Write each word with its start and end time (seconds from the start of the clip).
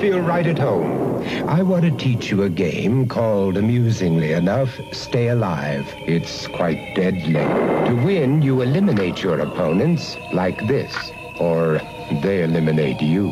feel 0.00 0.20
right 0.20 0.46
at 0.46 0.58
home. 0.58 1.22
I 1.48 1.62
want 1.62 1.84
to 1.84 1.90
teach 1.90 2.30
you 2.30 2.42
a 2.42 2.50
game 2.50 3.08
called, 3.08 3.56
amusingly 3.56 4.32
enough, 4.32 4.78
Stay 4.92 5.28
Alive. 5.28 5.86
It's 6.06 6.46
quite 6.48 6.94
deadly. 6.94 7.32
To 7.32 8.02
win, 8.04 8.42
you 8.42 8.60
eliminate 8.60 9.22
your 9.22 9.40
opponents 9.40 10.16
like 10.32 10.66
this, 10.66 10.94
or 11.40 11.80
they 12.22 12.42
eliminate 12.42 13.00
you. 13.00 13.30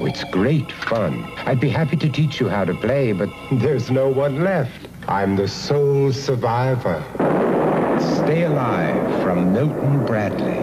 It's 0.00 0.24
great 0.24 0.70
fun. 0.72 1.24
I'd 1.46 1.60
be 1.60 1.68
happy 1.68 1.96
to 1.96 2.08
teach 2.08 2.40
you 2.40 2.48
how 2.48 2.64
to 2.64 2.74
play, 2.74 3.12
but 3.12 3.28
there's 3.52 3.90
no 3.90 4.08
one 4.08 4.42
left. 4.42 4.88
I'm 5.08 5.36
the 5.36 5.48
sole 5.48 6.12
survivor. 6.12 7.02
Stay 8.24 8.44
Alive 8.44 9.22
from 9.22 9.52
Milton 9.52 10.06
Bradley. 10.06 10.62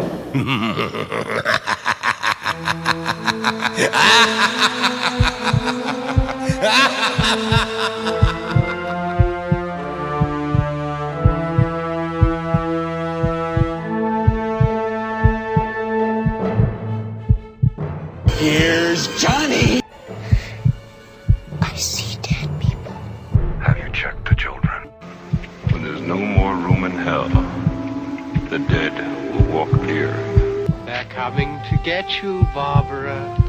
Here's 18.37 19.07
Johnny. 19.19 19.81
I 21.59 21.75
see 21.75 22.17
dead 22.21 22.49
people. 22.59 22.93
Have 23.59 23.79
you 23.79 23.89
checked 23.91 24.29
the 24.29 24.35
children? 24.35 24.83
When 25.71 25.83
there's 25.83 26.01
no 26.01 26.17
more 26.17 26.53
room 26.55 26.83
in 26.83 26.91
hell, 26.91 27.27
the 28.49 28.59
dead 28.59 28.93
will 29.33 29.51
walk 29.51 29.71
the 29.71 30.03
earth. 30.03 30.85
They're 30.85 31.05
coming 31.05 31.59
to 31.71 31.77
get 31.83 32.21
you, 32.21 32.43
Barbara. 32.53 33.42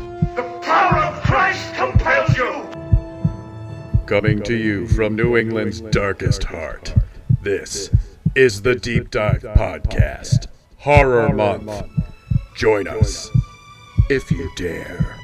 The 0.65 0.71
power 0.71 0.99
of 0.99 1.23
Christ 1.23 1.75
compels 1.75 2.37
you. 2.39 2.67
Coming 4.07 4.43
to 4.45 4.55
you 4.55 4.87
from 4.89 5.15
New 5.15 5.37
England's 5.37 5.83
darkest 5.83 6.45
heart, 6.45 6.95
this 7.43 7.91
is 8.35 8.63
the 8.63 8.75
Deep 8.75 9.11
Dive 9.11 9.43
Podcast, 9.43 10.47
Horror 10.79 11.35
Month. 11.35 11.71
Join 12.57 12.89
us 12.89 13.31
if 14.09 14.31
you 14.31 14.51
dare. 14.57 15.19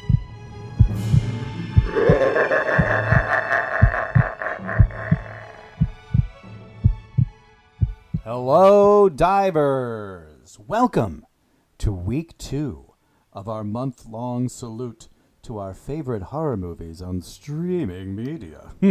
Hello, 8.25 9.09
divers! 9.09 10.59
Welcome 10.67 11.25
to 11.79 11.91
week 11.91 12.37
two 12.37 12.93
of 13.33 13.49
our 13.49 13.65
month 13.65 14.05
long 14.05 14.47
salute 14.51 15.09
to 15.43 15.59
our 15.59 15.73
favorite 15.75 16.23
horror 16.25 16.57
movies 16.57 17.01
on 17.03 17.21
streaming 17.23 18.15
media. 18.15 18.73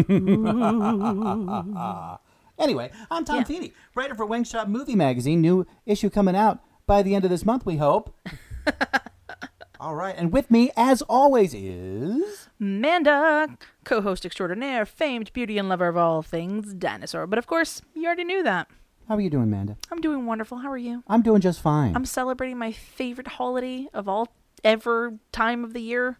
anyway, 2.57 2.91
I'm 3.11 3.23
Tom 3.25 3.37
Yeah. 3.37 3.43
Feeney, 3.43 3.73
writer 3.95 4.15
for 4.15 4.25
Wingshot 4.25 4.67
Movie 4.69 4.95
Magazine. 4.95 5.41
New 5.41 5.65
issue 5.85 6.09
coming 6.09 6.35
out 6.35 6.59
by 6.85 7.01
the 7.03 7.13
end 7.15 7.23
of 7.25 7.31
this 7.31 7.45
month, 7.45 7.65
we 7.65 7.77
hope. 7.77 8.15
All 9.79 9.95
right, 9.95 10.15
and 10.17 10.33
with 10.33 10.51
me, 10.51 10.71
as 10.75 11.01
always, 11.03 11.53
is. 11.53 12.49
Amanda, 12.59 13.47
co 13.85 14.01
host 14.01 14.25
extraordinaire, 14.25 14.85
famed 14.85 15.31
beauty 15.31 15.57
and 15.57 15.69
lover 15.69 15.87
of 15.87 15.95
all 15.95 16.21
things 16.21 16.73
dinosaur. 16.73 17.25
But 17.25 17.39
of 17.39 17.47
course, 17.47 17.81
you 17.93 18.05
already 18.05 18.25
knew 18.25 18.43
that. 18.43 18.67
How 19.07 19.15
are 19.15 19.21
you 19.21 19.29
doing, 19.29 19.43
Amanda? 19.45 19.77
I'm 19.89 20.01
doing 20.01 20.25
wonderful. 20.25 20.57
How 20.57 20.69
are 20.69 20.77
you? 20.77 21.01
I'm 21.07 21.21
doing 21.21 21.39
just 21.39 21.61
fine. 21.61 21.95
I'm 21.95 22.03
celebrating 22.03 22.57
my 22.57 22.73
favorite 22.73 23.27
holiday 23.27 23.87
of 23.93 24.09
all 24.09 24.27
ever 24.65 25.13
time 25.31 25.63
of 25.63 25.71
the 25.71 25.81
year 25.81 26.17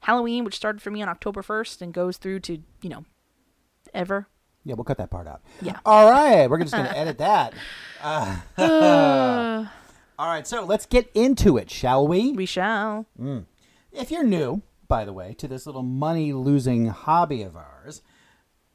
Halloween, 0.00 0.44
which 0.44 0.56
started 0.56 0.80
for 0.82 0.90
me 0.90 1.02
on 1.02 1.08
October 1.08 1.42
1st 1.42 1.82
and 1.82 1.94
goes 1.94 2.16
through 2.16 2.40
to, 2.40 2.58
you 2.82 2.90
know, 2.90 3.04
ever. 3.94 4.28
Yeah, 4.64 4.74
we'll 4.74 4.84
cut 4.84 4.98
that 4.98 5.10
part 5.10 5.26
out. 5.26 5.42
Yeah. 5.62 5.78
All 5.86 6.10
right, 6.10 6.48
we're 6.48 6.58
just 6.58 6.74
going 6.74 6.86
to 6.86 6.96
edit 6.96 7.18
that. 7.18 7.54
Uh, 8.02 8.36
all 10.18 10.26
right, 10.28 10.46
so 10.46 10.64
let's 10.64 10.86
get 10.86 11.10
into 11.14 11.56
it, 11.56 11.70
shall 11.70 12.06
we? 12.06 12.32
We 12.32 12.46
shall. 12.46 13.06
If 13.92 14.10
you're 14.10 14.24
new, 14.24 14.62
by 14.88 15.04
the 15.04 15.12
way, 15.12 15.34
to 15.34 15.48
this 15.48 15.66
little 15.66 15.82
money 15.82 16.32
losing 16.32 16.86
hobby 16.86 17.42
of 17.42 17.56
ours, 17.56 18.02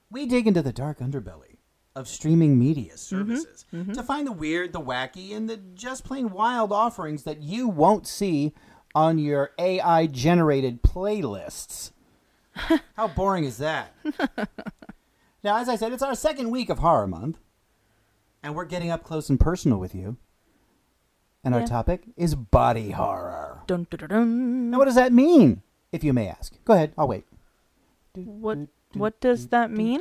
we 0.09 0.25
dig 0.25 0.47
into 0.47 0.61
the 0.61 0.73
dark 0.73 0.99
underbelly 0.99 1.57
of 1.95 2.07
streaming 2.07 2.59
media 2.59 2.97
services 2.97 3.65
to 3.71 4.03
find 4.03 4.27
the 4.27 4.31
weird, 4.31 4.73
the 4.73 4.81
wacky, 4.81 5.35
and 5.35 5.49
the 5.49 5.57
just 5.57 6.03
plain 6.03 6.29
wild 6.29 6.71
offerings 6.71 7.23
that 7.23 7.41
you 7.41 7.67
won't 7.67 8.05
see 8.05 8.53
on 8.95 9.19
your 9.19 9.51
AI 9.59 10.07
generated 10.07 10.81
playlists. 10.81 11.91
How 12.95 13.09
boring 13.09 13.43
is 13.43 13.57
that? 13.57 13.93
now, 15.43 15.57
as 15.57 15.67
I 15.67 15.75
said, 15.75 15.91
it's 15.91 16.01
our 16.01 16.15
second 16.15 16.49
week 16.49 16.69
of 16.69 16.79
Horror 16.79 17.05
Month, 17.05 17.37
and 18.41 18.55
we're 18.55 18.65
getting 18.65 18.89
up 18.89 19.03
close 19.03 19.29
and 19.29 19.39
personal 19.39 19.77
with 19.77 19.93
you. 19.93 20.15
And 21.43 21.53
our 21.53 21.67
topic 21.67 22.05
is 22.17 22.33
body 22.33 22.89
horror. 22.89 23.61
Dun, 23.67 23.85
dun, 23.91 24.09
dun. 24.09 24.71
Now, 24.71 24.79
what 24.79 24.85
does 24.85 24.95
that 24.95 25.13
mean, 25.13 25.61
if 25.91 26.03
you 26.03 26.11
may 26.11 26.27
ask? 26.27 26.55
Go 26.65 26.73
ahead, 26.73 26.91
I'll 26.97 27.07
wait. 27.07 27.25
What, 28.15 28.57
what 28.93 29.21
does 29.21 29.49
that 29.49 29.69
mean? 29.69 29.99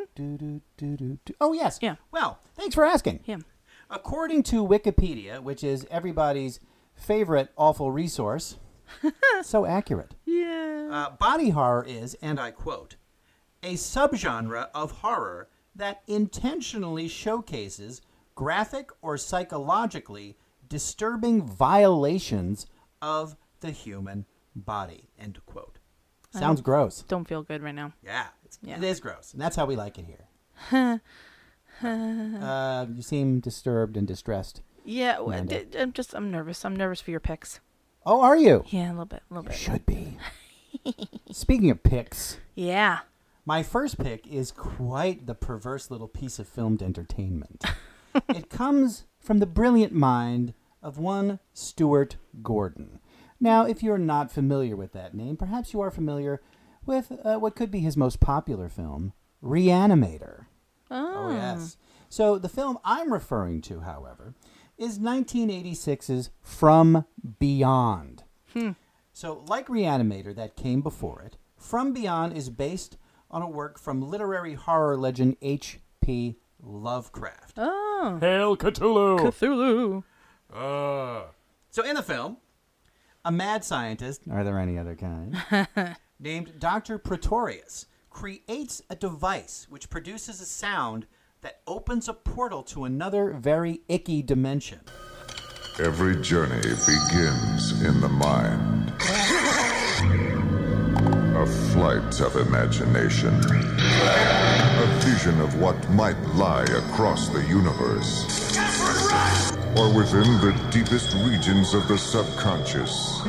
Oh, 1.43 1.53
yes. 1.53 1.81
Yeah. 1.83 1.97
Well, 2.11 2.39
thanks 2.55 2.75
for 2.75 2.87
asking. 2.87 3.21
Yeah. 3.27 3.39
According 3.91 4.45
to 4.45 4.67
Wikipedia, 4.67 5.43
which 5.43 5.63
is 5.63 5.87
everybody's 5.91 6.61
favorite 6.95 7.51
awful 7.59 7.91
resource, 7.91 8.57
so 9.43 9.65
accurate. 9.67 10.15
Yeah. 10.25 10.89
Uh, 10.91 11.11
body 11.17 11.51
horror 11.51 11.85
is, 11.87 12.15
and 12.23 12.39
I 12.39 12.51
quote, 12.51 12.97
a 13.63 13.75
subgenre 13.75 14.69
of 14.75 14.91
horror 14.93 15.49
that 15.75 16.03
intentionally 16.07 17.09
showcases 17.09 18.01
graphic 18.35 18.91
or 19.03 19.17
psychologically 19.17 20.37
disturbing 20.69 21.43
violations 21.47 22.67
of 23.03 23.37
the 23.61 23.71
human 23.71 24.27
body. 24.55 25.09
End 25.19 25.39
quote. 25.47 25.79
Sounds 26.31 26.61
gross. 26.61 27.03
Don't 27.07 27.27
feel 27.29 27.43
good 27.43 27.63
right 27.63 27.75
now. 27.75 27.93
Yeah, 28.03 28.27
Yeah. 28.63 28.77
it 28.79 28.85
is 28.85 28.99
gross, 29.01 29.33
and 29.33 29.41
that's 29.41 29.55
how 29.57 29.67
we 29.67 29.77
like 29.77 29.99
it 29.99 30.05
here. 30.07 31.01
uh, 31.83 32.87
you 32.93 33.03
seem 33.03 33.41
disturbed 33.41 33.97
and 33.97 34.07
distressed. 34.07 34.61
Yeah, 34.85 35.15
w- 35.15 35.33
Amanda. 35.33 35.65
d- 35.65 35.79
I'm 35.79 35.93
just, 35.93 36.15
I'm 36.15 36.31
nervous. 36.31 36.65
I'm 36.65 36.77
nervous 36.77 37.01
for 37.01 37.11
your 37.11 37.21
picks. 37.21 37.61
Oh, 38.07 38.21
are 38.21 38.37
you? 38.37 38.65
Yeah, 38.69 38.89
a 38.89 38.93
little 38.93 39.05
bit, 39.07 39.23
a 39.31 39.35
little 39.35 39.49
bit. 39.49 39.57
Should 39.57 39.87
be. 39.87 40.19
Speaking 41.33 41.71
of 41.71 41.83
picks, 41.83 42.39
Yeah. 42.55 43.01
my 43.47 43.63
first 43.63 43.99
pick 43.99 44.27
is 44.27 44.51
quite 44.51 45.27
the 45.27 45.35
perverse 45.35 45.91
little 45.91 46.09
piece 46.09 46.39
of 46.39 46.47
filmed 46.49 46.83
entertainment. 46.83 47.65
it 48.29 48.51
comes 48.51 49.05
from 49.21 49.39
the 49.39 49.47
brilliant 49.47 49.93
mind 49.93 50.53
of 50.83 50.99
one 50.99 51.39
Stuart 51.55 52.17
Gordon. 52.43 53.01
Now, 53.41 53.65
if 53.67 53.83
you're 53.83 53.99
not 53.99 54.31
familiar 54.31 54.77
with 54.77 54.93
that 54.93 55.15
name, 55.15 55.37
perhaps 55.37 55.73
you 55.73 55.81
are 55.81 55.91
familiar 55.91 56.41
with 56.87 57.13
uh, 57.25 57.39
what 57.39 57.57
could 57.57 57.71
be 57.71 57.81
his 57.81 57.97
most 57.97 58.21
popular 58.21 58.69
film, 58.69 59.13
Reanimator. 59.43 60.47
Oh, 60.91 61.31
yes. 61.31 61.77
So 62.11 62.39
the 62.39 62.49
film 62.49 62.79
I'm 62.85 63.13
referring 63.13 63.61
to, 63.63 63.81
however, 63.81 64.35
is 64.79 64.99
1986's 64.99 66.31
From 66.43 67.05
Beyond. 67.39 68.25
Hmm. 68.53 68.71
So, 69.13 69.45
like 69.47 69.69
Reanimator 69.69 70.35
that 70.35 70.57
came 70.57 70.81
before 70.81 71.23
it, 71.23 71.37
From 71.57 71.93
Beyond 71.93 72.37
is 72.37 72.51
based 72.51 72.97
on 73.31 73.43
a 73.43 73.49
work 73.49 73.79
from 73.79 74.03
literary 74.03 74.55
horror 74.55 74.97
legend 74.97 75.37
H.P. 75.43 76.37
Lovecraft. 76.63 77.59
Oh. 77.59 78.19
Hail 78.21 78.57
Cthulhu! 78.57 79.19
Cthulhu. 79.21 80.05
Ah. 80.53 81.27
So, 81.71 81.85
in 81.85 81.95
the 81.95 82.03
film, 82.03 82.39
a 83.25 83.33
mad 83.33 83.65
scientist, 83.65 84.23
are 84.31 84.45
there 84.45 84.59
any 84.59 84.79
other 84.79 84.97
kind, 84.97 85.37
named 86.21 86.59
Dr. 86.59 86.99
Pretorius 86.99 87.87
creates 88.11 88.83
a 88.89 88.95
device 88.95 89.67
which 89.69 89.91
produces 89.91 90.41
a 90.41 90.47
sound 90.47 91.07
that 91.45 91.61
opens 91.67 92.09
a 92.09 92.15
portal 92.15 92.63
to 92.63 92.85
another 92.85 93.35
very 93.35 93.83
icky 93.87 94.23
dimension. 94.23 94.81
Every 95.79 96.17
journey 96.23 96.63
begins 96.63 97.83
in 97.83 98.01
the 98.01 98.09
mind. 98.09 98.93
A 101.37 101.47
flight 101.73 102.21
of 102.23 102.37
imagination. 102.37 103.35
A 103.45 105.01
vision 105.05 105.39
of 105.43 105.61
what 105.61 105.77
might 105.91 106.19
lie 106.35 106.63
across 106.63 107.29
the 107.29 107.45
universe. 107.47 108.57
Or 109.77 109.93
within 109.93 110.41
the 110.41 110.55
deepest 110.71 111.13
regions 111.27 111.75
of 111.75 111.87
the 111.89 111.99
subconscious. 111.99 113.21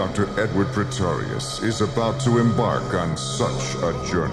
Dr. 0.00 0.30
Edward 0.40 0.68
Pretorius 0.68 1.62
is 1.62 1.82
about 1.82 2.18
to 2.20 2.38
embark 2.38 2.94
on 2.94 3.18
such 3.18 3.74
a 3.82 3.92
journey. 4.10 4.32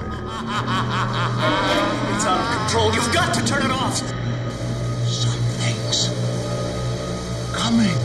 It's 2.15 2.25
out 2.25 2.39
of 2.39 2.57
control. 2.57 2.93
You've 2.93 3.13
got 3.13 3.33
to 3.33 3.45
turn 3.45 3.65
it 3.65 3.71
off. 3.71 3.97
Something's 5.05 6.07
coming. 7.53 7.97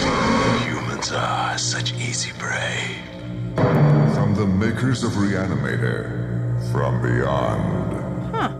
Humans 0.00 0.64
Humans 0.64 1.12
are 1.12 1.56
such 1.56 1.94
easy 1.94 2.32
prey. 2.36 2.96
From 3.54 4.34
the 4.34 4.46
makers 4.46 5.04
of 5.04 5.12
Reanimator, 5.12 6.72
from 6.72 7.00
beyond. 7.00 8.34
Huh. 8.34 8.54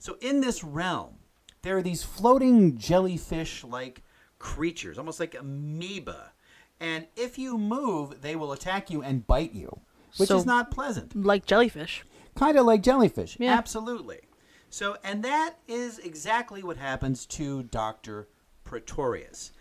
So 0.00 0.16
in 0.20 0.40
this 0.40 0.64
realm, 0.64 1.18
there 1.62 1.76
are 1.76 1.82
these 1.82 2.02
floating 2.02 2.76
jellyfish-like 2.76 4.02
creatures, 4.40 4.98
almost 4.98 5.20
like 5.20 5.36
amoeba. 5.36 6.32
And 6.80 7.06
if 7.16 7.38
you 7.38 7.56
move, 7.58 8.20
they 8.22 8.36
will 8.36 8.52
attack 8.52 8.90
you 8.90 9.02
and 9.02 9.26
bite 9.26 9.52
you, 9.54 9.80
which 10.16 10.28
So- 10.28 10.36
is 10.38 10.46
not 10.46 10.70
pleasant. 10.70 11.14
Like 11.16 11.46
jellyfish. 11.46 12.04
Kind 12.34 12.58
of 12.58 12.66
like 12.66 12.82
jellyfish. 12.82 13.36
Yeah. 13.40 13.54
Absolutely. 13.54 14.20
So, 14.68 14.96
and 15.02 15.22
that 15.24 15.54
is 15.66 15.98
exactly 15.98 16.62
what 16.62 16.76
happens 16.76 17.24
to 17.26 17.62
Dr. 17.62 18.28
Pretorius. 18.64 19.52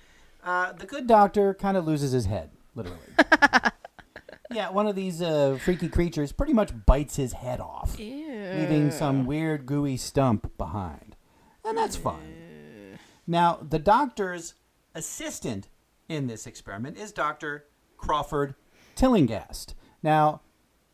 Uh, 0.43 0.73
the 0.73 0.85
good 0.85 1.07
doctor 1.07 1.53
kind 1.53 1.77
of 1.77 1.85
loses 1.85 2.11
his 2.11 2.25
head, 2.25 2.51
literally. 2.75 2.99
yeah, 4.51 4.69
one 4.69 4.87
of 4.87 4.95
these 4.95 5.21
uh, 5.21 5.57
freaky 5.63 5.87
creatures 5.89 6.31
pretty 6.31 6.53
much 6.53 6.71
bites 6.85 7.15
his 7.15 7.33
head 7.33 7.59
off, 7.59 7.97
leaving 7.97 8.91
some 8.91 9.25
weird 9.25 9.65
gooey 9.65 9.95
stump 9.97 10.55
behind. 10.57 11.15
And 11.63 11.77
that's 11.77 11.95
fun. 11.95 12.99
Now, 13.25 13.59
the 13.67 13.79
doctor's 13.79 14.53
assistant 14.93 15.67
in 16.09 16.27
this 16.27 16.45
experiment 16.47 16.97
is 16.97 17.11
Dr. 17.11 17.65
Crawford 17.97 18.55
Tillinghast. 18.95 19.73
Now, 20.03 20.41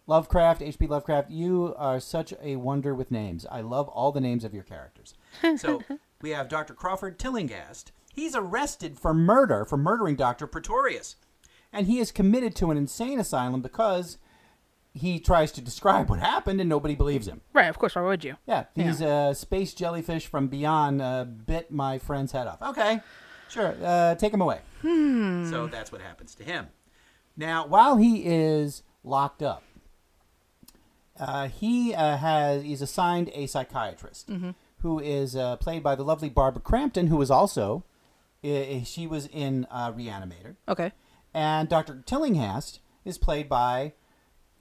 Lovecraft, 0.07 0.61
H.P. 0.61 0.87
Lovecraft, 0.87 1.29
you 1.29 1.73
are 1.77 1.99
such 1.99 2.33
a 2.41 2.55
wonder 2.57 2.93
with 2.95 3.11
names. 3.11 3.45
I 3.49 3.61
love 3.61 3.87
all 3.89 4.11
the 4.11 4.21
names 4.21 4.43
of 4.43 4.53
your 4.53 4.63
characters. 4.63 5.13
So 5.57 5.81
we 6.21 6.31
have 6.31 6.49
Dr. 6.49 6.73
Crawford 6.73 7.19
Tillinghast. 7.19 7.91
He's 8.13 8.35
arrested 8.35 8.99
for 8.99 9.13
murder, 9.13 9.63
for 9.63 9.77
murdering 9.77 10.15
Dr. 10.15 10.47
Pretorius. 10.47 11.15
And 11.71 11.87
he 11.87 11.99
is 11.99 12.11
committed 12.11 12.55
to 12.57 12.71
an 12.71 12.77
insane 12.77 13.19
asylum 13.19 13.61
because 13.61 14.17
he 14.93 15.19
tries 15.19 15.53
to 15.53 15.61
describe 15.61 16.09
what 16.09 16.19
happened 16.19 16.59
and 16.59 16.67
nobody 16.69 16.95
believes 16.95 17.27
him. 17.27 17.39
Right, 17.53 17.69
of 17.69 17.79
course. 17.79 17.95
Why 17.95 18.01
would 18.01 18.25
you? 18.25 18.35
Yeah, 18.45 18.65
these 18.75 19.01
Uh, 19.01 19.33
space 19.33 19.73
jellyfish 19.73 20.27
from 20.27 20.47
beyond 20.49 21.01
uh, 21.01 21.23
bit 21.23 21.71
my 21.71 21.97
friend's 21.97 22.33
head 22.33 22.47
off. 22.47 22.61
Okay, 22.61 22.99
sure, 23.51 23.75
uh, 23.83 24.15
take 24.15 24.33
him 24.33 24.42
away. 24.42 24.59
So 24.81 25.68
that's 25.71 25.92
what 25.92 26.01
happens 26.01 26.33
to 26.36 26.44
him. 26.44 26.68
Now, 27.38 27.68
while 27.68 27.98
he 27.98 28.24
is 28.25 28.83
locked 29.03 29.42
up, 29.44 29.63
uh, 31.19 31.48
he 31.48 31.94
uh, 31.94 32.18
has 32.18 32.63
he's 32.63 32.81
assigned 32.81 33.30
a 33.33 33.45
psychiatrist 33.48 34.30
who 34.80 35.00
is 35.00 35.36
uh, 35.36 35.56
played 35.57 35.83
by 35.83 35.94
the 35.95 36.03
lovely 36.03 36.30
Barbara 36.30 36.62
Crampton, 36.62 37.07
who 37.07 37.18
was 37.18 37.30
also 37.30 37.83
uh, 38.44 38.83
she 38.83 39.06
was 39.07 39.27
in 39.27 39.68
uh, 39.69 39.92
Reanimator, 39.92 40.56
Okay. 40.68 40.92
and 41.33 41.69
Dr. 41.69 42.01
Tillinghast 42.06 42.80
is 43.06 43.18
played 43.19 43.47
by 43.47 43.94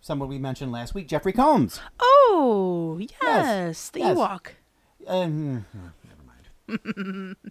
someone 0.03 0.29
we 0.29 0.39
mentioned 0.39 0.71
last 0.73 0.95
week, 0.95 1.09
Jeffrey 1.09 1.33
Combs. 1.33 1.81
Oh, 1.99 2.99
yes. 3.23 3.89
the 3.91 4.01
yes. 4.01 4.17
Ewok. 4.19 4.47
Um, 5.07 5.65
never 6.05 6.23
mind. 6.27 7.37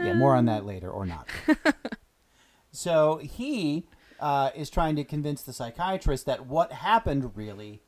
yeah, 0.00 0.12
more 0.14 0.34
on 0.34 0.46
that 0.46 0.64
later, 0.64 0.90
or 0.90 1.06
not. 1.06 1.26
so 2.72 3.18
he 3.18 3.86
uh, 4.20 4.50
is 4.54 4.70
trying 4.70 4.96
to 4.96 5.04
convince 5.04 5.42
the 5.42 5.52
psychiatrist 5.52 6.26
that 6.26 6.46
what 6.46 6.72
happened 6.72 7.36
really 7.36 7.82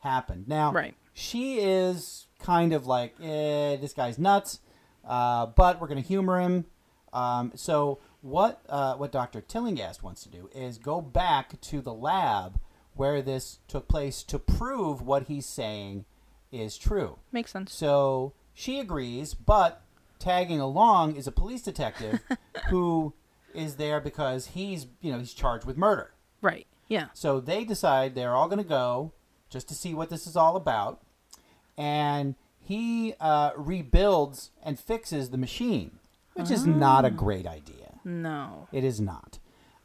happened. 0.00 0.46
Now, 0.48 0.72
Right. 0.72 0.94
she 1.12 1.58
is 1.58 2.26
kind 2.38 2.72
of 2.72 2.86
like, 2.86 3.14
eh, 3.20 3.76
this 3.76 3.92
guy's 3.92 4.18
nuts, 4.18 4.60
uh, 5.06 5.46
but 5.46 5.80
we're 5.80 5.88
going 5.88 6.00
to 6.02 6.06
humor 6.06 6.40
him. 6.40 6.66
Um, 7.12 7.52
so 7.54 7.98
what 8.20 8.60
uh, 8.68 8.94
what 8.96 9.12
Dr. 9.12 9.40
Tillinghast 9.40 10.02
wants 10.02 10.22
to 10.24 10.28
do 10.28 10.50
is 10.54 10.76
go 10.76 11.00
back 11.00 11.58
to 11.62 11.80
the 11.80 11.94
lab 11.94 12.60
where 12.94 13.22
this 13.22 13.60
took 13.66 13.88
place 13.88 14.22
to 14.24 14.38
prove 14.38 15.00
what 15.00 15.22
he's 15.24 15.46
saying 15.46 16.04
is 16.52 16.76
true. 16.76 17.18
Makes 17.32 17.52
sense. 17.52 17.72
So 17.72 18.34
she 18.52 18.78
agrees, 18.78 19.32
but 19.34 19.82
tagging 20.18 20.60
along 20.60 21.16
is 21.16 21.26
a 21.26 21.32
police 21.32 21.62
detective 21.62 22.20
who 22.70 23.14
is 23.54 23.76
there 23.76 24.00
because 24.00 24.48
he's 24.48 24.86
you 25.00 25.12
know 25.12 25.18
he's 25.18 25.34
charged 25.34 25.64
with 25.64 25.76
murder. 25.76 26.12
Right. 26.40 26.66
Yeah. 26.88 27.08
So 27.14 27.40
they 27.40 27.64
decide 27.64 28.14
they're 28.14 28.34
all 28.34 28.48
going 28.48 28.62
to 28.62 28.68
go 28.68 29.12
just 29.50 29.68
to 29.68 29.74
see 29.74 29.94
what 29.94 30.10
this 30.10 30.26
is 30.26 30.36
all 30.36 30.56
about, 30.56 31.02
and 31.76 32.34
he 32.60 33.14
uh, 33.20 33.52
rebuilds 33.56 34.50
and 34.62 34.78
fixes 34.78 35.30
the 35.30 35.38
machine, 35.38 35.98
which 36.34 36.50
is 36.50 36.66
not 36.66 37.04
a 37.04 37.10
great 37.10 37.46
idea. 37.46 38.00
No. 38.04 38.68
It 38.72 38.84
is 38.84 39.00
not. 39.00 39.38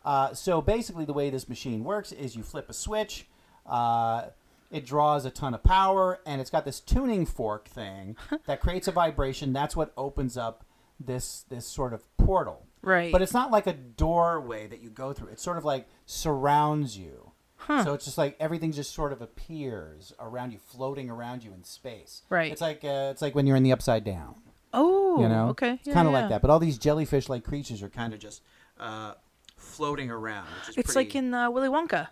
Uh, 0.05 0.33
so 0.33 0.61
basically, 0.61 1.05
the 1.05 1.13
way 1.13 1.29
this 1.29 1.47
machine 1.47 1.83
works 1.83 2.11
is 2.11 2.35
you 2.35 2.43
flip 2.43 2.69
a 2.69 2.73
switch, 2.73 3.27
uh, 3.65 4.25
it 4.73 4.85
draws 4.85 5.23
a 5.25 5.29
ton 5.31 5.53
of 5.53 5.63
power, 5.63 6.19
and 6.25 6.41
it's 6.41 6.49
got 6.49 6.65
this 6.65 6.79
tuning 6.81 7.25
fork 7.25 7.67
thing 7.67 8.17
that 8.47 8.59
creates 8.59 8.87
a 8.87 8.91
vibration. 8.91 9.53
That's 9.53 9.75
what 9.75 9.93
opens 9.95 10.35
up 10.37 10.65
this 10.99 11.45
this 11.49 11.65
sort 11.65 11.93
of 11.93 12.03
portal. 12.17 12.65
Right. 12.81 13.11
But 13.11 13.21
it's 13.21 13.33
not 13.33 13.49
like 13.51 13.65
a 13.67 13.73
doorway 13.73 14.67
that 14.67 14.81
you 14.81 14.89
go 14.89 15.13
through. 15.13 15.29
It 15.29 15.39
sort 15.39 15.57
of 15.57 15.63
like 15.63 15.87
surrounds 16.05 16.97
you. 16.97 17.31
Huh. 17.55 17.85
So 17.85 17.93
it's 17.93 18.03
just 18.03 18.17
like 18.17 18.35
everything 18.41 18.73
just 18.73 18.93
sort 18.93 19.13
of 19.13 19.21
appears 19.21 20.11
around 20.19 20.51
you, 20.51 20.57
floating 20.59 21.09
around 21.09 21.43
you 21.45 21.53
in 21.53 21.63
space. 21.63 22.23
Right. 22.29 22.51
It's 22.51 22.59
like 22.61 22.83
uh, 22.83 23.09
it's 23.11 23.21
like 23.21 23.35
when 23.35 23.47
you're 23.47 23.55
in 23.55 23.63
the 23.63 23.71
upside 23.71 24.03
down. 24.03 24.35
Oh, 24.73 25.21
You 25.21 25.29
know, 25.29 25.49
okay. 25.49 25.73
it's 25.73 25.87
Yeah, 25.87 25.93
kind 25.93 26.07
of 26.07 26.13
yeah. 26.13 26.19
like 26.21 26.29
that. 26.29 26.41
But 26.41 26.49
all 26.49 26.57
these 26.59 26.79
jellyfish-like 26.79 27.43
creatures 27.43 27.83
are 27.83 27.89
kind 27.89 28.11
of 28.11 28.19
just 28.19 28.41
uh, 28.79 29.13
floating 29.55 30.09
around. 30.09 30.47
It's 30.75 30.91
pretty- 30.93 30.93
like 31.09 31.15
in 31.15 31.31
uh, 31.33 31.51
Willy 31.51 31.69
Wonka 31.69 32.07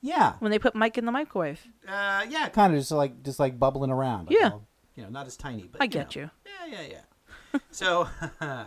yeah, 0.00 0.34
when 0.38 0.50
they 0.50 0.58
put 0.58 0.74
Mike 0.74 0.96
in 0.98 1.04
the 1.06 1.12
microwave. 1.12 1.60
uh, 1.86 2.24
yeah, 2.28 2.48
kind 2.48 2.72
of 2.74 2.78
just 2.80 2.90
like 2.92 3.22
just 3.22 3.38
like 3.40 3.58
bubbling 3.58 3.90
around. 3.90 4.26
Like 4.30 4.38
Yeah. 4.40 4.50
all- 4.52 4.66
you 4.96 5.04
know, 5.04 5.10
not 5.10 5.26
as 5.28 5.36
tiny, 5.36 5.68
but 5.70 5.80
I 5.80 5.84
you 5.84 5.90
get 5.90 6.16
know. 6.16 6.22
you. 6.22 6.30
Yeah, 6.70 6.80
yeah, 6.82 7.00
yeah. 7.52 7.60
so, 7.70 8.08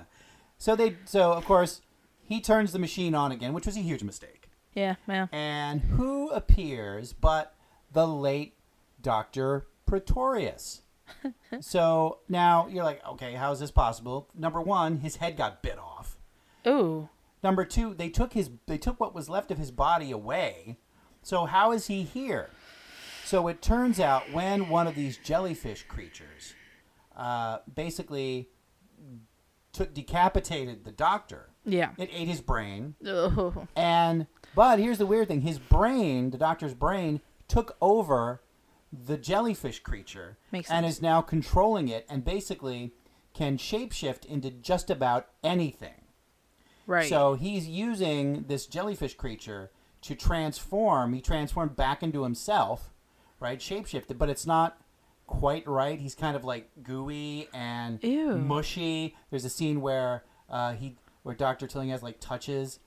so 0.57 0.75
they, 0.77 0.95
so 1.03 1.33
of 1.33 1.43
course, 1.45 1.81
he 2.23 2.39
turns 2.39 2.71
the 2.71 2.79
machine 2.79 3.13
on 3.15 3.31
again, 3.33 3.51
which 3.53 3.65
was 3.65 3.75
a 3.75 3.81
huge 3.81 4.01
mistake. 4.03 4.49
Yeah, 4.73 4.95
yeah. 5.09 5.27
And 5.33 5.81
who 5.81 6.29
appears 6.29 7.11
but 7.11 7.53
the 7.91 8.07
late 8.07 8.53
Doctor 9.01 9.67
Pretorius? 9.85 10.83
so 11.59 12.19
now 12.29 12.67
you're 12.67 12.85
like, 12.85 13.05
okay, 13.05 13.33
how 13.33 13.51
is 13.51 13.59
this 13.59 13.71
possible? 13.71 14.29
Number 14.33 14.61
one, 14.61 14.99
his 14.99 15.17
head 15.17 15.35
got 15.35 15.61
bit 15.61 15.77
off. 15.77 16.17
Ooh. 16.65 17.09
Number 17.43 17.65
two, 17.65 17.93
they 17.93 18.07
took 18.07 18.31
his 18.33 18.49
they 18.67 18.77
took 18.77 18.99
what 19.01 19.13
was 19.13 19.27
left 19.27 19.51
of 19.51 19.57
his 19.57 19.71
body 19.71 20.11
away. 20.11 20.77
So 21.23 21.45
how 21.45 21.71
is 21.71 21.87
he 21.87 22.03
here? 22.03 22.49
So 23.25 23.47
it 23.47 23.61
turns 23.61 23.99
out 23.99 24.31
when 24.33 24.69
one 24.69 24.87
of 24.87 24.95
these 24.95 25.17
jellyfish 25.17 25.83
creatures 25.87 26.53
uh, 27.15 27.59
basically 27.73 28.49
took 29.73 29.93
decapitated 29.93 30.83
the 30.83 30.91
doctor, 30.91 31.49
Yeah. 31.63 31.91
it 31.97 32.09
ate 32.11 32.27
his 32.27 32.41
brain, 32.41 32.95
Oh. 33.05 33.67
and 33.75 34.27
but 34.55 34.79
here's 34.79 34.97
the 34.97 35.05
weird 35.05 35.27
thing: 35.29 35.41
his 35.41 35.59
brain, 35.59 36.31
the 36.31 36.37
doctor's 36.37 36.73
brain, 36.73 37.21
took 37.47 37.77
over 37.81 38.41
the 38.91 39.17
jellyfish 39.17 39.79
creature 39.79 40.37
Makes 40.51 40.69
and 40.69 40.83
sense. 40.85 40.97
is 40.97 41.01
now 41.01 41.21
controlling 41.21 41.87
it, 41.87 42.05
and 42.09 42.25
basically 42.25 42.91
can 43.33 43.57
shapeshift 43.57 44.25
into 44.25 44.49
just 44.51 44.89
about 44.89 45.29
anything. 45.41 46.01
Right. 46.85 47.07
So 47.07 47.35
he's 47.35 47.67
using 47.69 48.43
this 48.49 48.65
jellyfish 48.65 49.13
creature 49.15 49.71
to 50.01 50.15
transform. 50.15 51.13
He 51.13 51.21
transformed 51.21 51.75
back 51.75 52.01
into 52.03 52.23
himself, 52.23 52.91
right? 53.39 53.59
Shapeshifted, 53.59 54.17
but 54.17 54.29
it's 54.29 54.45
not 54.45 54.77
quite 55.27 55.67
right. 55.67 55.99
He's 55.99 56.15
kind 56.15 56.35
of 56.35 56.43
like 56.43 56.69
gooey 56.83 57.47
and 57.53 58.03
Ew. 58.03 58.37
mushy. 58.37 59.15
There's 59.29 59.45
a 59.45 59.49
scene 59.49 59.81
where 59.81 60.23
uh, 60.49 60.73
he, 60.73 60.97
where 61.23 61.35
Doctor 61.35 61.67
Tillinghast 61.67 62.03
like 62.03 62.19
touches, 62.19 62.79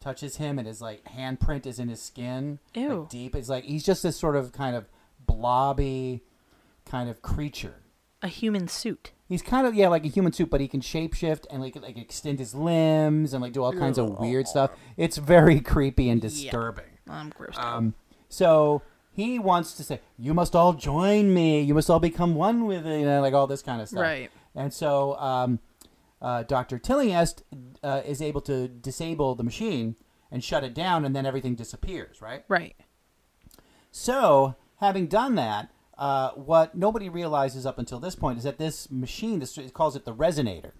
touches 0.00 0.36
him, 0.36 0.58
and 0.58 0.68
his 0.68 0.80
like 0.80 1.04
handprint 1.04 1.66
is 1.66 1.78
in 1.78 1.88
his 1.88 2.00
skin, 2.02 2.58
like, 2.76 3.08
deep. 3.08 3.34
It's 3.34 3.48
like 3.48 3.64
he's 3.64 3.84
just 3.84 4.02
this 4.02 4.16
sort 4.16 4.36
of 4.36 4.52
kind 4.52 4.76
of 4.76 4.86
blobby, 5.26 6.22
kind 6.84 7.08
of 7.08 7.22
creature. 7.22 7.74
a 8.22 8.28
human 8.28 8.68
suit. 8.68 9.12
He's 9.28 9.42
kind 9.42 9.66
of 9.66 9.74
yeah, 9.74 9.88
like 9.88 10.04
a 10.04 10.08
human 10.08 10.32
suit, 10.32 10.48
but 10.48 10.60
he 10.60 10.68
can 10.68 10.80
shapeshift 10.80 11.44
and 11.50 11.60
like 11.60 11.76
like 11.76 11.98
extend 11.98 12.38
his 12.38 12.54
limbs 12.54 13.34
and 13.34 13.42
like 13.42 13.52
do 13.52 13.62
all 13.62 13.72
kinds 13.72 13.98
of 13.98 14.18
weird 14.18 14.48
stuff. 14.48 14.70
It's 14.96 15.18
very 15.18 15.60
creepy 15.72 16.08
and 16.08 16.20
disturbing. 16.20 16.84
I'm 17.08 17.30
grossed 17.30 17.58
Um, 17.58 17.94
so 18.28 18.82
he 19.12 19.38
wants 19.38 19.74
to 19.74 19.82
say, 19.82 20.00
"You 20.18 20.32
must 20.32 20.56
all 20.56 20.72
join 20.72 21.34
me. 21.34 21.60
You 21.60 21.74
must 21.74 21.90
all 21.90 22.00
become 22.00 22.34
one 22.34 22.64
with 22.64 22.86
it," 22.86 23.00
you 23.00 23.04
know, 23.06 23.20
like 23.20 23.34
all 23.34 23.46
this 23.46 23.62
kind 23.62 23.82
of 23.82 23.88
stuff. 23.88 24.00
Right. 24.00 24.30
And 24.54 24.72
so 24.72 25.16
um, 25.18 25.58
uh, 26.22 26.42
Doctor 26.44 26.78
Tillinghast 26.78 27.42
uh, 27.82 28.02
is 28.06 28.22
able 28.22 28.40
to 28.42 28.66
disable 28.68 29.34
the 29.34 29.44
machine 29.44 29.96
and 30.30 30.42
shut 30.42 30.64
it 30.64 30.74
down, 30.74 31.04
and 31.04 31.14
then 31.14 31.26
everything 31.26 31.54
disappears. 31.54 32.20
Right. 32.22 32.44
Right. 32.48 32.76
So, 33.90 34.56
having 34.76 35.06
done 35.06 35.34
that, 35.36 35.70
uh, 35.98 36.30
what 36.32 36.74
nobody 36.74 37.08
realizes 37.08 37.66
up 37.66 37.78
until 37.78 37.98
this 37.98 38.14
point 38.14 38.38
is 38.38 38.44
that 38.44 38.58
this 38.58 38.90
machine, 38.90 39.40
this 39.40 39.58
it 39.58 39.74
calls 39.74 39.96
it 39.96 40.04
the 40.04 40.14
resonator, 40.14 40.72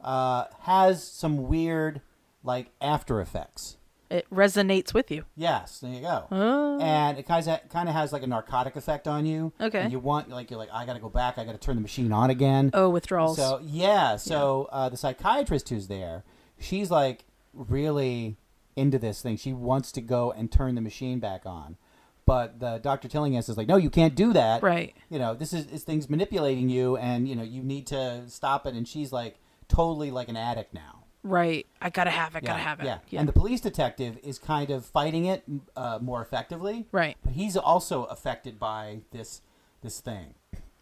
uh, 0.00 0.44
has 0.60 1.02
some 1.06 1.48
weird 1.48 2.00
like 2.44 2.70
After 2.80 3.20
Effects. 3.20 3.76
It 4.10 4.26
resonates 4.30 4.92
with 4.92 5.10
you. 5.10 5.24
Yes, 5.36 5.80
there 5.80 5.90
you 5.90 6.02
go. 6.02 6.26
Oh. 6.30 6.78
And 6.82 7.16
it 7.18 7.26
kind 7.26 7.48
of 7.48 7.60
kind 7.70 7.88
of 7.88 7.94
has 7.94 8.12
like 8.12 8.22
a 8.22 8.26
narcotic 8.26 8.76
effect 8.76 9.08
on 9.08 9.24
you. 9.24 9.54
Okay. 9.58 9.80
And 9.80 9.90
you 9.90 9.98
want 9.98 10.28
like 10.28 10.50
you're 10.50 10.58
like 10.58 10.68
I 10.70 10.84
got 10.84 10.92
to 10.94 10.98
go 11.00 11.08
back. 11.08 11.38
I 11.38 11.44
got 11.46 11.52
to 11.52 11.58
turn 11.58 11.76
the 11.76 11.80
machine 11.80 12.12
on 12.12 12.28
again. 12.28 12.70
Oh, 12.74 12.90
withdrawals. 12.90 13.38
So 13.38 13.58
yeah, 13.64 14.16
so 14.16 14.68
Uh, 14.70 14.90
the 14.90 14.98
psychiatrist 14.98 15.70
who's 15.70 15.88
there, 15.88 16.24
she's 16.60 16.90
like 16.90 17.24
really 17.54 18.36
into 18.76 18.98
this 18.98 19.22
thing. 19.22 19.38
She 19.38 19.54
wants 19.54 19.90
to 19.92 20.02
go 20.02 20.30
and 20.30 20.52
turn 20.52 20.74
the 20.74 20.82
machine 20.82 21.18
back 21.18 21.46
on, 21.46 21.78
but 22.24 22.60
the 22.60 22.78
Dr. 22.78 23.08
Tillinghast 23.08 23.48
is 23.48 23.56
like, 23.56 23.66
no, 23.66 23.76
you 23.76 23.90
can't 23.90 24.14
do 24.14 24.32
that. 24.32 24.62
Right. 24.62 24.94
You 25.10 25.18
know, 25.18 25.34
this 25.34 25.52
is 25.52 25.66
this 25.66 25.84
thing's 25.84 26.08
manipulating 26.08 26.68
you, 26.68 26.96
and 26.96 27.28
you 27.28 27.34
know 27.34 27.42
you 27.42 27.62
need 27.62 27.86
to 27.88 28.22
stop 28.28 28.66
it. 28.66 28.74
And 28.74 28.86
she's 28.86 29.12
like 29.12 29.36
totally 29.68 30.10
like 30.10 30.28
an 30.28 30.36
addict 30.36 30.72
now. 30.72 31.04
Right. 31.24 31.66
I 31.80 31.90
gotta 31.90 32.10
have 32.10 32.34
it. 32.36 32.44
Gotta 32.44 32.58
have 32.60 32.80
it. 32.80 32.86
Yeah. 32.86 33.20
And 33.20 33.28
the 33.28 33.32
police 33.32 33.60
detective 33.60 34.18
is 34.22 34.38
kind 34.38 34.70
of 34.70 34.84
fighting 34.84 35.24
it 35.26 35.44
uh, 35.76 35.98
more 36.00 36.20
effectively. 36.22 36.86
Right. 36.92 37.16
But 37.24 37.34
he's 37.34 37.56
also 37.56 38.04
affected 38.04 38.58
by 38.58 39.00
this 39.10 39.40
this 39.82 40.00
thing, 40.00 40.34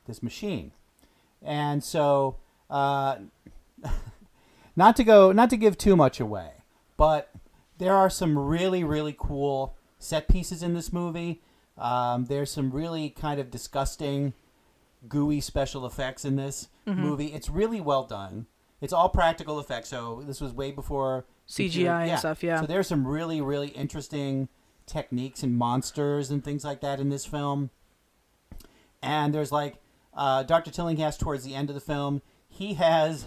this 0.07 0.23
machine, 0.23 0.73
and 1.43 1.83
so 1.83 2.37
uh, 2.69 3.17
not 4.77 4.97
to 4.97 5.05
go, 5.05 5.33
not 5.33 5.49
to 5.51 5.57
give 5.57 5.79
too 5.79 5.97
much 5.97 6.21
away, 6.21 6.53
but 6.97 7.31
there 7.79 7.95
are 7.95 8.11
some 8.11 8.39
really 8.39 8.85
really 8.85 9.15
cool 9.19 9.75
set 10.01 10.27
pieces 10.27 10.63
in 10.65 10.75
this 10.75 10.93
movie. 10.93 11.41
Um, 11.79 12.25
there's 12.25 12.51
some 12.51 12.73
really 12.73 13.11
kind 13.11 13.39
of 13.41 13.51
disgusting, 13.53 14.35
gooey 15.09 15.41
special 15.41 15.87
effects 15.87 16.25
in 16.25 16.35
this 16.37 16.69
Mhm. 16.87 16.97
movie. 16.97 17.27
It's 17.29 17.49
really 17.49 17.81
well 17.81 18.03
done. 18.05 18.47
It's 18.81 18.93
all 18.93 19.09
practical 19.09 19.61
effects. 19.61 19.91
So 19.91 20.23
this 20.27 20.41
was 20.41 20.53
way 20.53 20.73
before 20.73 21.27
CGI 21.47 22.07
and 22.07 22.19
stuff, 22.19 22.43
yeah. 22.43 22.61
So 22.61 22.67
there's 22.67 22.89
some 22.89 23.07
really 23.07 23.41
really 23.41 23.69
interesting 23.69 24.49
techniques 24.87 25.43
and 25.45 25.57
monsters 25.57 26.31
and 26.31 26.43
things 26.45 26.65
like 26.65 26.81
that 26.81 26.99
in 26.99 27.09
this 27.11 27.25
film. 27.25 27.71
And 29.03 29.33
there's 29.35 29.53
like 29.53 29.77
uh, 30.13 30.43
Dr. 30.43 30.71
Tillinghast 30.73 31.21
towards 31.21 31.45
the 31.45 31.55
end 31.55 31.71
of 31.71 31.75
the 31.75 31.81
film. 31.81 32.21
He 32.49 32.75
has 32.75 33.27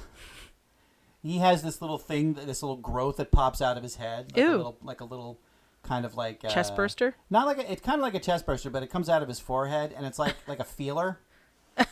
he 1.22 1.38
has 1.38 1.64
this 1.64 1.82
little 1.82 1.98
thing, 1.98 2.34
this 2.34 2.62
little 2.62 2.78
growth 2.78 3.18
that 3.18 3.32
pops 3.32 3.62
out 3.62 3.78
of 3.78 3.84
his 3.84 3.96
head, 3.96 4.32
like 4.36 4.38
Ew. 4.44 4.48
a 4.54 4.58
little, 4.58 4.78
like 4.84 5.02
a 5.02 5.06
little 5.06 5.40
kind 5.84 6.06
of 6.06 6.16
like 6.16 6.44
uh, 6.44 6.50
Chest 6.50 6.76
burster? 6.76 7.16
Not 7.30 7.46
like 7.46 7.58
a, 7.60 7.72
it's 7.72 7.82
kind 7.82 8.00
of 8.00 8.02
like 8.04 8.16
a 8.16 8.20
chest 8.20 8.46
burster, 8.46 8.70
but 8.70 8.82
it 8.84 8.88
comes 8.90 9.10
out 9.10 9.22
of 9.22 9.28
his 9.28 9.40
forehead, 9.40 9.94
and 9.96 10.06
it's 10.06 10.18
like 10.18 10.36
like 10.48 10.60
a 10.60 10.64
feeler, 10.64 11.20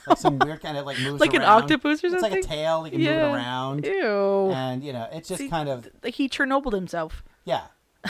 like 0.07 0.17
some 0.17 0.39
weird 0.39 0.61
kind 0.61 0.77
of 0.77 0.85
like 0.85 0.99
moves 0.99 1.19
Like 1.19 1.33
an 1.33 1.41
octopus 1.43 2.03
or 2.03 2.09
something. 2.09 2.33
It's 2.33 2.47
like 2.47 2.57
a 2.57 2.61
tail. 2.61 2.85
You 2.85 2.91
can 2.91 2.99
Yeah. 3.01 3.11
move 3.11 3.19
it 3.19 3.35
around. 3.35 3.85
Ew. 3.85 4.51
And 4.51 4.83
you 4.83 4.93
know, 4.93 5.07
it's 5.11 5.27
just 5.27 5.39
See, 5.39 5.49
kind 5.49 5.69
of 5.69 5.87
Like 6.03 6.15
he 6.15 6.27
Chernobyl 6.29 6.73
himself. 6.73 7.23
yeah, 7.45 7.63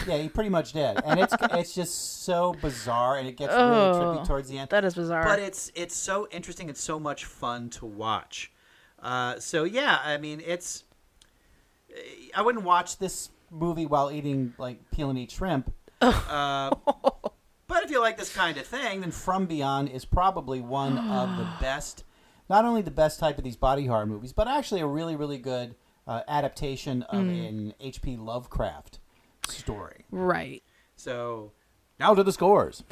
yeah. 0.07 0.17
He 0.17 0.29
pretty 0.29 0.49
much 0.49 0.73
did, 0.73 0.99
and 1.03 1.19
it's 1.19 1.33
it's 1.41 1.73
just 1.73 2.23
so 2.23 2.53
bizarre, 2.61 3.17
and 3.17 3.27
it 3.27 3.35
gets 3.37 3.53
really 3.53 3.63
Oh, 3.71 4.15
trippy 4.19 4.27
towards 4.27 4.49
the 4.49 4.59
end. 4.59 4.69
that 4.69 4.85
is 4.85 4.93
bizarre. 4.95 5.23
but 5.23 5.39
it's 5.39 5.71
it's 5.75 5.95
so 5.95 6.27
interesting. 6.31 6.69
It's 6.69 6.81
so 6.83 6.99
much 6.99 7.25
fun 7.25 7.69
to 7.71 7.85
watch. 7.85 8.51
Uh, 9.01 9.39
so 9.39 9.63
yeah, 9.63 9.99
I 10.03 10.17
mean, 10.17 10.41
it's 10.45 10.83
I 12.35 12.41
wouldn't 12.41 12.63
watch 12.63 12.97
this 12.99 13.29
movie 13.51 13.85
while 13.85 14.09
eating 14.11 14.53
like 14.57 14.89
peel 14.91 15.09
and 15.09 15.19
eat 15.19 15.29
shrimp. 15.31 15.71
Uh, 16.01 16.71
but 17.67 17.83
if 17.83 17.91
you 17.91 17.99
like 18.01 18.17
this 18.17 18.33
kind 18.33 18.57
of 18.57 18.65
thing, 18.65 19.01
then 19.01 19.11
From 19.11 19.45
Beyond 19.45 19.89
is 19.89 20.05
probably 20.05 20.61
one 20.61 20.97
of 20.97 21.37
the 21.37 21.47
best, 21.61 22.03
not 22.49 22.65
only 22.65 22.81
the 22.81 22.89
best 22.91 23.19
type 23.19 23.37
of 23.37 23.43
these 23.43 23.55
body 23.57 23.85
horror 23.85 24.05
movies, 24.05 24.33
but 24.33 24.47
actually 24.47 24.81
a 24.81 24.87
really, 24.87 25.15
really 25.15 25.37
good 25.37 25.75
uh, 26.07 26.21
adaptation 26.27 27.03
of 27.03 27.23
Mm. 27.23 27.49
an 27.49 27.73
H.P. 27.79 28.17
Lovecraft 28.17 28.99
story. 29.47 30.05
Right. 30.09 30.63
So 30.95 31.51
now 31.99 32.15
to 32.15 32.23
the 32.23 32.31
scores. 32.33 32.83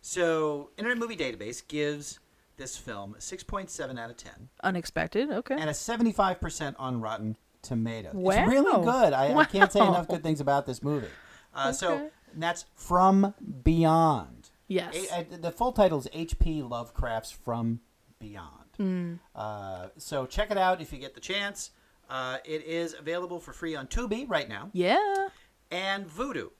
so 0.00 0.70
Internet 0.76 0.98
Movie 0.98 1.16
Database 1.16 1.66
gives 1.66 2.18
this 2.56 2.76
film 2.76 3.14
a 3.14 3.20
6.7 3.20 3.98
out 3.98 4.10
of 4.10 4.16
10 4.16 4.48
Unexpected. 4.62 5.30
Okay. 5.30 5.54
and 5.54 5.68
a 5.68 5.72
75% 5.72 6.74
on 6.78 7.00
Rotten 7.00 7.36
Tomatoes. 7.64 8.14
Wow. 8.14 8.32
It's 8.32 8.48
really 8.48 8.84
good. 8.84 9.12
I, 9.12 9.34
I 9.34 9.44
can't 9.44 9.72
say 9.72 9.80
enough 9.80 10.06
good 10.08 10.22
things 10.22 10.40
about 10.40 10.66
this 10.66 10.82
movie. 10.82 11.08
Uh, 11.54 11.72
So 11.72 12.10
that's 12.36 12.66
From 12.76 13.34
Beyond. 13.64 14.50
Yes. 14.68 14.94
A- 15.12 15.24
the 15.36 15.50
full 15.50 15.72
title 15.72 15.98
is 15.98 16.08
H.P. 16.12 16.62
Lovecraft's 16.62 17.30
From 17.32 17.80
Beyond. 18.18 18.50
Mm. 18.78 19.18
Uh, 19.34 19.88
so 19.96 20.26
check 20.26 20.50
it 20.50 20.58
out 20.58 20.80
if 20.80 20.92
you 20.92 20.98
get 20.98 21.14
the 21.14 21.20
chance. 21.20 21.70
Uh, 22.10 22.38
it 22.44 22.64
is 22.64 22.94
available 22.98 23.40
for 23.40 23.52
free 23.52 23.74
on 23.76 23.86
Tubi 23.86 24.28
right 24.28 24.48
now. 24.48 24.70
Yeah. 24.72 25.28
And 25.70 26.06
Vudu, 26.08 26.50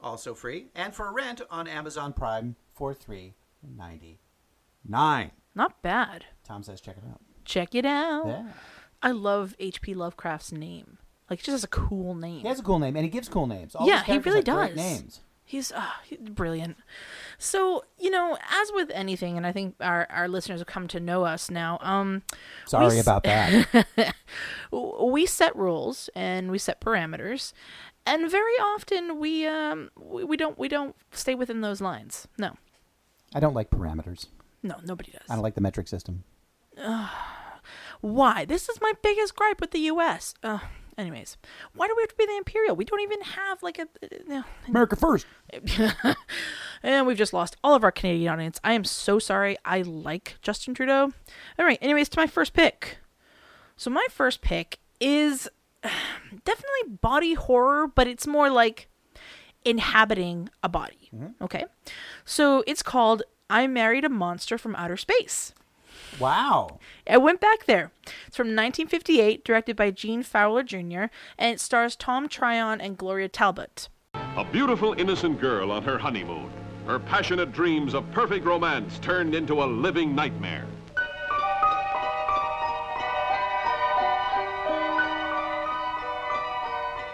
also 0.00 0.34
free, 0.34 0.68
and 0.74 0.94
for 0.94 1.12
rent 1.12 1.40
on 1.50 1.66
Amazon 1.68 2.12
Prime 2.12 2.56
for 2.72 2.94
three 2.94 3.34
ninety 3.76 4.20
nine. 4.86 5.32
Not 5.54 5.82
bad. 5.82 6.24
Tom 6.44 6.62
says 6.62 6.80
check 6.80 6.96
it 6.96 7.04
out. 7.10 7.20
Check 7.44 7.74
it 7.74 7.84
out. 7.84 8.26
Yeah. 8.26 8.46
I 9.04 9.12
love 9.12 9.54
H.P. 9.60 9.94
Lovecraft's 9.94 10.50
name. 10.50 10.98
Like, 11.30 11.38
it 11.38 11.44
just 11.44 11.52
has 11.54 11.64
a 11.64 11.68
cool 11.68 12.14
name. 12.14 12.40
He 12.40 12.48
has 12.48 12.58
a 12.58 12.62
cool 12.62 12.78
name, 12.80 12.96
and 12.96 13.04
he 13.04 13.10
gives 13.10 13.28
cool 13.28 13.46
names. 13.46 13.74
All 13.76 13.86
yeah, 13.86 14.02
he 14.02 14.18
really 14.18 14.42
does. 14.42 14.74
names. 14.74 15.20
He's, 15.46 15.70
uh, 15.72 15.84
he's 16.04 16.18
brilliant. 16.18 16.78
So, 17.38 17.84
you 17.98 18.10
know, 18.10 18.38
as 18.50 18.72
with 18.72 18.90
anything, 18.94 19.36
and 19.36 19.46
I 19.46 19.52
think 19.52 19.74
our, 19.80 20.06
our 20.10 20.26
listeners 20.26 20.60
have 20.60 20.66
come 20.66 20.88
to 20.88 20.98
know 21.00 21.24
us 21.24 21.50
now. 21.50 21.78
Um, 21.82 22.22
Sorry 22.66 22.96
s- 22.98 23.02
about 23.02 23.24
that. 23.24 24.14
we 24.72 25.26
set 25.26 25.54
rules 25.54 26.08
and 26.14 26.50
we 26.50 26.56
set 26.58 26.80
parameters, 26.80 27.52
and 28.06 28.30
very 28.30 28.54
often 28.54 29.18
we 29.20 29.46
um 29.46 29.90
we, 29.98 30.24
we 30.24 30.36
don't 30.38 30.58
we 30.58 30.66
don't 30.68 30.96
stay 31.12 31.34
within 31.34 31.60
those 31.60 31.80
lines. 31.82 32.26
No, 32.38 32.56
I 33.34 33.40
don't 33.40 33.54
like 33.54 33.68
parameters. 33.70 34.26
no, 34.62 34.76
nobody 34.84 35.12
does. 35.12 35.22
I 35.28 35.34
don't 35.34 35.42
like 35.44 35.54
the 35.56 35.60
metric 35.60 35.88
system. 35.88 36.24
Why? 38.04 38.44
This 38.44 38.68
is 38.68 38.82
my 38.82 38.92
biggest 39.02 39.34
gripe 39.34 39.62
with 39.62 39.70
the 39.70 39.78
U.S. 39.78 40.34
Uh, 40.42 40.58
anyways, 40.98 41.38
why 41.74 41.86
do 41.86 41.94
we 41.96 42.02
have 42.02 42.10
to 42.10 42.16
be 42.16 42.26
the 42.26 42.36
imperial? 42.36 42.76
We 42.76 42.84
don't 42.84 43.00
even 43.00 43.22
have 43.22 43.62
like 43.62 43.78
a. 43.78 43.88
Uh, 44.30 44.42
America 44.68 44.94
first. 44.94 45.24
and 46.82 47.06
we've 47.06 47.16
just 47.16 47.32
lost 47.32 47.56
all 47.64 47.74
of 47.74 47.82
our 47.82 47.90
Canadian 47.90 48.30
audience. 48.30 48.60
I 48.62 48.74
am 48.74 48.84
so 48.84 49.18
sorry. 49.18 49.56
I 49.64 49.80
like 49.80 50.36
Justin 50.42 50.74
Trudeau. 50.74 51.14
All 51.58 51.64
right. 51.64 51.78
Anyways, 51.80 52.10
to 52.10 52.18
my 52.18 52.26
first 52.26 52.52
pick. 52.52 52.98
So 53.78 53.88
my 53.88 54.06
first 54.10 54.42
pick 54.42 54.80
is 55.00 55.48
definitely 56.44 56.98
body 57.00 57.32
horror, 57.32 57.86
but 57.86 58.06
it's 58.06 58.26
more 58.26 58.50
like 58.50 58.90
inhabiting 59.64 60.50
a 60.62 60.68
body. 60.68 61.08
Okay. 61.40 61.64
So 62.26 62.62
it's 62.66 62.82
called 62.82 63.22
I 63.48 63.66
Married 63.66 64.04
a 64.04 64.10
Monster 64.10 64.58
from 64.58 64.76
Outer 64.76 64.98
Space. 64.98 65.54
Wow. 66.18 66.78
I 67.08 67.16
went 67.18 67.40
back 67.40 67.66
there. 67.66 67.90
It's 68.26 68.36
from 68.36 68.48
1958, 68.48 69.44
directed 69.44 69.76
by 69.76 69.90
Gene 69.90 70.22
Fowler 70.22 70.62
Jr., 70.62 71.06
and 71.38 71.54
it 71.54 71.60
stars 71.60 71.96
Tom 71.96 72.28
Tryon 72.28 72.80
and 72.80 72.96
Gloria 72.96 73.28
Talbott. 73.28 73.88
A 74.14 74.44
beautiful, 74.44 74.94
innocent 74.94 75.40
girl 75.40 75.70
on 75.70 75.82
her 75.82 75.98
honeymoon. 75.98 76.50
Her 76.86 76.98
passionate 76.98 77.52
dreams 77.52 77.94
of 77.94 78.10
perfect 78.10 78.44
romance 78.44 78.98
turned 78.98 79.34
into 79.34 79.62
a 79.62 79.64
living 79.64 80.14
nightmare. 80.14 80.66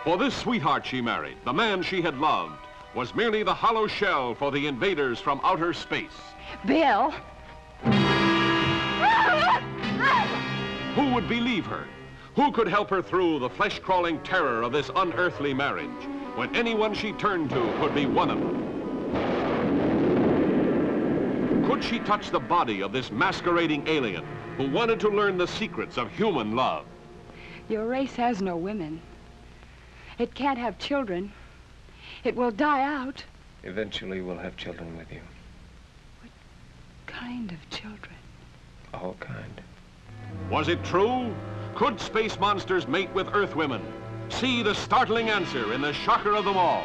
For 0.03 0.17
this 0.17 0.35
sweetheart 0.35 0.87
she 0.87 1.01
married, 1.01 1.37
the 1.45 1.53
man 1.53 1.83
she 1.83 2.01
had 2.01 2.19
loved, 2.19 2.67
was 2.95 3.15
merely 3.15 3.43
the 3.43 3.55
hollow 3.55 3.87
shell 3.87 4.35
for 4.35 4.51
the 4.51 4.67
invaders 4.67 5.21
from 5.21 5.41
outer 5.45 5.73
space. 5.73 6.19
Bill. 6.67 7.15
Who 10.95 11.15
would 11.15 11.29
believe 11.29 11.67
her? 11.67 11.87
Who 12.37 12.53
could 12.53 12.69
help 12.69 12.91
her 12.91 13.03
through 13.03 13.39
the 13.41 13.51
flesh-crawling 13.51 14.21
terror 14.21 14.63
of 14.63 14.73
this 14.73 14.91
unearthly 14.95 15.53
marriage, 15.55 15.91
when 16.37 16.55
anyone 16.55 16.95
she 16.95 17.13
turned 17.13 17.51
to 17.51 17.75
could 17.81 17.95
be 17.95 18.07
one 18.07 18.31
of 18.31 18.39
them? 18.39 18.71
Could 21.67 21.85
she 21.85 21.99
touch 22.01 22.31
the 22.31 22.41
body 22.41 22.83
of 22.83 22.93
this 22.93 23.11
masquerading 23.11 23.87
alien 23.89 24.25
who 24.57 24.69
wanted 24.71 25.01
to 25.01 25.09
learn 25.09 25.39
the 25.39 25.47
secrets 25.47 25.97
of 25.97 26.11
human 26.11 26.57
love? 26.57 26.85
Your 27.69 27.87
race 27.87 28.17
has 28.17 28.43
no 28.43 28.57
women. 28.57 29.01
It 30.19 30.35
can't 30.35 30.59
have 30.59 30.79
children. 30.79 31.33
It 32.25 32.35
will 32.37 32.51
die 32.51 32.83
out. 32.83 33.25
Eventually, 33.63 34.21
we'll 34.21 34.39
have 34.39 34.57
children 34.57 34.97
with 34.97 35.13
you. 35.13 35.21
What 36.21 36.33
kind 37.07 37.53
of 37.53 37.71
children. 37.71 38.17
All 38.95 39.17
kind. 39.21 39.61
Was 40.51 40.69
it 40.69 40.83
true? 40.85 41.35
Could 41.75 42.01
space 42.01 42.39
monsters 42.39 42.89
mate 42.89 43.11
with 43.15 43.29
Earth 43.35 43.55
women? 43.55 43.81
See 44.29 44.63
the 44.63 44.75
startling 44.75 45.31
answer 45.31 45.73
in 45.73 45.81
the 45.81 45.93
shocker 45.93 46.35
of 46.35 46.45
them 46.45 46.57
all. 46.57 46.85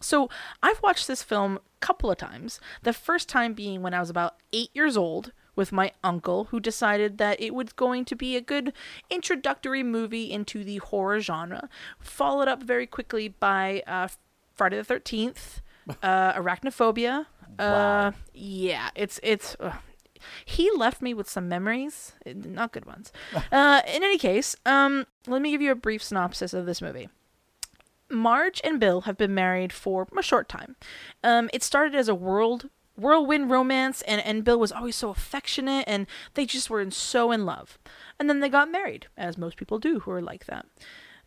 So 0.00 0.30
I've 0.62 0.80
watched 0.82 1.06
this 1.06 1.22
film 1.22 1.56
a 1.56 1.60
couple 1.80 2.10
of 2.10 2.16
times. 2.16 2.60
The 2.82 2.92
first 2.92 3.28
time 3.28 3.54
being 3.54 3.82
when 3.82 3.94
I 3.94 4.00
was 4.00 4.10
about 4.10 4.36
eight 4.52 4.70
years 4.72 4.96
old 4.96 5.32
with 5.56 5.72
my 5.72 5.92
uncle, 6.02 6.44
who 6.44 6.60
decided 6.60 7.18
that 7.18 7.40
it 7.40 7.54
was 7.54 7.72
going 7.72 8.04
to 8.06 8.16
be 8.16 8.36
a 8.36 8.40
good 8.40 8.72
introductory 9.10 9.82
movie 9.82 10.30
into 10.30 10.64
the 10.64 10.78
horror 10.78 11.20
genre, 11.20 11.68
followed 11.98 12.48
up 12.48 12.62
very 12.62 12.86
quickly 12.86 13.28
by 13.28 13.82
uh, 13.86 14.08
Friday 14.54 14.76
the 14.76 14.84
Thirteenth, 14.84 15.60
uh, 16.02 16.32
Arachnophobia. 16.32 17.26
Uh, 17.58 18.12
yeah, 18.32 18.90
it's 18.94 19.20
it's. 19.22 19.56
ugh. 19.60 19.74
He 20.44 20.70
left 20.70 21.02
me 21.02 21.14
with 21.14 21.28
some 21.28 21.48
memories, 21.48 22.12
eh, 22.26 22.34
not 22.34 22.72
good 22.72 22.86
ones. 22.86 23.12
Uh, 23.52 23.82
in 23.86 24.02
any 24.04 24.18
case, 24.18 24.54
um, 24.64 25.06
let 25.26 25.42
me 25.42 25.50
give 25.50 25.60
you 25.60 25.72
a 25.72 25.74
brief 25.74 26.02
synopsis 26.02 26.54
of 26.54 26.66
this 26.66 26.80
movie. 26.80 27.08
Marge 28.10 28.60
and 28.62 28.78
Bill 28.78 29.02
have 29.02 29.16
been 29.16 29.34
married 29.34 29.72
for 29.72 30.06
a 30.16 30.22
short 30.22 30.48
time. 30.48 30.76
Um, 31.24 31.50
it 31.52 31.62
started 31.62 31.94
as 31.94 32.08
a 32.08 32.14
world 32.14 32.68
whirlwind 32.96 33.50
romance, 33.50 34.02
and, 34.02 34.20
and 34.20 34.44
Bill 34.44 34.58
was 34.58 34.72
always 34.72 34.96
so 34.96 35.10
affectionate, 35.10 35.84
and 35.86 36.06
they 36.34 36.46
just 36.46 36.70
were 36.70 36.88
so 36.90 37.32
in 37.32 37.44
love. 37.44 37.78
And 38.18 38.28
then 38.28 38.40
they 38.40 38.48
got 38.48 38.70
married, 38.70 39.06
as 39.16 39.38
most 39.38 39.56
people 39.56 39.78
do 39.78 40.00
who 40.00 40.10
are 40.10 40.22
like 40.22 40.46
that. 40.46 40.66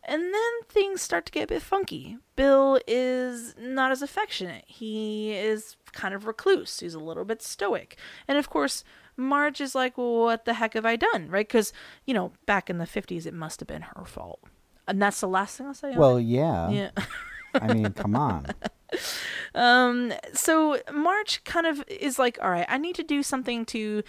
And 0.06 0.22
then 0.22 0.52
things 0.68 1.02
start 1.02 1.26
to 1.28 1.32
get 1.32 1.46
a 1.46 1.48
bit 1.48 1.62
funky. 1.62 2.18
Bill 2.36 2.80
is 2.88 3.56
not 3.58 3.92
as 3.92 4.02
affectionate. 4.02 4.66
He 4.68 5.32
is 5.34 5.78
kind 5.94 6.14
of 6.14 6.26
recluse. 6.28 6.80
He's 6.80 6.94
a 6.94 7.00
little 7.00 7.26
bit 7.26 7.42
stoic. 7.42 7.98
And 8.28 8.38
of 8.38 8.50
course, 8.50 8.84
Marge 9.16 9.62
is 9.62 9.76
like, 9.76 9.98
well, 9.98 10.24
what 10.24 10.46
the 10.46 10.56
heck 10.56 10.74
have 10.74 10.86
I 10.86 10.98
done? 10.98 11.30
Right? 11.30 11.48
Because, 11.48 11.72
you 12.06 12.14
know, 12.14 12.34
back 12.46 12.70
in 12.70 12.80
the 12.80 12.86
50s, 12.86 13.26
it 13.26 13.34
must 13.34 13.62
have 13.62 13.68
been 13.68 13.84
her 13.84 14.06
fault. 14.06 14.42
And 14.88 15.02
that's 15.02 15.22
the 15.22 15.28
last 15.28 15.58
thing 15.58 15.68
I'll 15.68 15.74
say. 15.74 15.96
Well, 15.96 16.20
yeah. 16.20 16.70
Yeah. 16.70 16.92
I 17.54 17.74
mean, 17.74 17.92
come 17.94 18.16
on. 18.16 18.48
Um, 19.56 20.14
so 20.34 20.80
Marge 20.92 21.44
kind 21.44 21.68
of 21.68 21.84
is 21.88 22.18
like, 22.18 22.40
all 22.42 22.50
right, 22.50 22.66
I 22.68 22.80
need 22.80 22.96
to 22.96 23.04
do 23.04 23.22
something 23.22 23.66
to 23.66 24.02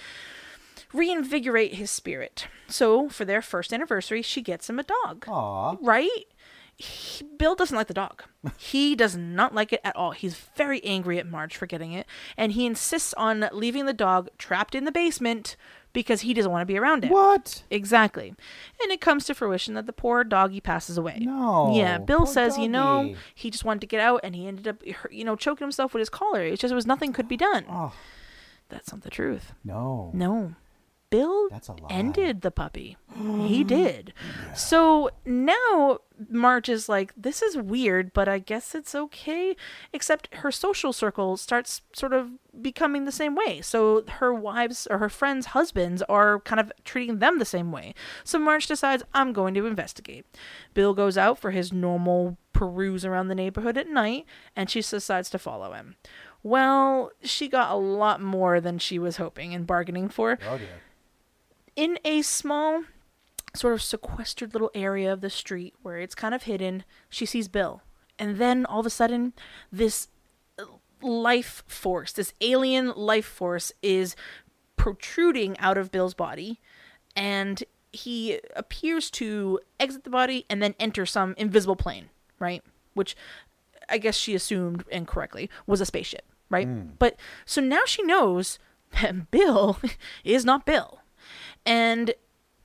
reinvigorate 0.94 1.74
his 1.74 1.90
spirit. 1.90 2.46
So 2.68 3.08
for 3.08 3.24
their 3.24 3.42
first 3.42 3.72
anniversary, 3.72 4.22
she 4.22 4.40
gets 4.40 4.70
him 4.70 4.78
a 4.78 4.84
dog. 4.84 5.24
Aw. 5.28 5.76
Right? 5.82 6.26
He, 6.76 7.24
Bill 7.38 7.54
doesn't 7.54 7.76
like 7.76 7.86
the 7.86 7.94
dog. 7.94 8.24
he 8.58 8.96
does 8.96 9.16
not 9.16 9.54
like 9.54 9.72
it 9.72 9.80
at 9.84 9.94
all. 9.96 10.12
He's 10.12 10.34
very 10.56 10.82
angry 10.84 11.18
at 11.18 11.26
Marge 11.26 11.56
for 11.56 11.66
getting 11.66 11.92
it, 11.92 12.06
and 12.36 12.52
he 12.52 12.66
insists 12.66 13.14
on 13.14 13.48
leaving 13.52 13.86
the 13.86 13.92
dog 13.92 14.28
trapped 14.38 14.74
in 14.74 14.84
the 14.84 14.92
basement 14.92 15.56
because 15.92 16.22
he 16.22 16.34
doesn't 16.34 16.50
want 16.50 16.62
to 16.62 16.66
be 16.66 16.76
around 16.76 17.04
it. 17.04 17.10
What? 17.12 17.62
Exactly. 17.70 18.34
And 18.82 18.90
it 18.90 19.00
comes 19.00 19.24
to 19.26 19.34
fruition 19.34 19.74
that 19.74 19.86
the 19.86 19.92
poor 19.92 20.24
doggy 20.24 20.60
passes 20.60 20.98
away. 20.98 21.18
No. 21.20 21.72
Yeah, 21.72 21.98
Bill 21.98 22.26
says, 22.26 22.58
you 22.58 22.68
know, 22.68 23.14
he 23.32 23.48
just 23.48 23.64
wanted 23.64 23.80
to 23.82 23.86
get 23.86 24.00
out 24.00 24.20
and 24.24 24.34
he 24.34 24.48
ended 24.48 24.66
up, 24.66 24.82
you 25.10 25.24
know, 25.24 25.36
choking 25.36 25.64
himself 25.64 25.94
with 25.94 26.00
his 26.00 26.08
collar. 26.08 26.42
It's 26.42 26.60
just, 26.60 26.72
it 26.72 26.74
was 26.74 26.86
nothing 26.86 27.12
could 27.12 27.28
be 27.28 27.36
done. 27.36 27.64
Oh. 27.70 27.92
That's 28.68 28.90
not 28.90 29.02
the 29.02 29.10
truth. 29.10 29.52
No. 29.64 30.10
No. 30.12 30.54
Bill 31.14 31.48
That's 31.50 31.68
a 31.68 31.72
lie. 31.72 31.86
ended 31.90 32.40
the 32.40 32.50
puppy. 32.50 32.96
he 33.46 33.62
did. 33.78 34.12
So 34.54 35.10
now 35.24 35.98
Marge 36.28 36.68
is 36.68 36.88
like, 36.88 37.12
this 37.16 37.40
is 37.42 37.56
weird, 37.56 38.12
but 38.12 38.28
I 38.28 38.38
guess 38.38 38.74
it's 38.74 38.94
okay. 38.94 39.54
Except 39.92 40.34
her 40.36 40.50
social 40.50 40.92
circle 40.92 41.36
starts 41.36 41.82
sort 41.92 42.12
of 42.12 42.30
becoming 42.60 43.04
the 43.04 43.12
same 43.12 43.34
way. 43.34 43.60
So 43.60 44.04
her 44.18 44.34
wives 44.34 44.88
or 44.90 44.98
her 44.98 45.08
friends' 45.08 45.46
husbands 45.46 46.02
are 46.08 46.40
kind 46.40 46.58
of 46.60 46.72
treating 46.84 47.18
them 47.20 47.38
the 47.38 47.44
same 47.44 47.70
way. 47.70 47.94
So 48.24 48.38
Marge 48.38 48.66
decides, 48.66 49.04
I'm 49.14 49.32
going 49.32 49.54
to 49.54 49.66
investigate. 49.66 50.26
Bill 50.74 50.94
goes 50.94 51.16
out 51.16 51.38
for 51.38 51.52
his 51.52 51.72
normal 51.72 52.38
peruse 52.52 53.04
around 53.04 53.28
the 53.28 53.34
neighborhood 53.34 53.76
at 53.76 53.88
night, 53.88 54.24
and 54.56 54.70
she 54.70 54.80
decides 54.80 55.30
to 55.30 55.38
follow 55.38 55.72
him. 55.72 55.96
Well, 56.42 57.10
she 57.22 57.48
got 57.48 57.72
a 57.72 57.76
lot 57.76 58.20
more 58.20 58.60
than 58.60 58.78
she 58.78 58.98
was 58.98 59.16
hoping 59.16 59.54
and 59.54 59.66
bargaining 59.66 60.08
for 60.08 60.38
Oh, 60.48 60.58
dear. 60.58 60.68
In 61.76 61.98
a 62.04 62.22
small 62.22 62.84
sort 63.54 63.74
of 63.74 63.82
sequestered 63.82 64.52
little 64.52 64.70
area 64.74 65.12
of 65.12 65.20
the 65.20 65.30
street 65.30 65.74
where 65.82 65.98
it's 65.98 66.14
kind 66.14 66.34
of 66.34 66.44
hidden 66.44 66.84
she 67.08 67.26
sees 67.26 67.48
bill. 67.48 67.82
And 68.18 68.36
then 68.36 68.66
all 68.66 68.80
of 68.80 68.86
a 68.86 68.90
sudden 68.90 69.32
this 69.70 70.08
life 71.02 71.62
force 71.66 72.12
this 72.12 72.32
alien 72.40 72.92
life 72.96 73.26
force 73.26 73.70
is 73.82 74.16
protruding 74.76 75.58
out 75.58 75.78
of 75.78 75.92
bill's 75.92 76.14
body. 76.14 76.60
And 77.14 77.62
he 77.92 78.40
appears 78.56 79.08
to 79.08 79.60
exit 79.78 80.02
the 80.02 80.10
body 80.10 80.46
and 80.50 80.60
then 80.60 80.74
enter 80.80 81.06
some 81.06 81.34
invisible 81.36 81.76
plane 81.76 82.10
right? 82.38 82.62
Which 82.94 83.16
i 83.88 83.98
guess 83.98 84.16
she 84.16 84.34
assumed 84.34 84.82
incorrectly 84.90 85.50
was 85.66 85.80
a 85.80 85.86
spaceship 85.86 86.24
right? 86.50 86.66
Hmm. 86.66 86.90
But 86.98 87.16
so 87.44 87.60
now 87.60 87.82
she 87.86 88.02
knows 88.02 88.58
that 89.00 89.30
bill 89.30 89.78
is 90.24 90.44
not 90.44 90.66
bill 90.66 91.00
and 91.66 92.14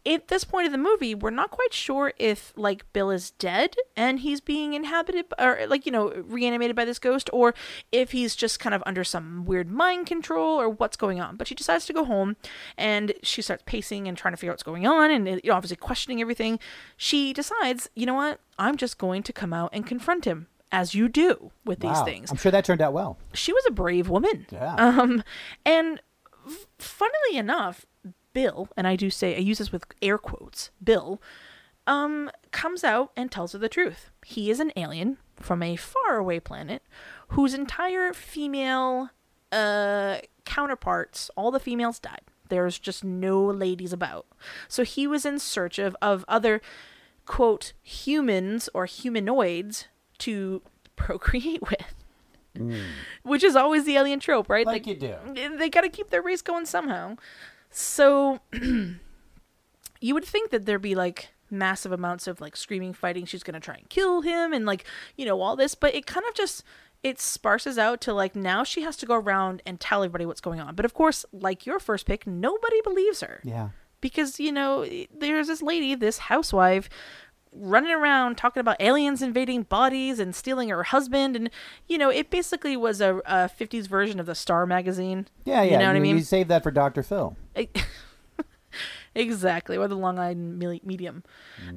at 0.06 0.30
this 0.30 0.44
point 0.44 0.66
of 0.66 0.72
the 0.72 0.78
movie, 0.78 1.14
we're 1.14 1.30
not 1.30 1.52
quite 1.52 1.74
sure 1.74 2.14
if 2.18 2.54
like 2.56 2.92
Bill 2.94 3.12
is 3.12 3.32
dead 3.32 3.76
and 3.96 4.20
he's 4.20 4.40
being 4.42 4.74
inhabited 4.74 5.26
or 5.38 5.60
like 5.68 5.86
you 5.86 5.92
know 5.92 6.12
reanimated 6.26 6.76
by 6.76 6.86
this 6.86 7.00
ghost, 7.00 7.30
or 7.34 7.54
if 7.92 8.12
he's 8.12 8.36
just 8.36 8.60
kind 8.60 8.74
of 8.74 8.82
under 8.86 9.04
some 9.04 9.46
weird 9.46 9.70
mind 9.70 10.08
control 10.08 10.60
or 10.60 10.70
what's 10.70 10.98
going 10.98 11.20
on. 11.20 11.36
But 11.36 11.48
she 11.48 11.56
decides 11.56 11.86
to 11.88 11.94
go 11.94 12.06
home, 12.06 12.38
and 12.78 13.14
she 13.24 13.42
starts 13.42 13.64
pacing 13.66 14.08
and 14.08 14.18
trying 14.18 14.34
to 14.34 14.38
figure 14.38 14.52
out 14.52 14.54
what's 14.54 14.64
going 14.64 14.88
on, 14.88 15.12
and 15.12 15.28
you 15.28 15.42
know, 15.46 15.54
obviously 15.54 15.78
questioning 15.78 16.22
everything. 16.22 16.60
She 16.98 17.34
decides, 17.34 17.90
you 17.96 18.06
know 18.06 18.16
what, 18.16 18.40
I'm 18.58 18.78
just 18.78 18.98
going 18.98 19.24
to 19.24 19.34
come 19.34 19.54
out 19.54 19.70
and 19.74 19.86
confront 19.86 20.26
him. 20.26 20.48
As 20.72 20.94
you 20.94 21.10
do 21.10 21.50
with 21.66 21.80
these 21.80 22.00
things 22.02 22.30
I'm 22.30 22.38
sure 22.38 22.52
that 22.52 22.64
turned 22.64 22.80
out 22.80 22.94
well. 22.94 23.18
she 23.34 23.52
was 23.52 23.66
a 23.68 23.72
brave 23.72 24.08
woman. 24.08 24.46
Yeah. 24.52 24.76
Um, 24.76 25.24
and 25.66 26.00
funnily 26.78 27.38
enough, 27.38 27.88
Bill, 28.40 28.70
and 28.78 28.88
I 28.88 28.96
do 28.96 29.10
say 29.10 29.36
I 29.36 29.40
use 29.40 29.58
this 29.58 29.74
with 29.74 29.84
air 30.02 30.18
quotes, 30.18 30.70
Bill, 30.82 31.22
um, 31.86 32.32
comes 32.52 32.86
out 32.86 33.12
and 33.18 33.30
tells 33.30 33.52
her 33.52 33.60
the 33.60 33.68
truth. 33.68 34.12
He 34.26 34.50
is 34.50 34.62
an 34.62 34.72
alien 34.78 35.18
from 35.36 35.62
a 35.62 35.76
faraway 35.76 36.40
planet 36.40 36.82
whose 37.30 37.54
entire 37.54 38.14
female 38.14 39.10
uh 39.52 40.20
counterparts, 40.46 41.30
all 41.36 41.52
the 41.52 41.60
females 41.60 42.00
died. 42.00 42.22
There's 42.48 42.80
just 42.80 43.04
no 43.04 43.44
ladies 43.44 43.92
about. 43.92 44.26
So 44.70 44.86
he 44.86 45.06
was 45.06 45.26
in 45.26 45.38
search 45.38 45.78
of, 45.78 45.98
of 46.02 46.24
other 46.30 46.62
quote 47.26 47.74
humans 47.84 48.70
or 48.74 48.86
humanoids 48.86 49.90
to 50.20 50.62
procreate 50.96 51.62
with 51.70 51.94
which 53.24 53.44
is 53.44 53.56
always 53.56 53.86
the 53.86 53.96
alien 53.96 54.20
trope, 54.20 54.50
right? 54.50 54.66
Like 54.66 54.86
they, 54.86 54.92
you 54.92 54.98
do. 54.98 55.58
They 55.58 55.70
got 55.70 55.82
to 55.82 55.90
keep 55.90 56.10
their 56.10 56.22
race 56.22 56.42
going 56.42 56.66
somehow. 56.66 57.18
So 57.70 58.40
you 60.02 60.14
would 60.14 60.26
think 60.26 60.52
that 60.52 60.66
there'd 60.66 60.82
be 60.82 60.96
like 60.96 61.30
massive 61.52 61.92
amounts 61.92 62.28
of 62.28 62.42
like 62.42 62.56
screaming, 62.56 62.94
fighting. 62.94 63.26
She's 63.26 63.44
gonna 63.44 63.60
try 63.60 63.76
and 63.76 63.90
kill 63.90 64.22
him, 64.22 64.54
and 64.54 64.66
like 64.66 64.86
you 65.18 65.26
know 65.26 65.42
all 65.42 65.56
this, 65.56 65.76
but 65.76 65.94
it 65.96 66.06
kind 66.06 66.26
of 66.28 66.34
just 66.34 66.64
it 67.04 67.20
sparses 67.20 67.78
out 67.78 68.02
to 68.02 68.14
like 68.14 68.36
now 68.36 68.64
she 68.64 68.82
has 68.82 68.98
to 68.98 69.06
go 69.06 69.16
around 69.16 69.62
and 69.66 69.80
tell 69.80 70.04
everybody 70.04 70.26
what's 70.26 70.42
going 70.42 70.60
on. 70.60 70.76
But 70.76 70.86
of 70.86 70.94
course, 70.94 71.26
like 71.32 71.66
your 71.66 71.80
first 71.80 72.06
pick, 72.06 72.28
nobody 72.28 72.82
believes 72.84 73.22
her 73.22 73.40
Yeah. 73.44 73.70
because 74.02 74.40
you 74.40 74.52
know 74.52 74.86
there's 75.18 75.48
this 75.48 75.62
lady 75.62 75.96
this 75.96 76.18
housewife 76.18 76.90
running 77.52 77.92
around 77.92 78.36
talking 78.38 78.62
about 78.62 78.78
aliens 78.80 79.22
invading 79.22 79.64
bodies 79.64 80.20
and 80.20 80.36
stealing 80.36 80.70
her 80.70 80.84
husband 80.84 81.36
and 81.36 81.50
you 81.88 81.98
know 81.98 82.10
it 82.10 82.30
basically 82.30 82.78
was 82.78 83.02
a, 83.02 83.16
a 83.26 83.50
50s 83.50 83.88
version 83.88 84.20
of 84.20 84.26
the 84.28 84.36
star 84.36 84.66
magazine 84.68 85.28
Yeah, 85.46 85.64
yeah. 85.64 85.72
you 85.74 85.78
know 85.80 85.88
what 85.88 85.96
i 85.96 86.00
mean 86.00 86.16
We 86.16 86.22
saved 86.22 86.50
that 86.50 86.62
for 86.64 86.70
Dr. 86.72 87.02
Phil. 87.04 87.36
exactly 89.16 89.76
or 89.76 89.88
the 89.88 89.96
long 89.96 90.20
island 90.20 90.60
Me- 90.60 90.82
medium 90.86 91.24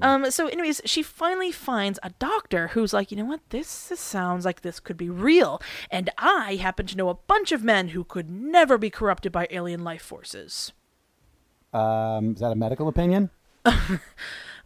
um 0.02 0.30
so 0.30 0.46
anyways 0.48 0.82
she 0.84 1.02
finally 1.02 1.50
finds 1.50 1.98
a 2.02 2.10
doctor 2.18 2.68
who's 2.68 2.92
like 2.92 3.10
you 3.10 3.16
know 3.16 3.24
what 3.24 3.40
this, 3.48 3.88
this 3.88 3.98
sounds 3.98 4.44
like 4.44 4.60
this 4.60 4.78
could 4.78 4.98
be 4.98 5.08
real 5.08 5.60
and 5.90 6.10
i 6.18 6.56
happen 6.56 6.84
to 6.86 6.94
know 6.96 7.08
a 7.08 7.14
bunch 7.14 7.50
of 7.50 7.64
men 7.64 7.88
who 7.88 8.04
could 8.04 8.28
never 8.30 8.76
be 8.76 8.90
corrupted 8.90 9.32
by 9.32 9.48
alien 9.50 9.82
life 9.82 10.02
forces 10.02 10.72
Um, 11.72 12.34
is 12.34 12.40
that 12.40 12.52
a 12.52 12.54
medical 12.54 12.86
opinion? 12.86 13.30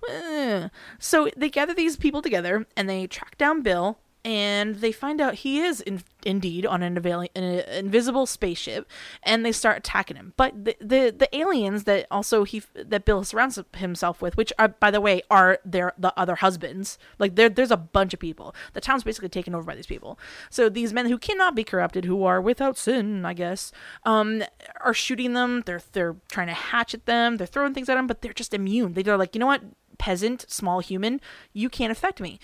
Eh. 0.08 0.68
So 0.98 1.28
they 1.36 1.50
gather 1.50 1.74
these 1.74 1.96
people 1.96 2.22
together 2.22 2.66
and 2.76 2.88
they 2.88 3.06
track 3.06 3.38
down 3.38 3.62
Bill 3.62 3.98
and 4.26 4.74
they 4.76 4.90
find 4.90 5.20
out 5.20 5.34
he 5.34 5.60
is 5.60 5.80
in, 5.80 6.02
indeed 6.24 6.66
on 6.66 6.82
an, 6.82 6.96
avail- 6.96 7.28
an 7.36 7.44
invisible 7.70 8.26
spaceship 8.26 8.90
and 9.22 9.46
they 9.46 9.52
start 9.52 9.78
attacking 9.78 10.16
him. 10.16 10.32
But 10.36 10.64
the, 10.64 10.76
the 10.80 11.14
the 11.16 11.36
aliens 11.36 11.84
that 11.84 12.08
also 12.10 12.42
he 12.42 12.60
that 12.74 13.04
Bill 13.04 13.22
surrounds 13.22 13.56
himself 13.76 14.20
with, 14.20 14.36
which 14.36 14.52
are 14.58 14.66
by 14.66 14.90
the 14.90 15.00
way 15.00 15.22
are 15.30 15.60
their 15.64 15.92
the 15.96 16.12
other 16.18 16.34
husbands. 16.34 16.98
Like 17.20 17.36
there 17.36 17.48
there's 17.48 17.70
a 17.70 17.76
bunch 17.76 18.12
of 18.14 18.18
people. 18.18 18.52
The 18.72 18.80
town's 18.80 19.04
basically 19.04 19.28
taken 19.28 19.54
over 19.54 19.64
by 19.64 19.76
these 19.76 19.86
people. 19.86 20.18
So 20.50 20.68
these 20.68 20.92
men 20.92 21.06
who 21.06 21.18
cannot 21.18 21.54
be 21.54 21.62
corrupted, 21.62 22.04
who 22.04 22.24
are 22.24 22.40
without 22.40 22.76
sin, 22.76 23.24
I 23.24 23.32
guess, 23.32 23.70
um, 24.04 24.42
are 24.80 24.94
shooting 24.94 25.34
them. 25.34 25.62
They're 25.66 25.82
they're 25.92 26.16
trying 26.32 26.48
to 26.48 26.54
hatchet 26.54 27.06
them. 27.06 27.36
They're 27.36 27.46
throwing 27.46 27.74
things 27.74 27.88
at 27.88 27.94
them, 27.94 28.08
but 28.08 28.22
they're 28.22 28.32
just 28.32 28.54
immune. 28.54 28.94
They're 28.94 29.16
like, 29.16 29.36
you 29.36 29.38
know 29.38 29.46
what, 29.46 29.62
peasant, 29.98 30.44
small 30.48 30.80
human, 30.80 31.20
you 31.52 31.68
can't 31.68 31.92
affect 31.92 32.20
me. 32.20 32.38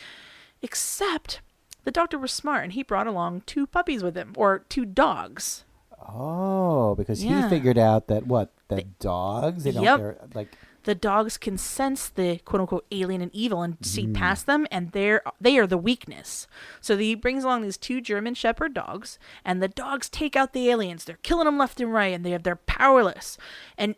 Except 0.60 1.40
the 1.84 1.90
doctor 1.90 2.18
was 2.18 2.32
smart 2.32 2.64
and 2.64 2.72
he 2.72 2.82
brought 2.82 3.06
along 3.06 3.42
two 3.46 3.66
puppies 3.66 4.02
with 4.02 4.16
him, 4.16 4.32
or 4.36 4.60
two 4.68 4.84
dogs. 4.84 5.64
Oh, 6.08 6.94
because 6.96 7.24
Yeah. 7.24 7.42
he 7.44 7.48
figured 7.48 7.78
out 7.78 8.08
that 8.08 8.26
what 8.26 8.52
the 8.68 8.82
dogs 9.00 9.64
they 9.64 9.72
don't 9.72 9.84
Yep. 9.84 10.34
like 10.34 10.48
the 10.84 10.94
dogs 10.96 11.36
can 11.38 11.56
sense 11.58 12.08
the 12.08 12.38
quote 12.38 12.60
unquote 12.60 12.86
alien 12.90 13.20
and 13.20 13.32
evil 13.34 13.62
and 13.62 13.76
see 13.82 14.06
Mm. 14.06 14.14
past 14.14 14.46
them 14.46 14.66
and 14.70 14.90
they're 14.92 15.22
they 15.40 15.58
are 15.58 15.66
the 15.66 15.76
weakness 15.78 16.46
so 16.80 16.96
he 16.96 17.14
brings 17.14 17.44
along 17.44 17.62
these 17.62 17.76
two 17.76 18.00
german 18.00 18.34
shepherd 18.34 18.72
dogs 18.74 19.18
and 19.44 19.62
the 19.62 19.68
dogs 19.68 20.08
take 20.08 20.34
out 20.34 20.52
the 20.54 20.68
aliens 20.70 21.04
they're 21.04 21.18
killing 21.22 21.44
them 21.44 21.58
left 21.58 21.80
and 21.80 21.92
right 21.92 22.12
and 22.14 22.24
they 22.24 22.30
have 22.30 22.42
they're 22.44 22.56
powerless 22.56 23.36
and 23.78 23.94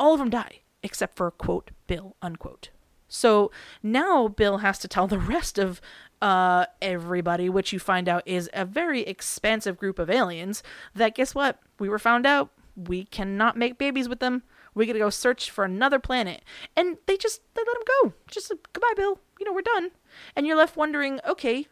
all 0.00 0.14
of 0.14 0.18
them 0.18 0.30
die 0.30 0.60
except 0.82 1.14
for 1.16 1.30
quote 1.30 1.70
bill 1.86 2.16
unquote 2.22 2.70
so 3.14 3.50
now 3.82 4.28
bill 4.28 4.58
has 4.58 4.78
to 4.80 4.88
tell 4.88 5.06
the 5.06 5.18
rest 5.18 5.58
of 5.58 5.80
uh, 6.24 6.64
everybody 6.80 7.50
which 7.50 7.70
you 7.70 7.78
find 7.78 8.08
out 8.08 8.22
is 8.24 8.48
a 8.54 8.64
very 8.64 9.02
expansive 9.02 9.76
group 9.76 9.98
of 9.98 10.08
aliens 10.08 10.62
that 10.94 11.14
guess 11.14 11.34
what? 11.34 11.58
We 11.78 11.88
were 11.90 11.98
found 11.98 12.24
out. 12.24 12.50
We 12.76 13.04
cannot 13.04 13.58
make 13.58 13.76
babies 13.76 14.08
with 14.08 14.20
them. 14.20 14.42
We 14.74 14.86
gotta 14.86 14.98
go 14.98 15.10
search 15.10 15.50
for 15.50 15.64
another 15.64 15.98
planet. 15.98 16.42
And 16.76 16.96
they 17.06 17.18
just 17.18 17.42
they 17.54 17.62
let 17.66 17.76
him 17.76 17.82
go. 18.02 18.12
Just 18.30 18.50
uh, 18.50 18.56
goodbye 18.72 18.94
bill. 18.96 19.20
You 19.38 19.44
know 19.44 19.52
we're 19.52 19.60
done. 19.60 19.90
And 20.34 20.46
you're 20.46 20.56
left 20.56 20.76
wondering 20.76 21.20
okay 21.28 21.68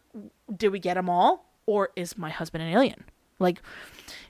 did 0.55 0.69
we 0.69 0.79
get 0.79 0.95
them 0.95 1.09
all? 1.09 1.51
Or 1.65 1.91
is 1.97 2.19
my 2.19 2.29
husband 2.29 2.63
an 2.63 2.69
alien? 2.69 3.05
Like 3.39 3.63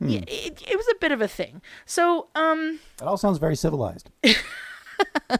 yeah, 0.00 0.20
it, 0.28 0.62
it 0.70 0.76
was 0.76 0.86
a 0.88 0.98
bit 1.00 1.10
of 1.10 1.20
a 1.20 1.28
thing. 1.28 1.62
So 1.84 2.28
um 2.36 2.78
it 3.00 3.04
all 3.04 3.16
sounds 3.16 3.38
very 3.38 3.56
civilized. 3.56 4.08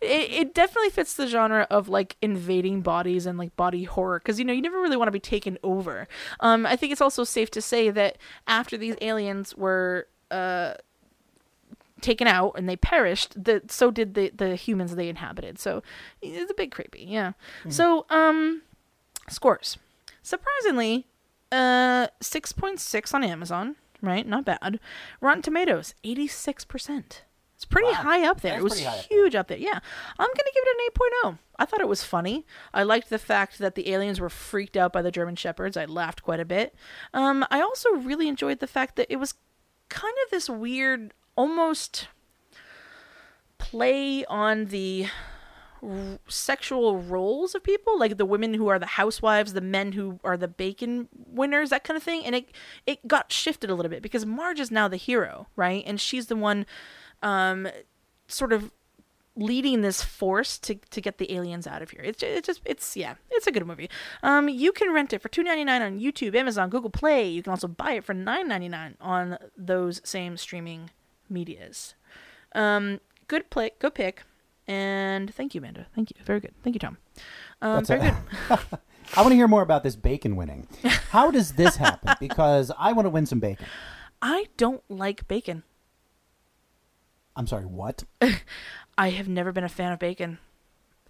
it, 0.00 0.30
it 0.30 0.54
definitely 0.54 0.90
fits 0.90 1.14
the 1.14 1.26
genre 1.26 1.66
of 1.70 1.88
like 1.88 2.16
invading 2.22 2.80
bodies 2.82 3.26
and 3.26 3.38
like 3.38 3.54
body 3.56 3.84
horror 3.84 4.18
because 4.18 4.38
you 4.38 4.44
know 4.44 4.52
you 4.52 4.62
never 4.62 4.80
really 4.80 4.96
want 4.96 5.08
to 5.08 5.12
be 5.12 5.20
taken 5.20 5.58
over. 5.62 6.08
Um 6.40 6.66
i 6.66 6.76
think 6.76 6.92
it's 6.92 7.00
also 7.00 7.24
safe 7.24 7.50
to 7.52 7.62
say 7.62 7.90
that 7.90 8.18
after 8.46 8.76
these 8.76 8.96
aliens 9.00 9.56
were 9.56 10.06
uh 10.30 10.74
taken 12.00 12.26
out 12.26 12.52
and 12.56 12.66
they 12.68 12.76
perished 12.76 13.42
that 13.44 13.70
so 13.70 13.90
did 13.90 14.14
the 14.14 14.30
the 14.34 14.56
humans 14.56 14.96
they 14.96 15.08
inhabited. 15.08 15.58
So 15.58 15.82
it's 16.22 16.50
a 16.50 16.54
bit 16.54 16.72
creepy 16.72 17.04
yeah. 17.04 17.32
So 17.68 18.06
um 18.10 18.62
scores. 19.28 19.76
Surprisingly 20.22 21.06
uh 21.52 22.06
6.6 22.22 23.14
on 23.14 23.24
amazon 23.24 23.76
right? 24.02 24.26
Not 24.26 24.44
bad. 24.44 24.80
Rotten 25.20 25.42
tomatoes 25.42 25.94
86% 26.04 27.20
it's 27.60 27.66
pretty 27.66 27.92
high 27.92 28.26
up 28.26 28.40
there. 28.40 28.52
That's 28.52 28.60
it 28.60 28.64
was 28.64 28.82
high 28.82 28.96
up 29.00 29.04
huge 29.04 29.34
up 29.34 29.48
there. 29.48 29.58
Yeah. 29.58 29.80
I'm 30.18 30.26
going 30.26 30.34
to 30.34 30.52
give 30.54 30.64
it 30.66 30.76
an 30.78 31.32
8.0. 31.34 31.38
I 31.58 31.66
thought 31.66 31.82
it 31.82 31.88
was 31.88 32.02
funny. 32.02 32.46
I 32.72 32.84
liked 32.84 33.10
the 33.10 33.18
fact 33.18 33.58
that 33.58 33.74
the 33.74 33.92
aliens 33.92 34.18
were 34.18 34.30
freaked 34.30 34.78
out 34.78 34.94
by 34.94 35.02
the 35.02 35.10
German 35.10 35.36
shepherds. 35.36 35.76
I 35.76 35.84
laughed 35.84 36.22
quite 36.22 36.40
a 36.40 36.46
bit. 36.46 36.74
Um, 37.12 37.44
I 37.50 37.60
also 37.60 37.90
really 37.90 38.28
enjoyed 38.28 38.60
the 38.60 38.66
fact 38.66 38.96
that 38.96 39.08
it 39.10 39.16
was 39.16 39.34
kind 39.90 40.14
of 40.24 40.30
this 40.30 40.48
weird, 40.48 41.12
almost 41.36 42.08
play 43.58 44.24
on 44.24 44.64
the 44.66 45.08
r- 45.82 46.18
sexual 46.28 46.96
roles 46.96 47.54
of 47.54 47.62
people 47.62 47.98
like 47.98 48.16
the 48.16 48.24
women 48.24 48.54
who 48.54 48.68
are 48.68 48.78
the 48.78 48.86
housewives 48.86 49.52
the 49.52 49.60
men 49.60 49.92
who 49.92 50.18
are 50.24 50.38
the 50.38 50.48
bacon 50.48 51.08
winners 51.26 51.68
that 51.68 51.84
kind 51.84 51.96
of 51.98 52.02
thing 52.02 52.24
and 52.24 52.34
it 52.34 52.46
it 52.86 53.06
got 53.06 53.30
shifted 53.30 53.68
a 53.68 53.74
little 53.74 53.90
bit 53.90 54.02
because 54.02 54.24
marge 54.24 54.58
is 54.58 54.70
now 54.70 54.88
the 54.88 54.96
hero 54.96 55.46
right 55.56 55.84
and 55.86 56.00
she's 56.00 56.28
the 56.28 56.36
one 56.36 56.64
um 57.22 57.68
sort 58.28 58.52
of 58.52 58.70
leading 59.36 59.80
this 59.80 60.02
force 60.02 60.58
to, 60.58 60.74
to 60.90 61.00
get 61.00 61.18
the 61.18 61.32
aliens 61.34 61.66
out 61.66 61.82
of 61.82 61.90
here. 61.90 62.02
It's 62.02 62.20
just, 62.20 62.36
it's 62.36 62.46
just 62.46 62.60
it's 62.64 62.96
yeah, 62.96 63.14
it's 63.30 63.46
a 63.46 63.52
good 63.52 63.66
movie. 63.66 63.88
Um, 64.22 64.48
you 64.48 64.72
can 64.72 64.92
rent 64.92 65.12
it 65.12 65.22
for 65.22 65.28
two 65.28 65.42
ninety 65.42 65.64
nine 65.64 65.82
on 65.82 65.98
YouTube, 65.98 66.34
Amazon, 66.34 66.68
Google 66.70 66.90
Play. 66.90 67.28
You 67.28 67.42
can 67.42 67.50
also 67.50 67.68
buy 67.68 67.92
it 67.92 68.04
for 68.04 68.14
nine 68.14 68.48
ninety 68.48 68.68
nine 68.68 68.96
on 69.00 69.38
those 69.56 70.00
same 70.04 70.36
streaming 70.36 70.90
medias. 71.28 71.94
Um, 72.54 73.00
good 73.28 73.48
play, 73.50 73.70
good 73.78 73.94
pick, 73.94 74.22
and 74.66 75.32
thank 75.34 75.54
you, 75.54 75.60
Amanda. 75.60 75.86
Thank 75.94 76.10
you, 76.10 76.16
very 76.24 76.40
good. 76.40 76.52
Thank 76.62 76.74
you, 76.74 76.80
Tom. 76.80 76.98
Um, 77.62 77.76
That's 77.76 77.88
very 77.88 78.08
a- 78.08 78.22
good. 78.48 78.58
I 79.16 79.22
want 79.22 79.32
to 79.32 79.36
hear 79.36 79.48
more 79.48 79.62
about 79.62 79.82
this 79.82 79.96
bacon 79.96 80.36
winning. 80.36 80.68
How 81.10 81.30
does 81.30 81.52
this 81.52 81.76
happen? 81.76 82.14
Because 82.20 82.70
I 82.78 82.92
want 82.92 83.06
to 83.06 83.10
win 83.10 83.26
some 83.26 83.40
bacon. 83.40 83.66
I 84.22 84.46
don't 84.56 84.82
like 84.88 85.26
bacon. 85.28 85.62
I'm 87.36 87.46
sorry, 87.46 87.64
what? 87.64 88.04
I 88.98 89.10
have 89.10 89.28
never 89.28 89.52
been 89.52 89.64
a 89.64 89.68
fan 89.68 89.92
of 89.92 89.98
bacon, 89.98 90.38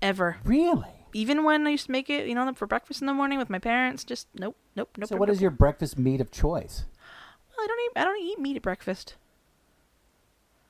ever. 0.00 0.38
Really? 0.44 0.88
Even 1.12 1.44
when 1.44 1.66
I 1.66 1.70
used 1.70 1.87
to 1.87 1.92
make 1.92 2.09
it, 2.09 2.28
you 2.28 2.35
know, 2.35 2.52
for 2.54 2.66
breakfast 2.66 3.00
in 3.00 3.06
the 3.06 3.14
morning 3.14 3.38
with 3.38 3.50
my 3.50 3.59
parents, 3.59 4.04
just 4.04 4.28
nope, 4.35 4.56
nope, 4.76 4.90
nope. 4.96 5.09
so, 5.09 5.14
nope, 5.14 5.20
what 5.20 5.28
nope, 5.28 5.35
is 5.35 5.42
your 5.42 5.50
breakfast 5.50 5.98
meat 5.98 6.20
of 6.20 6.30
choice? 6.30 6.85
Well, 7.48 7.64
I 7.64 7.66
don't 7.66 7.80
eat. 7.80 7.90
I 7.96 8.04
don't 8.04 8.22
eat 8.22 8.38
meat 8.38 8.56
at 8.56 8.62
breakfast. 8.62 9.16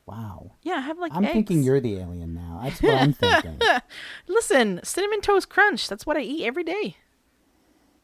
Wow. 0.06 0.52
Yeah, 0.62 0.74
I 0.74 0.80
have 0.80 0.98
like 0.98 1.12
I'm 1.14 1.24
eggs. 1.24 1.34
thinking 1.34 1.62
you're 1.62 1.80
the 1.80 1.98
alien 1.98 2.34
now. 2.34 2.60
That's 2.64 2.82
what 2.82 2.94
I'm 2.94 3.12
thinking. 3.12 3.60
Listen, 4.26 4.80
cinnamon 4.82 5.20
toast 5.20 5.48
crunch. 5.48 5.88
That's 5.88 6.04
what 6.04 6.16
I 6.16 6.22
eat 6.22 6.44
every 6.44 6.64
day. 6.64 6.96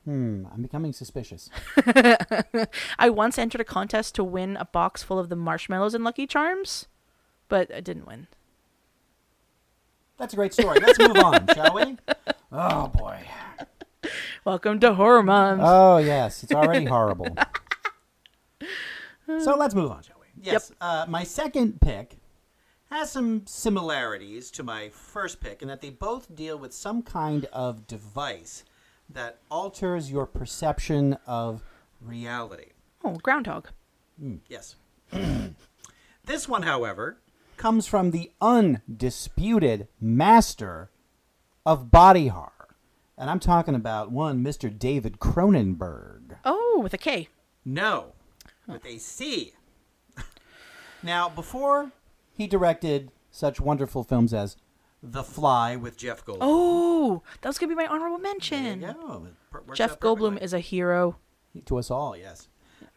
Hmm, 0.04 0.44
I'm 0.54 0.62
becoming 0.62 0.92
suspicious. 0.92 1.50
I 2.98 3.10
once 3.10 3.38
entered 3.38 3.60
a 3.60 3.64
contest 3.64 4.14
to 4.14 4.24
win 4.24 4.56
a 4.56 4.64
box 4.64 5.02
full 5.02 5.18
of 5.18 5.30
the 5.30 5.36
marshmallows 5.36 5.94
and 5.94 6.04
Lucky 6.04 6.28
Charms, 6.28 6.86
but 7.48 7.72
I 7.74 7.80
didn't 7.80 8.06
win. 8.06 8.26
That's 10.18 10.32
a 10.32 10.36
great 10.36 10.52
story. 10.52 10.78
Let's 10.80 10.98
move 10.98 11.16
on, 11.18 11.46
shall 11.54 11.74
we? 11.74 11.96
Oh 12.52 12.88
boy. 12.88 13.20
Welcome 14.44 14.80
to 14.80 14.94
Horror 14.94 15.22
Moms. 15.22 15.60
Oh 15.64 15.98
yes, 15.98 16.42
it's 16.42 16.52
already 16.52 16.86
horrible. 16.86 17.36
so 19.26 19.56
let's 19.56 19.74
move 19.74 19.90
on, 19.90 20.02
shall 20.02 20.16
we? 20.20 20.26
Yes. 20.42 20.72
Uh, 20.80 21.04
my 21.08 21.24
second 21.24 21.80
pick 21.80 22.16
has 22.90 23.10
some 23.10 23.42
similarities 23.46 24.50
to 24.52 24.62
my 24.62 24.88
first 24.90 25.40
pick 25.40 25.60
in 25.60 25.68
that 25.68 25.80
they 25.80 25.90
both 25.90 26.34
deal 26.34 26.56
with 26.58 26.72
some 26.72 27.02
kind 27.02 27.44
of 27.52 27.86
device 27.86 28.64
that 29.08 29.38
alters 29.50 30.10
your 30.10 30.26
perception 30.26 31.16
of 31.26 31.62
reality. 32.00 32.70
Oh, 33.04 33.16
groundhog. 33.22 33.68
Mm, 34.22 34.40
yes. 34.48 34.76
this 36.24 36.48
one, 36.48 36.62
however, 36.62 37.18
comes 37.56 37.86
from 37.86 38.10
the 38.10 38.30
undisputed 38.40 39.88
master 40.00 40.90
of 41.64 41.90
body 41.90 42.28
horror. 42.28 42.76
And 43.18 43.30
I'm 43.30 43.40
talking 43.40 43.74
about 43.74 44.12
one 44.12 44.44
Mr. 44.44 44.76
David 44.76 45.18
Cronenberg. 45.18 46.36
Oh, 46.44 46.80
with 46.82 46.92
a 46.94 46.98
K. 46.98 47.28
No, 47.64 48.12
with 48.66 48.84
a 48.84 48.98
C. 48.98 49.54
now, 51.02 51.28
before 51.28 51.92
he 52.36 52.46
directed 52.46 53.10
such 53.30 53.60
wonderful 53.60 54.04
films 54.04 54.34
as 54.34 54.56
The 55.02 55.22
Fly 55.24 55.76
with 55.76 55.96
Jeff 55.96 56.24
Goldblum. 56.24 56.38
Oh, 56.42 57.22
that 57.40 57.48
was 57.48 57.58
gonna 57.58 57.70
be 57.70 57.74
my 57.74 57.86
honorable 57.86 58.18
mention. 58.18 58.80
There 58.80 58.90
you 58.90 58.94
go. 59.08 59.26
It 59.26 59.34
per- 59.50 59.62
works 59.62 59.78
Jeff 59.78 59.98
Goldblum 59.98 60.40
is 60.40 60.52
a 60.52 60.60
hero. 60.60 61.16
To 61.64 61.78
us 61.78 61.90
all, 61.90 62.16
yes. 62.16 62.48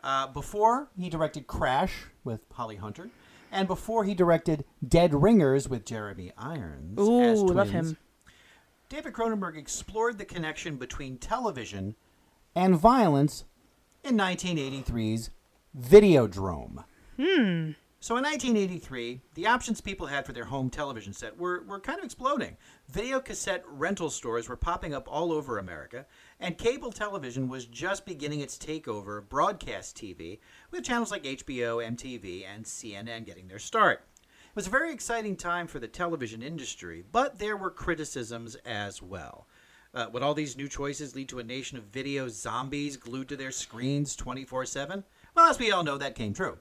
Uh, 0.03 0.27
before 0.27 0.89
he 0.97 1.09
directed 1.09 1.47
Crash 1.47 2.05
with 2.23 2.41
Holly 2.53 2.75
Hunter, 2.75 3.09
and 3.51 3.67
before 3.67 4.03
he 4.03 4.13
directed 4.13 4.65
Dead 4.85 5.13
Ringers 5.13 5.67
with 5.67 5.85
Jeremy 5.85 6.31
Irons. 6.37 6.99
Ooh, 6.99 7.21
as 7.21 7.41
love 7.41 7.69
him. 7.69 7.97
David 8.89 9.13
Cronenberg 9.13 9.55
explored 9.55 10.17
the 10.17 10.25
connection 10.25 10.77
between 10.77 11.17
television 11.17 11.95
and 12.55 12.75
violence 12.75 13.45
in 14.03 14.17
1983's 14.17 15.29
Videodrome. 15.77 16.83
Hmm. 17.17 17.71
So 18.01 18.15
in 18.15 18.23
1983, 18.23 19.19
the 19.35 19.47
options 19.47 19.81
people 19.81 20.07
had 20.07 20.25
for 20.25 20.31
their 20.31 20.45
home 20.45 20.69
television 20.69 21.11
set 21.11 21.37
were, 21.37 21.63
were 21.67 21.81
kind 21.81 21.99
of 21.99 22.05
exploding. 22.05 22.55
Video 22.89 23.19
cassette 23.19 23.63
rental 23.67 24.09
stores 24.09 24.47
were 24.47 24.55
popping 24.55 24.93
up 24.93 25.07
all 25.11 25.33
over 25.33 25.57
America, 25.57 26.05
and 26.39 26.57
cable 26.57 26.91
television 26.91 27.49
was 27.49 27.65
just 27.65 28.05
beginning 28.05 28.39
its 28.39 28.57
takeover 28.57 29.17
of 29.17 29.29
broadcast 29.29 29.97
TV, 29.97 30.39
with 30.71 30.85
channels 30.85 31.11
like 31.11 31.23
HBO, 31.23 31.85
MTV, 31.85 32.45
and 32.45 32.63
CNN 32.63 33.25
getting 33.25 33.47
their 33.47 33.59
start. 33.59 34.03
It 34.23 34.55
was 34.55 34.67
a 34.67 34.71
very 34.71 34.91
exciting 34.91 35.35
time 35.35 35.67
for 35.67 35.79
the 35.79 35.87
television 35.87 36.41
industry, 36.41 37.03
but 37.11 37.37
there 37.39 37.57
were 37.57 37.69
criticisms 37.69 38.55
as 38.65 39.01
well. 39.01 39.47
Uh, 39.93 40.07
would 40.13 40.23
all 40.23 40.33
these 40.33 40.57
new 40.57 40.67
choices 40.67 41.15
lead 41.15 41.29
to 41.29 41.39
a 41.39 41.43
nation 41.43 41.77
of 41.77 41.83
video 41.85 42.27
zombies 42.27 42.95
glued 42.95 43.27
to 43.29 43.35
their 43.35 43.51
screens 43.51 44.15
24 44.15 44.65
7? 44.65 45.03
Well, 45.35 45.49
as 45.49 45.59
we 45.59 45.71
all 45.71 45.83
know, 45.83 45.97
that 45.97 46.15
came 46.15 46.33
true. 46.33 46.57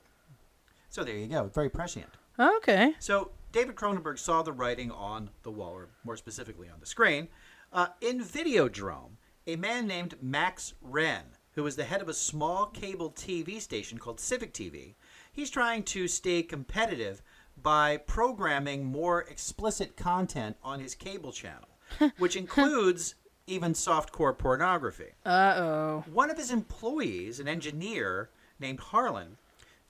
So 0.91 1.05
there 1.05 1.17
you 1.17 1.27
go. 1.27 1.51
Very 1.55 1.69
prescient. 1.69 2.09
Okay. 2.39 2.95
So 2.99 3.31
David 3.53 3.77
Cronenberg 3.77 4.19
saw 4.19 4.43
the 4.43 4.53
writing 4.53 4.91
on 4.91 5.31
the 5.43 5.51
wall, 5.51 5.73
or 5.73 5.89
more 6.05 6.17
specifically 6.17 6.69
on 6.69 6.81
the 6.81 6.87
screen. 6.87 7.29
Uh, 7.73 7.89
in 8.01 8.21
Videodrome, 8.21 9.11
a 9.49 9.57
man 9.57 9.87
named 9.87 10.15
Max 10.21 10.75
Renn, 10.87 11.23
who 11.53 11.67
is 11.67 11.75
the 11.75 11.85
head 11.85 12.03
of 12.03 12.09
a 12.09 12.15
small 12.15 12.67
cable 12.67 13.11
TV 13.11 13.59
station 13.59 13.97
called 13.97 14.21
Civic 14.21 14.53
TV, 14.53 14.95
he's 15.33 15.49
trying 15.49 15.83
to 15.85 16.07
stay 16.07 16.43
competitive 16.43 17.23
by 17.61 17.97
programming 17.97 18.85
more 18.85 19.23
explicit 19.23 19.97
content 19.97 20.55
on 20.63 20.81
his 20.81 20.95
cable 20.95 21.33
channel, 21.33 21.69
which 22.19 22.37
includes 22.37 23.15
even 23.47 23.73
softcore 23.73 24.37
pornography. 24.37 25.13
Uh 25.25 25.55
oh. 25.57 26.05
One 26.13 26.31
of 26.31 26.37
his 26.37 26.51
employees, 26.51 27.41
an 27.41 27.49
engineer 27.49 28.29
named 28.61 28.81
Harlan, 28.81 29.39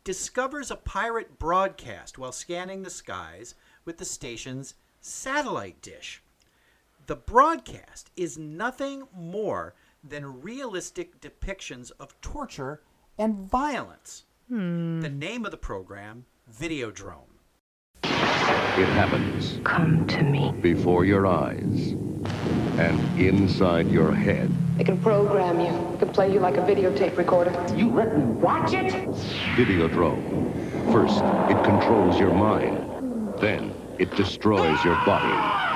discovers 0.04 0.70
a 0.70 0.76
pirate 0.76 1.36
broadcast 1.40 2.16
while 2.16 2.30
scanning 2.30 2.84
the 2.84 2.90
skies 2.90 3.56
with 3.84 3.98
the 3.98 4.04
station's 4.04 4.74
satellite 5.00 5.82
dish. 5.82 6.22
The 7.08 7.16
broadcast 7.16 8.10
is 8.16 8.36
nothing 8.36 9.04
more 9.16 9.74
than 10.04 10.42
realistic 10.42 11.22
depictions 11.22 11.90
of 11.98 12.20
torture 12.20 12.82
and 13.16 13.50
violence. 13.50 14.26
Hmm. 14.50 15.00
The 15.00 15.08
name 15.08 15.46
of 15.46 15.50
the 15.50 15.56
program, 15.56 16.26
Videodrome. 16.52 17.32
It 18.04 18.88
happens 18.92 19.58
Come 19.64 20.06
to 20.08 20.22
me. 20.22 20.52
before 20.60 21.06
your 21.06 21.26
eyes 21.26 21.92
and 22.76 23.18
inside 23.18 23.90
your 23.90 24.12
head. 24.14 24.52
They 24.76 24.84
can 24.84 25.00
program 25.00 25.60
you. 25.60 25.72
They 25.92 26.04
can 26.04 26.12
play 26.12 26.30
you 26.30 26.40
like 26.40 26.58
a 26.58 26.60
videotape 26.60 27.16
recorder. 27.16 27.52
You 27.74 27.88
let 27.88 28.18
me 28.18 28.22
watch 28.22 28.74
it? 28.74 28.92
Videodrome. 29.56 30.52
First, 30.92 31.22
it 31.50 31.64
controls 31.64 32.20
your 32.20 32.34
mind. 32.34 33.32
Then, 33.38 33.72
it 33.98 34.14
destroys 34.14 34.84
your 34.84 34.96
body. 35.06 35.67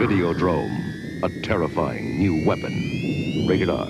Videodrome. 0.00 1.22
A 1.22 1.42
terrifying 1.42 2.18
new 2.18 2.42
weapon. 2.46 2.72
Rated 3.46 3.68
R. 3.68 3.86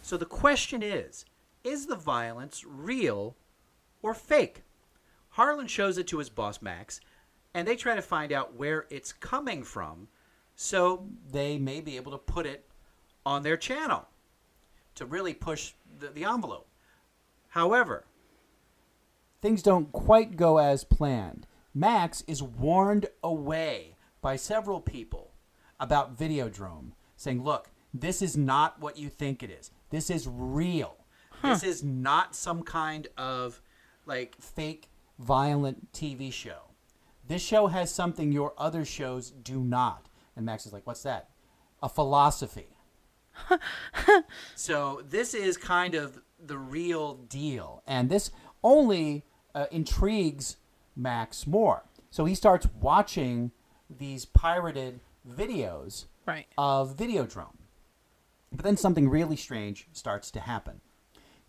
So 0.00 0.16
the 0.16 0.24
question 0.24 0.82
is 0.82 1.26
is 1.62 1.84
the 1.84 1.96
violence 1.96 2.64
real 2.66 3.36
or 4.00 4.14
fake? 4.14 4.62
Harlan 5.28 5.66
shows 5.66 5.98
it 5.98 6.06
to 6.06 6.18
his 6.18 6.30
boss, 6.30 6.62
Max, 6.62 6.98
and 7.52 7.68
they 7.68 7.76
try 7.76 7.94
to 7.94 8.00
find 8.00 8.32
out 8.32 8.54
where 8.54 8.86
it's 8.88 9.12
coming 9.12 9.64
from 9.64 10.08
so 10.56 11.06
they 11.30 11.58
may 11.58 11.82
be 11.82 11.96
able 11.96 12.12
to 12.12 12.18
put 12.18 12.46
it 12.46 12.64
on 13.26 13.42
their 13.42 13.58
channel 13.58 14.08
to 14.94 15.04
really 15.04 15.34
push 15.34 15.74
the, 15.98 16.08
the 16.08 16.24
envelope. 16.24 16.68
However, 17.50 18.06
things 19.42 19.62
don't 19.62 19.92
quite 19.92 20.38
go 20.38 20.56
as 20.56 20.84
planned. 20.84 21.46
Max 21.74 22.24
is 22.26 22.42
warned 22.42 23.08
away 23.22 23.91
by 24.22 24.36
several 24.36 24.80
people 24.80 25.32
about 25.78 26.16
Videodrome, 26.16 26.92
saying, 27.16 27.42
look, 27.44 27.70
this 27.92 28.22
is 28.22 28.36
not 28.36 28.80
what 28.80 28.96
you 28.96 29.10
think 29.10 29.42
it 29.42 29.50
is. 29.50 29.70
This 29.90 30.08
is 30.08 30.26
real. 30.26 30.96
This 31.42 31.62
is 31.64 31.82
not 31.82 32.34
some 32.34 32.62
kind 32.62 33.08
of 33.18 33.60
like 34.06 34.36
fake 34.40 34.88
violent 35.18 35.92
TV 35.92 36.32
show. 36.32 36.70
This 37.26 37.42
show 37.42 37.66
has 37.66 37.92
something 37.92 38.32
your 38.32 38.54
other 38.56 38.84
shows 38.84 39.30
do 39.30 39.60
not. 39.60 40.08
And 40.36 40.46
Max 40.46 40.66
is 40.66 40.72
like, 40.72 40.86
what's 40.86 41.02
that? 41.02 41.30
A 41.82 41.88
philosophy. 41.88 42.68
so 44.54 45.02
this 45.08 45.34
is 45.34 45.56
kind 45.56 45.94
of 45.94 46.20
the 46.44 46.58
real 46.58 47.14
deal. 47.14 47.82
And 47.86 48.08
this 48.08 48.30
only 48.62 49.24
uh, 49.54 49.66
intrigues 49.70 50.56
Max 50.96 51.46
more. 51.46 51.84
So 52.10 52.24
he 52.24 52.34
starts 52.34 52.66
watching 52.80 53.52
these 53.98 54.24
pirated 54.24 55.00
videos 55.28 56.06
Right. 56.26 56.46
of 56.56 56.96
Videodrome. 56.96 57.56
But 58.50 58.64
then 58.64 58.76
something 58.76 59.08
really 59.08 59.36
strange 59.36 59.88
starts 59.92 60.30
to 60.32 60.40
happen. 60.40 60.80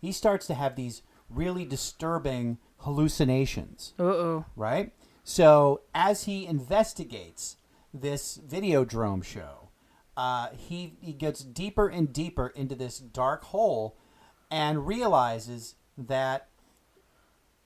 He 0.00 0.10
starts 0.12 0.46
to 0.48 0.54
have 0.54 0.76
these 0.76 1.02
really 1.28 1.64
disturbing 1.64 2.58
hallucinations. 2.78 3.94
Uh 3.98 4.02
oh. 4.04 4.44
Right? 4.56 4.92
So 5.22 5.82
as 5.94 6.24
he 6.24 6.46
investigates 6.46 7.56
this 7.92 8.38
Videodrome 8.38 9.24
show, 9.24 9.68
uh, 10.16 10.48
he, 10.56 10.96
he 11.00 11.12
gets 11.12 11.40
deeper 11.40 11.88
and 11.88 12.12
deeper 12.12 12.48
into 12.48 12.74
this 12.74 12.98
dark 12.98 13.44
hole 13.44 13.96
and 14.50 14.86
realizes 14.86 15.74
that 15.96 16.48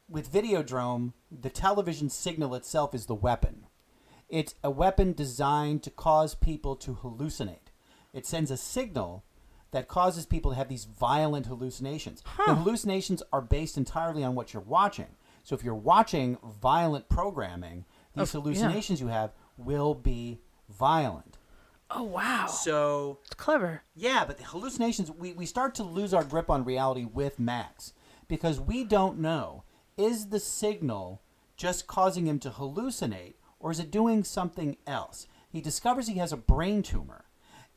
with 0.09 0.33
Videodrome, 0.33 1.13
the 1.31 1.51
television 1.51 2.09
signal 2.09 2.55
itself 2.55 2.95
is 2.95 3.07
the 3.07 3.15
weapon. 3.15 3.67
It's 4.29 4.55
a 4.63 4.71
weapon 4.71 5.13
designed 5.13 5.83
to 5.85 5.91
cause 5.91 6.35
people 6.35 6.77
to 6.77 6.95
hallucinate. 6.97 7.73
It 8.13 8.27
sends 8.27 8.51
a 8.51 8.57
signal 8.57 9.25
that 9.71 9.89
causes 9.89 10.27
people 10.27 10.51
to 10.53 10.57
have 10.57 10.69
these 10.69 10.85
violent 10.87 11.47
hallucinations. 11.47 12.23
The 12.47 12.55
hallucinations 12.55 13.23
are 13.33 13.41
based 13.43 13.77
entirely 13.77 14.25
on 14.25 14.35
what 14.35 14.53
you're 14.55 14.63
watching. 14.63 15.09
So 15.45 15.55
if 15.55 15.63
you're 15.65 15.75
watching 15.75 16.37
violent 16.61 17.09
programming, 17.09 17.85
these 18.15 18.35
Oh, 18.35 18.39
yeah. 18.39 18.43
hallucinations 18.45 19.01
you 19.01 19.09
have 19.09 19.33
will 19.57 19.95
be 19.95 20.41
violent. 20.69 21.39
Oh 21.91 22.03
wow. 22.03 22.47
So 22.47 23.19
it's 23.25 23.35
clever. 23.35 23.83
Yeah, 23.95 24.25
but 24.27 24.37
the 24.39 24.45
hallucinations 24.45 25.11
we, 25.11 25.33
we 25.33 25.47
start 25.47 25.75
to 25.77 25.83
lose 25.83 26.13
our 26.13 26.25
grip 26.25 26.51
on 26.51 26.65
reality 26.65 27.07
with 27.07 27.39
Max 27.39 27.95
because 28.27 28.61
we 28.61 28.85
don't 28.85 29.19
know 29.19 29.65
is 29.97 30.27
the 30.29 30.41
signal 30.41 31.23
just 31.57 31.87
causing 31.87 32.27
him 32.27 32.39
to 32.41 32.51
hallucinate 32.51 33.35
or 33.61 33.71
is 33.71 33.81
it 33.81 33.91
doing 33.91 34.25
something 34.25 34.77
else? 34.87 35.27
He 35.51 35.61
discovers 35.61 36.09
he 36.09 36.19
has 36.19 36.33
a 36.33 36.37
brain 36.37 36.83
tumor 36.83 37.25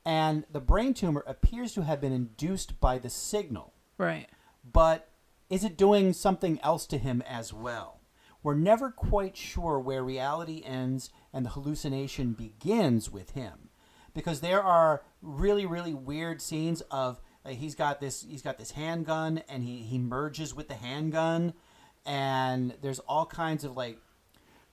and 0.06 0.46
the 0.52 0.60
brain 0.60 0.94
tumor 0.94 1.24
appears 1.28 1.74
to 1.74 1.84
have 1.84 2.02
been 2.02 2.12
induced 2.12 2.80
by 2.80 2.98
the 2.98 3.10
signal. 3.10 3.74
Right. 3.98 4.28
But 4.64 5.10
is 5.50 5.64
it 5.64 5.78
doing 5.78 6.14
something 6.14 6.60
else 6.64 6.86
to 6.88 6.98
him 6.98 7.22
as 7.28 7.54
well? 7.54 8.00
We're 8.44 8.56
never 8.56 8.90
quite 8.90 9.38
sure 9.38 9.80
where 9.80 10.04
reality 10.04 10.64
ends 10.66 11.12
and 11.32 11.46
the 11.46 11.52
hallucination 11.52 12.34
begins 12.34 13.12
with 13.12 13.32
him 13.32 13.70
because 14.14 14.42
there 14.42 14.64
are 14.64 15.04
really 15.22 15.66
really 15.66 15.94
weird 15.94 16.42
scenes 16.42 16.82
of 16.90 17.22
like, 17.46 17.58
he's 17.58 17.76
got 17.76 18.02
this 18.02 18.26
he's 18.28 18.42
got 18.42 18.58
this 18.58 18.72
handgun 18.72 19.44
and 19.48 19.64
he 19.64 19.84
he 19.84 20.00
merges 20.00 20.56
with 20.56 20.68
the 20.68 20.74
handgun 20.74 21.54
and 22.06 22.74
there's 22.82 23.00
all 23.00 23.28
kinds 23.28 23.64
of 23.64 23.78
like 23.78 24.00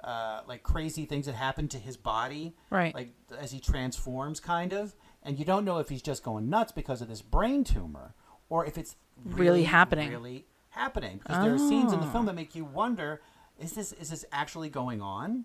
uh, 0.04 0.42
like 0.46 0.62
crazy 0.62 1.04
things 1.06 1.26
that 1.26 1.34
happen 1.34 1.66
to 1.68 1.78
his 1.78 1.96
body 1.96 2.54
Right. 2.70 2.94
like 2.94 3.12
as 3.38 3.50
he 3.50 3.60
transforms 3.60 4.38
kind 4.40 4.72
of. 4.72 4.94
And 5.22 5.38
you 5.38 5.44
don't 5.44 5.64
know 5.64 5.78
if 5.78 5.88
he's 5.88 6.02
just 6.02 6.22
going 6.22 6.48
nuts 6.48 6.70
because 6.72 7.00
of 7.02 7.08
this 7.08 7.20
brain 7.22 7.64
tumor 7.64 8.14
or 8.48 8.64
if 8.64 8.78
it's 8.78 8.96
Really 9.24 9.64
happening. 9.64 10.10
really 10.10 10.46
happening. 10.70 11.18
Because 11.18 11.42
there 11.44 11.52
are 11.54 11.58
scenes 11.58 11.92
in 11.92 12.00
the 12.00 12.06
Oh. 12.06 12.10
film 12.10 12.26
that 12.26 12.34
make 12.36 12.54
you 12.54 12.64
wonder 12.64 13.20
is 13.58 13.72
this 13.72 13.90
is 13.94 14.10
this 14.10 14.24
actually 14.30 14.68
going 14.68 15.02
on? 15.02 15.44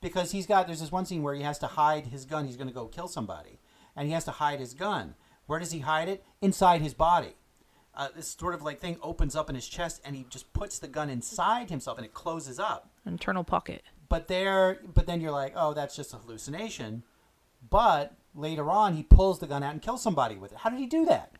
Because 0.00 0.30
he's 0.30 0.46
got 0.46 0.66
there's 0.68 0.80
this 0.80 0.92
one 0.92 1.04
scene 1.04 1.22
where 1.24 1.34
he 1.34 1.42
has 1.42 1.58
to 1.58 1.66
hide 1.66 2.06
his 2.06 2.24
gun. 2.24 2.46
He's 2.46 2.56
going 2.56 2.68
to 2.68 2.74
go 2.74 2.86
kill 2.86 3.08
somebody. 3.08 3.58
And 3.96 4.06
he 4.06 4.14
has 4.14 4.24
to 4.26 4.30
hide 4.30 4.60
his 4.60 4.74
gun. 4.74 5.16
Where 5.46 5.58
does 5.58 5.72
he 5.72 5.80
hide 5.80 6.08
it? 6.08 6.24
Inside 6.40 6.80
his 6.80 6.94
body. 6.94 7.34
Uh, 7.94 8.08
this 8.14 8.28
sort 8.28 8.54
of 8.54 8.62
like 8.62 8.78
thing 8.80 8.96
opens 9.02 9.34
up 9.36 9.50
in 9.50 9.56
his 9.56 9.66
chest 9.68 10.00
and 10.04 10.14
he 10.16 10.24
just 10.30 10.52
puts 10.52 10.78
the 10.78 10.86
gun 10.88 11.10
inside 11.10 11.68
himself 11.68 11.98
and 11.98 12.06
it 12.06 12.14
closes 12.14 12.58
up 12.60 12.90
Internal 13.06 13.44
pocket. 13.44 13.82
but 14.08 14.28
there 14.28 14.78
but 14.94 15.06
then 15.06 15.20
you're 15.20 15.30
like 15.32 15.52
oh 15.56 15.72
that's 15.74 15.96
just 15.96 16.12
a 16.14 16.16
hallucination 16.18 17.02
but 17.68 18.14
later 18.34 18.70
on 18.70 18.94
he 18.94 19.02
pulls 19.02 19.38
the 19.40 19.46
gun 19.46 19.62
out 19.62 19.72
and 19.72 19.82
kills 19.82 20.02
somebody 20.02 20.36
with 20.36 20.52
it 20.52 20.58
how 20.58 20.70
did 20.70 20.78
he 20.78 20.86
do 20.86 21.04
that 21.04 21.32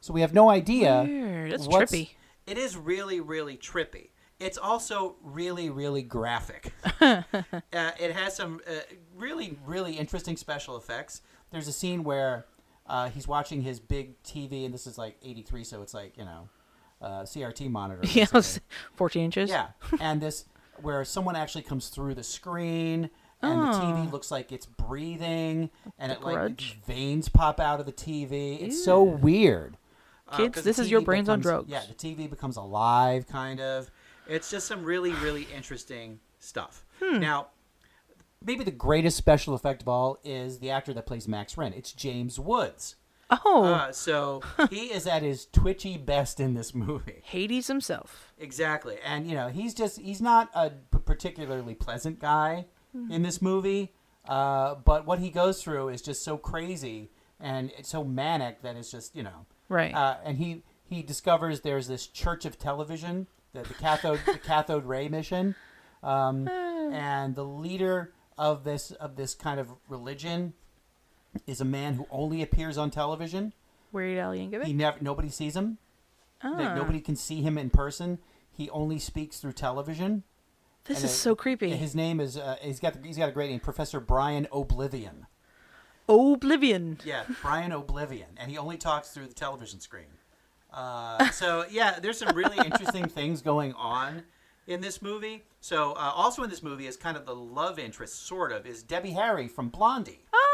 so 0.00 0.12
we 0.12 0.20
have 0.20 0.32
no 0.34 0.48
idea 0.50 1.04
Weird. 1.06 1.52
That's 1.52 1.66
what's- 1.66 1.92
trippy. 1.92 2.10
it 2.46 2.58
is 2.58 2.76
really 2.76 3.20
really 3.20 3.56
trippy 3.56 4.08
it's 4.40 4.58
also 4.58 5.16
really 5.22 5.68
really 5.70 6.02
graphic 6.02 6.72
uh, 7.00 7.22
it 7.72 8.12
has 8.12 8.36
some 8.36 8.60
uh, 8.68 8.72
really 9.16 9.58
really 9.66 9.94
interesting 9.94 10.36
special 10.36 10.76
effects 10.76 11.22
there's 11.50 11.68
a 11.68 11.72
scene 11.72 12.04
where 12.04 12.46
uh, 12.86 13.08
he's 13.10 13.26
watching 13.28 13.62
his 13.62 13.80
big 13.80 14.20
tv 14.22 14.64
and 14.64 14.72
this 14.72 14.86
is 14.86 14.96
like 14.98 15.16
83 15.22 15.64
so 15.64 15.82
it's 15.82 15.94
like 15.94 16.16
you 16.16 16.24
know 16.24 16.48
uh, 17.00 17.22
crt 17.22 17.70
monitor 17.70 18.00
Yeah, 18.12 18.26
14 18.96 19.24
inches. 19.24 19.50
Yeah, 19.50 19.68
and 20.00 20.20
this 20.20 20.46
where 20.82 21.04
someone 21.04 21.36
actually 21.36 21.62
comes 21.62 21.88
through 21.88 22.14
the 22.14 22.22
screen, 22.22 23.10
and 23.42 23.60
the 23.62 23.68
Oh. 23.68 23.80
TV 23.80 24.10
looks 24.12 24.30
like 24.30 24.50
it's 24.52 24.66
breathing, 24.66 25.70
and 25.98 26.10
it 26.12 26.22
like 26.22 26.34
Grudge? 26.34 26.78
veins 26.86 27.28
pop 27.28 27.60
out 27.60 27.80
of 27.80 27.86
the 27.86 27.92
TV. 27.92 28.60
It's 28.60 28.82
so 28.84 29.02
weird. 29.02 29.76
Uh, 30.28 30.36
Kids, 30.36 30.54
'cause 30.56 30.64
the 30.64 30.70
this 30.70 30.78
is 30.78 30.90
your 30.90 31.00
TV 31.00 31.04
brains 31.06 31.28
on 31.28 31.38
becomes- 31.40 31.66
drugs. 31.66 31.68
Yeah, 31.70 31.82
the 31.86 31.94
TV 31.94 32.26
becomes 32.28 32.56
alive, 32.56 33.26
kind 33.26 33.60
of. 33.60 33.90
It's 34.26 34.50
just 34.50 34.66
some 34.66 34.84
really, 34.84 35.12
really 35.14 35.44
interesting 35.54 36.20
stuff. 36.38 36.84
Hmm. 37.02 37.18
Now, 37.18 37.48
maybe 38.44 38.62
the 38.64 38.70
greatest 38.70 39.16
special 39.16 39.54
effect 39.54 39.80
of 39.82 39.88
all 39.88 40.18
is 40.22 40.58
the 40.58 40.70
actor 40.70 40.92
that 40.92 41.06
plays 41.06 41.26
Max 41.26 41.54
Renn. 41.54 41.72
It's 41.74 41.92
James 41.92 42.38
Woods. 42.38 42.96
Oh. 43.30 43.64
Uh, 43.64 43.92
so 43.92 44.42
he 44.70 44.86
is 44.86 45.06
at 45.06 45.22
his 45.22 45.46
twitchy 45.46 45.98
best 45.98 46.40
in 46.40 46.54
this 46.54 46.74
movie. 46.74 47.20
Hades 47.24 47.66
himself. 47.66 48.32
Exactly, 48.38 48.96
and 49.04 49.26
you 49.28 49.34
know 49.34 49.48
he's 49.48 49.74
just 49.74 50.00
he's 50.00 50.20
not 50.20 50.48
a 50.54 50.70
p- 50.70 50.98
particularly 51.04 51.74
pleasant 51.74 52.18
guy 52.20 52.66
Mhm. 52.96 53.10
in 53.10 53.22
this 53.22 53.42
movie, 53.42 53.92
uh, 54.26 54.76
but 54.76 55.04
what 55.06 55.18
he 55.18 55.28
goes 55.28 55.62
through 55.62 55.88
is 55.90 56.00
just 56.00 56.24
so 56.24 56.38
crazy 56.38 57.10
and 57.38 57.70
it's 57.76 57.90
so 57.90 58.02
manic 58.02 58.62
that 58.62 58.76
it's 58.76 58.90
just 58.90 59.14
you 59.14 59.22
know 59.22 59.44
Right. 59.68 59.94
Uh, 59.94 60.16
and 60.24 60.38
he 60.38 60.62
he 60.84 61.02
discovers 61.02 61.60
there's 61.60 61.86
this 61.88 62.06
Church 62.06 62.46
of 62.46 62.58
Television, 62.58 63.26
the, 63.52 63.60
the 63.62 63.74
cathode 63.74 64.20
the 64.24 64.38
cathode 64.38 64.86
ray 64.86 65.08
mission, 65.08 65.54
um, 66.02 66.48
and 66.48 67.34
the 67.34 67.44
leader 67.44 68.14
of 68.38 68.64
this 68.64 68.90
of 68.92 69.16
this 69.16 69.34
kind 69.34 69.60
of 69.60 69.68
religion 69.88 70.54
is 71.46 71.60
a 71.60 71.64
man 71.64 71.94
who 71.94 72.06
only 72.10 72.42
appears 72.42 72.76
on 72.78 72.90
television. 72.90 73.52
Weird 73.92 74.18
Al 74.18 74.32
Yankovic. 74.32 74.64
He 74.64 74.72
never 74.72 74.98
nobody 75.00 75.28
sees 75.28 75.56
him. 75.56 75.78
Ah. 76.42 76.54
That 76.56 76.76
nobody 76.76 77.00
can 77.00 77.16
see 77.16 77.42
him 77.42 77.56
in 77.58 77.70
person. 77.70 78.18
He 78.50 78.68
only 78.70 78.98
speaks 78.98 79.38
through 79.40 79.52
television. 79.52 80.24
This 80.84 80.98
And 80.98 81.04
is 81.06 81.10
it- 81.12 81.16
so 81.16 81.34
creepy. 81.34 81.70
His 81.70 81.94
name 81.94 82.20
is 82.20 82.36
uh, 82.36 82.56
he's 82.60 82.80
got 82.80 82.96
he's 83.04 83.16
got 83.18 83.28
a 83.28 83.32
great 83.32 83.50
name, 83.50 83.60
Professor 83.60 84.00
Brian 84.00 84.46
Oblivion. 84.52 85.26
Oblivion. 86.08 86.98
Yeah, 87.04 87.24
Brian 87.42 87.72
Oblivion, 87.72 88.28
and 88.38 88.50
he 88.50 88.56
only 88.56 88.78
talks 88.78 89.10
through 89.10 89.26
the 89.26 89.34
television 89.34 89.80
screen. 89.80 90.06
Uh, 90.72 91.28
so 91.30 91.64
yeah, 91.70 91.98
there's 92.00 92.18
some 92.18 92.34
really 92.36 92.56
interesting 92.58 93.06
things 93.08 93.42
going 93.42 93.72
on 93.74 94.22
in 94.66 94.80
this 94.80 95.02
movie. 95.02 95.44
So 95.60 95.92
uh, 95.92 96.12
also 96.14 96.42
in 96.44 96.50
this 96.50 96.62
movie 96.62 96.86
is 96.86 96.96
kind 96.96 97.16
of 97.16 97.26
the 97.26 97.34
love 97.34 97.78
interest, 97.78 98.26
sort 98.26 98.52
of, 98.52 98.66
is 98.66 98.82
Debbie 98.82 99.10
Harry 99.12 99.48
from 99.48 99.68
Blondie. 99.68 100.20
Oh. 100.32 100.47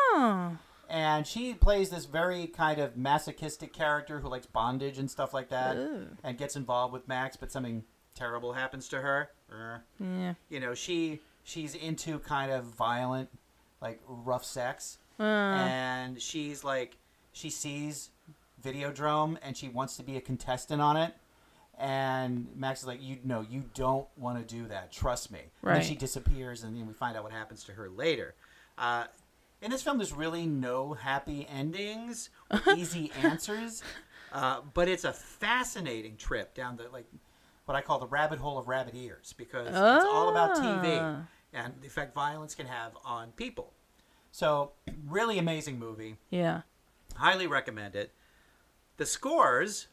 And 0.88 1.26
she 1.26 1.54
plays 1.54 1.90
this 1.90 2.04
very 2.04 2.46
kind 2.46 2.78
of 2.80 2.96
masochistic 2.96 3.72
character 3.72 4.20
who 4.20 4.28
likes 4.28 4.46
bondage 4.46 4.98
and 4.98 5.10
stuff 5.10 5.32
like 5.34 5.48
that, 5.48 5.76
Ooh. 5.76 6.08
and 6.22 6.36
gets 6.38 6.56
involved 6.56 6.92
with 6.92 7.08
Max, 7.08 7.36
but 7.36 7.50
something 7.50 7.84
terrible 8.14 8.52
happens 8.52 8.88
to 8.88 9.00
her. 9.00 9.30
Yeah. 9.98 10.34
You 10.50 10.60
know, 10.60 10.74
she 10.74 11.20
she's 11.42 11.74
into 11.74 12.18
kind 12.20 12.50
of 12.52 12.64
violent, 12.64 13.28
like 13.80 14.00
rough 14.06 14.44
sex, 14.44 14.98
Uh. 15.18 15.22
and 15.22 16.20
she's 16.20 16.64
like 16.64 16.96
she 17.32 17.50
sees 17.50 18.10
Videodrome 18.62 19.38
and 19.42 19.56
she 19.56 19.68
wants 19.68 19.96
to 19.96 20.02
be 20.02 20.16
a 20.16 20.20
contestant 20.20 20.80
on 20.80 20.96
it. 20.96 21.14
And 21.76 22.46
Max 22.54 22.80
is 22.82 22.86
like, 22.86 23.02
you 23.02 23.18
know, 23.24 23.40
you 23.40 23.64
don't 23.74 24.06
want 24.16 24.38
to 24.38 24.54
do 24.54 24.68
that. 24.68 24.92
Trust 24.92 25.32
me. 25.32 25.40
And 25.40 25.50
then 25.62 25.74
Right. 25.78 25.84
she 25.84 25.96
disappears, 25.96 26.62
and 26.62 26.76
then 26.76 26.86
we 26.86 26.92
find 26.92 27.16
out 27.16 27.24
what 27.24 27.32
happens 27.32 27.64
to 27.64 27.72
her 27.72 27.88
later. 27.90 28.34
Uh, 28.78 29.04
in 29.64 29.70
this 29.70 29.82
film, 29.82 29.98
there's 29.98 30.12
really 30.12 30.46
no 30.46 30.92
happy 30.94 31.46
endings 31.50 32.30
or 32.50 32.60
easy 32.76 33.10
answers, 33.22 33.82
uh, 34.32 34.60
but 34.74 34.88
it's 34.88 35.04
a 35.04 35.12
fascinating 35.12 36.16
trip 36.16 36.54
down 36.54 36.76
the 36.76 36.84
like 36.92 37.06
what 37.64 37.74
I 37.76 37.80
call 37.80 37.98
the 37.98 38.06
rabbit 38.06 38.38
hole 38.38 38.58
of 38.58 38.68
rabbit 38.68 38.94
ears 38.94 39.34
because 39.36 39.68
it's 39.68 39.76
all 39.76 40.28
about 40.28 40.56
TV 40.56 40.98
Ah. 41.00 41.22
and 41.52 41.72
the 41.80 41.86
effect 41.86 42.14
violence 42.14 42.54
can 42.54 42.66
have 42.66 42.92
on 43.04 43.32
people. 43.32 43.72
So, 44.32 44.72
really 45.08 45.38
amazing 45.38 45.78
movie. 45.78 46.16
Yeah. 46.28 46.62
Highly 47.16 47.46
recommend 47.46 47.94
it. 47.96 48.12
The 48.98 49.06
scores 49.06 49.86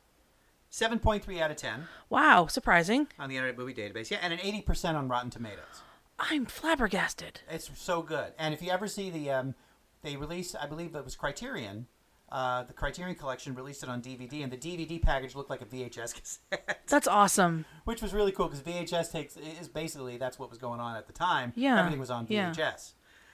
7.3 0.71 1.39
out 1.39 1.51
of 1.51 1.57
10 1.57 1.87
Wow, 2.09 2.47
surprising. 2.47 3.07
on 3.19 3.29
the 3.29 3.37
Internet 3.37 3.57
Movie 3.57 3.73
Database. 3.73 4.09
Yeah, 4.09 4.17
and 4.21 4.33
an 4.33 4.39
80% 4.39 4.95
on 4.95 5.07
Rotten 5.07 5.29
Tomatoes. 5.29 5.81
I'm 6.29 6.45
flabbergasted. 6.45 7.41
It's 7.49 7.69
so 7.75 8.01
good. 8.01 8.33
And 8.37 8.53
if 8.53 8.61
you 8.61 8.69
ever 8.71 8.87
see 8.87 9.09
the, 9.09 9.31
um, 9.31 9.55
they 10.03 10.15
released, 10.15 10.55
I 10.61 10.67
believe 10.67 10.95
it 10.95 11.03
was 11.03 11.15
Criterion, 11.15 11.87
uh, 12.31 12.63
the 12.63 12.73
Criterion 12.73 13.15
Collection 13.15 13.53
released 13.55 13.83
it 13.83 13.89
on 13.89 14.01
DVD, 14.01 14.41
and 14.43 14.51
the 14.51 14.57
DVD 14.57 15.01
package 15.01 15.35
looked 15.35 15.49
like 15.49 15.61
a 15.61 15.65
VHS 15.65 16.15
cassette. 16.51 16.81
That's 16.87 17.07
awesome. 17.07 17.65
Which 17.83 18.01
was 18.01 18.13
really 18.13 18.31
cool 18.31 18.47
because 18.47 18.61
VHS 18.63 19.11
takes 19.11 19.35
is 19.35 19.67
basically 19.67 20.17
that's 20.17 20.39
what 20.39 20.49
was 20.49 20.57
going 20.59 20.79
on 20.79 20.95
at 20.95 21.07
the 21.07 21.13
time. 21.13 21.51
Yeah, 21.55 21.77
everything 21.77 21.99
was 21.99 22.09
on 22.09 22.25
VHS. 22.27 22.57
yeah. 22.57 22.73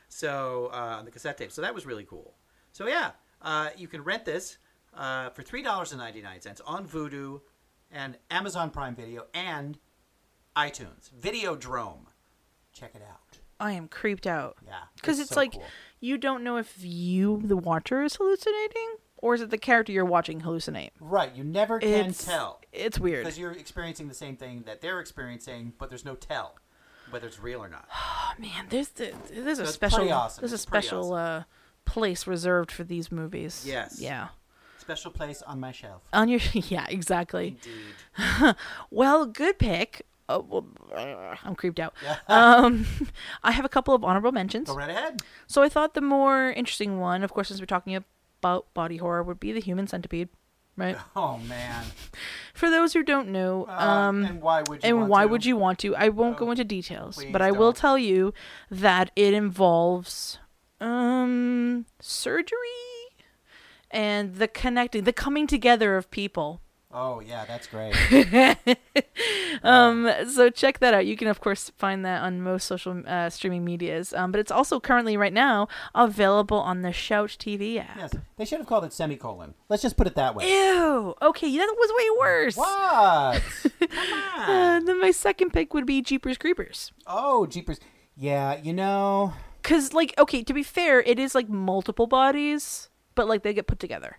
So 0.09 0.71
uh, 0.73 0.97
on 0.99 1.05
the 1.05 1.11
cassette 1.11 1.37
tape. 1.37 1.51
So 1.51 1.61
that 1.61 1.75
was 1.75 1.85
really 1.85 2.05
cool. 2.05 2.33
So 2.71 2.87
yeah, 2.87 3.11
uh, 3.41 3.69
you 3.77 3.87
can 3.87 4.01
rent 4.03 4.25
this 4.25 4.57
uh, 4.95 5.29
for 5.29 5.43
three 5.43 5.61
dollars 5.61 5.91
and 5.91 5.99
ninety 5.99 6.21
nine 6.21 6.41
cents 6.41 6.61
on 6.65 6.87
Vudu 6.87 7.41
and 7.91 8.17
Amazon 8.31 8.71
Prime 8.71 8.95
Video 8.95 9.27
and 9.33 9.77
iTunes. 10.55 11.11
Videodrome. 11.13 12.06
Check 12.79 12.95
it 12.95 13.01
out. 13.01 13.39
I 13.59 13.71
am 13.71 13.87
creeped 13.87 14.27
out. 14.27 14.57
Yeah, 14.65 14.73
Because 14.95 15.19
it's 15.19 15.31
so 15.31 15.35
like 15.39 15.53
cool. 15.53 15.63
you 15.99 16.17
don't 16.19 16.43
know 16.43 16.57
if 16.57 16.75
you, 16.79 17.41
the 17.43 17.57
watcher, 17.57 18.03
is 18.03 18.15
hallucinating 18.15 18.95
or 19.17 19.33
is 19.33 19.41
it 19.41 19.49
the 19.49 19.57
character 19.57 19.91
you're 19.91 20.05
watching 20.05 20.41
hallucinate? 20.41 20.91
Right, 20.99 21.33
you 21.35 21.43
never 21.43 21.79
can 21.79 21.89
It's- 21.89 22.23
tell. 22.23 22.61
It's 22.71 22.99
weird. 22.99 23.23
because 23.25 23.39
you're 23.39 23.51
experiencing 23.53 24.07
the 24.07 24.13
same 24.13 24.35
thing 24.37 24.61
that 24.67 24.81
they're 24.81 24.99
experiencing, 24.99 25.73
but 25.79 25.89
there's 25.89 26.05
no 26.05 26.13
tell 26.13 26.55
whether 27.09 27.25
it's 27.25 27.39
real 27.39 27.63
or 27.63 27.69
not. 27.69 27.87
Oh 27.95 28.33
man, 28.39 28.67
there's 28.69 28.89
the, 28.89 29.11
there's 29.33 29.57
So 29.57 29.63
a 29.63 29.67
special 29.67 30.11
awesome. 30.13 30.41
there's 30.41 30.51
a 30.51 30.55
It's 30.55 30.61
special 30.61 31.13
uh, 31.13 31.43
place 31.85 32.27
reserved 32.27 32.71
for 32.71 32.83
these 32.83 33.11
movies. 33.11 33.63
Yes. 33.65 33.99
Yeah. 33.99 34.27
Special 34.77 35.09
place 35.09 35.41
on 35.41 35.59
my 35.59 35.71
shelf. 35.71 36.03
On 36.13 36.29
your 36.29 36.39
yeah, 36.53 36.85
exactly. 36.89 37.57
Indeed. 38.19 38.55
well, 38.91 39.25
good 39.25 39.57
pick. 39.57 40.05
Oh, 40.29 40.39
well, 40.47 40.67
I'm 41.43 41.55
creeped 41.55 41.79
out. 41.79 41.93
Um, 42.27 42.85
I 43.43 43.51
have 43.51 43.63
a 43.65 43.69
couple 43.69 43.93
of 43.95 44.03
honorable 44.03 44.31
mentions. 44.33 44.67
Go 44.67 44.75
right 44.75 44.89
ahead. 44.89 45.21
So 45.47 45.61
I 45.63 45.69
thought 45.69 45.93
the 45.93 46.01
more 46.01 46.51
interesting 46.51 46.99
one, 46.99 47.23
of 47.23 47.31
course, 47.33 47.47
since 47.47 47.59
we're 47.61 47.65
talking 47.65 47.95
about 47.95 48.73
body 48.73 48.97
horror, 48.97 49.23
would 49.23 49.39
be 49.39 49.53
the 49.53 49.61
Human 49.61 49.87
Centipede, 49.87 50.29
right? 50.75 50.97
Oh 51.15 51.37
man. 51.37 51.85
For 52.53 52.69
those 52.69 52.91
who 52.93 53.03
don't 53.03 53.29
know, 53.29 53.65
Uh, 53.69 53.71
um, 53.81 54.23
and 54.25 54.41
why 54.41 54.63
would 54.67 54.83
you 54.83 54.89
and 54.89 54.97
want 54.99 55.09
why 55.09 55.21
to? 55.23 55.27
would 55.29 55.45
you 55.45 55.55
want 55.55 55.79
to? 55.79 55.95
I 55.95 56.09
won't 56.09 56.37
go 56.37 56.51
into 56.51 56.63
details, 56.65 57.15
please 57.15 57.31
but 57.31 57.41
I 57.41 57.51
will 57.51 57.71
don't. 57.71 57.77
tell 57.77 57.97
you 57.97 58.33
that 58.69 59.11
it 59.15 59.33
involves 59.33 60.39
um 60.81 61.85
surgery 61.99 62.57
and 63.89 64.35
the 64.35 64.47
connecting, 64.47 65.03
the 65.05 65.13
coming 65.13 65.47
together 65.47 65.95
of 65.97 66.11
people. 66.11 66.61
Oh 66.99 67.19
yeah, 67.19 67.45
that's 67.45 67.67
great. 67.67 67.93
um, 69.63 70.09
so 70.27 70.49
check 70.49 70.79
that 70.79 70.95
out. 70.95 71.05
You 71.05 71.15
can 71.15 71.27
of 71.27 71.39
course 71.39 71.71
find 71.77 72.03
that 72.05 72.23
on 72.23 72.41
most 72.41 72.65
social 72.65 73.03
uh, 73.05 73.29
streaming 73.29 73.63
medias. 73.63 74.13
Um, 74.13 74.31
but 74.31 74.39
it's 74.39 74.51
also 74.51 74.79
currently 74.79 75.15
right 75.15 75.31
now 75.31 75.67
available 75.93 76.57
on 76.59 76.81
the 76.81 76.91
Shout 76.91 77.29
TV 77.29 77.79
app. 77.79 77.97
yes, 77.97 78.15
they 78.37 78.45
should 78.45 78.57
have 78.57 78.67
called 78.67 78.83
it 78.83 78.93
semicolon. 78.93 79.53
Let's 79.69 79.83
just 79.83 79.95
put 79.95 80.07
it 80.07 80.15
that 80.15 80.33
way. 80.33 80.49
Ew. 80.49 81.13
Okay, 81.21 81.55
that 81.55 81.75
was 81.77 81.91
way 81.95 82.19
worse. 82.19 82.57
What? 82.57 83.43
Come 83.79 84.49
Uh, 84.49 84.79
then 84.79 84.99
my 84.99 85.11
second 85.11 85.51
pick 85.53 85.75
would 85.75 85.85
be 85.85 86.01
Jeepers 86.01 86.39
Creepers. 86.39 86.91
oh, 87.05 87.45
jeepers. 87.45 87.79
Yeah, 88.15 88.57
you 88.59 88.73
know. 88.73 89.33
Cause 89.61 89.93
like 89.93 90.15
okay, 90.17 90.41
to 90.43 90.53
be 90.53 90.63
fair, 90.63 91.01
it 91.01 91.19
is 91.19 91.35
like 91.35 91.47
multiple 91.47 92.07
bodies, 92.07 92.89
but 93.13 93.27
like 93.27 93.43
they 93.43 93.53
get 93.53 93.67
put 93.67 93.79
together. 93.79 94.17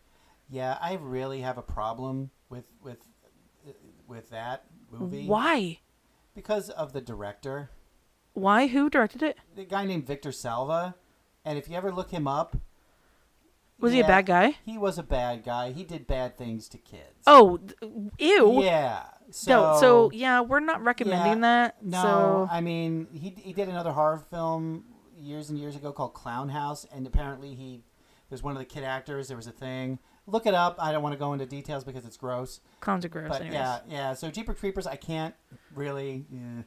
Yeah, 0.48 0.78
I 0.80 0.94
really 0.94 1.40
have 1.40 1.58
a 1.58 1.62
problem 1.62 2.30
with 2.48 2.64
with 2.82 2.98
with 4.06 4.30
that 4.30 4.64
movie. 4.90 5.26
Why? 5.26 5.80
Because 6.34 6.70
of 6.70 6.92
the 6.92 7.00
director, 7.00 7.70
Why? 8.32 8.68
Who 8.68 8.88
directed 8.88 9.22
it? 9.22 9.38
the 9.56 9.64
guy 9.64 9.84
named 9.84 10.06
Victor 10.06 10.32
Salva, 10.32 10.94
and 11.44 11.58
if 11.58 11.68
you 11.68 11.76
ever 11.76 11.90
look 11.92 12.10
him 12.10 12.28
up, 12.28 12.56
Was 13.80 13.92
he 13.92 14.00
a 14.00 14.06
bad 14.06 14.26
guy? 14.26 14.56
He 14.64 14.78
was 14.78 14.98
a 14.98 15.02
bad 15.02 15.44
guy. 15.44 15.72
He 15.72 15.84
did 15.84 16.06
bad 16.06 16.36
things 16.38 16.68
to 16.70 16.78
kids. 16.78 17.22
Oh, 17.26 17.58
ew. 18.18 18.62
Yeah. 18.62 19.04
So, 19.30 19.50
no, 19.74 19.80
so 19.80 20.10
yeah, 20.12 20.40
we're 20.40 20.60
not 20.60 20.82
recommending 20.82 21.42
Yeah, 21.42 21.62
that. 21.72 21.82
No, 21.84 22.00
so 22.02 22.48
I 22.50 22.60
mean 22.62 23.08
he 23.12 23.34
he 23.36 23.52
did 23.52 23.68
another 23.68 23.92
horror 23.92 24.22
film 24.30 24.84
years 25.20 25.50
and 25.50 25.58
years 25.58 25.76
ago 25.76 25.92
called 25.92 26.14
Clown 26.14 26.48
House, 26.48 26.86
and 26.94 27.06
apparently 27.06 27.54
he 27.54 27.82
there's 28.30 28.42
one 28.42 28.52
of 28.54 28.58
the 28.58 28.64
kid 28.64 28.84
actors. 28.84 29.28
There 29.28 29.36
was 29.36 29.46
a 29.46 29.52
thing. 29.52 29.98
Look 30.30 30.46
it 30.46 30.54
up. 30.54 30.76
I 30.78 30.92
don't 30.92 31.02
want 31.02 31.14
to 31.14 31.18
go 31.18 31.32
into 31.32 31.46
details 31.46 31.84
because 31.84 32.04
it's 32.04 32.16
gross. 32.16 32.60
clowns 32.80 33.04
are 33.04 33.08
gross. 33.08 33.28
But 33.30 33.40
anyways. 33.40 33.54
yeah, 33.54 33.78
yeah. 33.88 34.14
So 34.14 34.30
Jeepers 34.30 34.58
Creepers, 34.58 34.86
I 34.86 34.96
can't 34.96 35.34
really. 35.74 36.26
Yeah, 36.30 36.62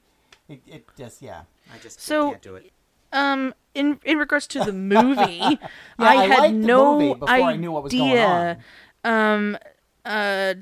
it, 0.50 0.62
it 0.67 0.86
just 0.97 1.21
yeah. 1.21 1.41
I 1.74 1.78
just 1.78 2.02
So- 2.02 2.32
can't 2.32 2.41
do 2.41 2.56
it. 2.56 2.71
Um, 3.13 3.54
in 3.76 4.00
in 4.06 4.17
regards 4.17 4.47
to 4.47 4.63
the 4.63 4.71
movie, 4.74 5.41
I, 5.41 5.58
I 6.00 6.26
had 6.28 6.39
liked 6.39 6.54
the 6.54 6.60
no 6.67 6.97
movie 6.97 7.19
before 7.19 7.30
I 7.30 7.56
knew 7.58 7.71
what 7.71 7.84
was 7.84 7.91
going 7.93 8.12
idea. 8.12 8.60
Um, 9.04 9.58
uh, 10.06 10.54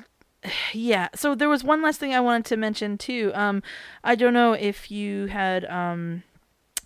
yeah. 0.74 1.10
So 1.16 1.36
there 1.36 1.48
was 1.50 1.64
one 1.64 1.82
last 1.82 2.00
thing 2.00 2.14
I 2.14 2.20
wanted 2.20 2.46
to 2.46 2.58
mention 2.58 2.98
too. 2.98 3.32
Um, 3.36 3.62
I 4.04 4.16
don't 4.16 4.34
know 4.34 4.54
if 4.54 4.90
you 4.90 5.28
had 5.28 5.64
um 5.66 6.24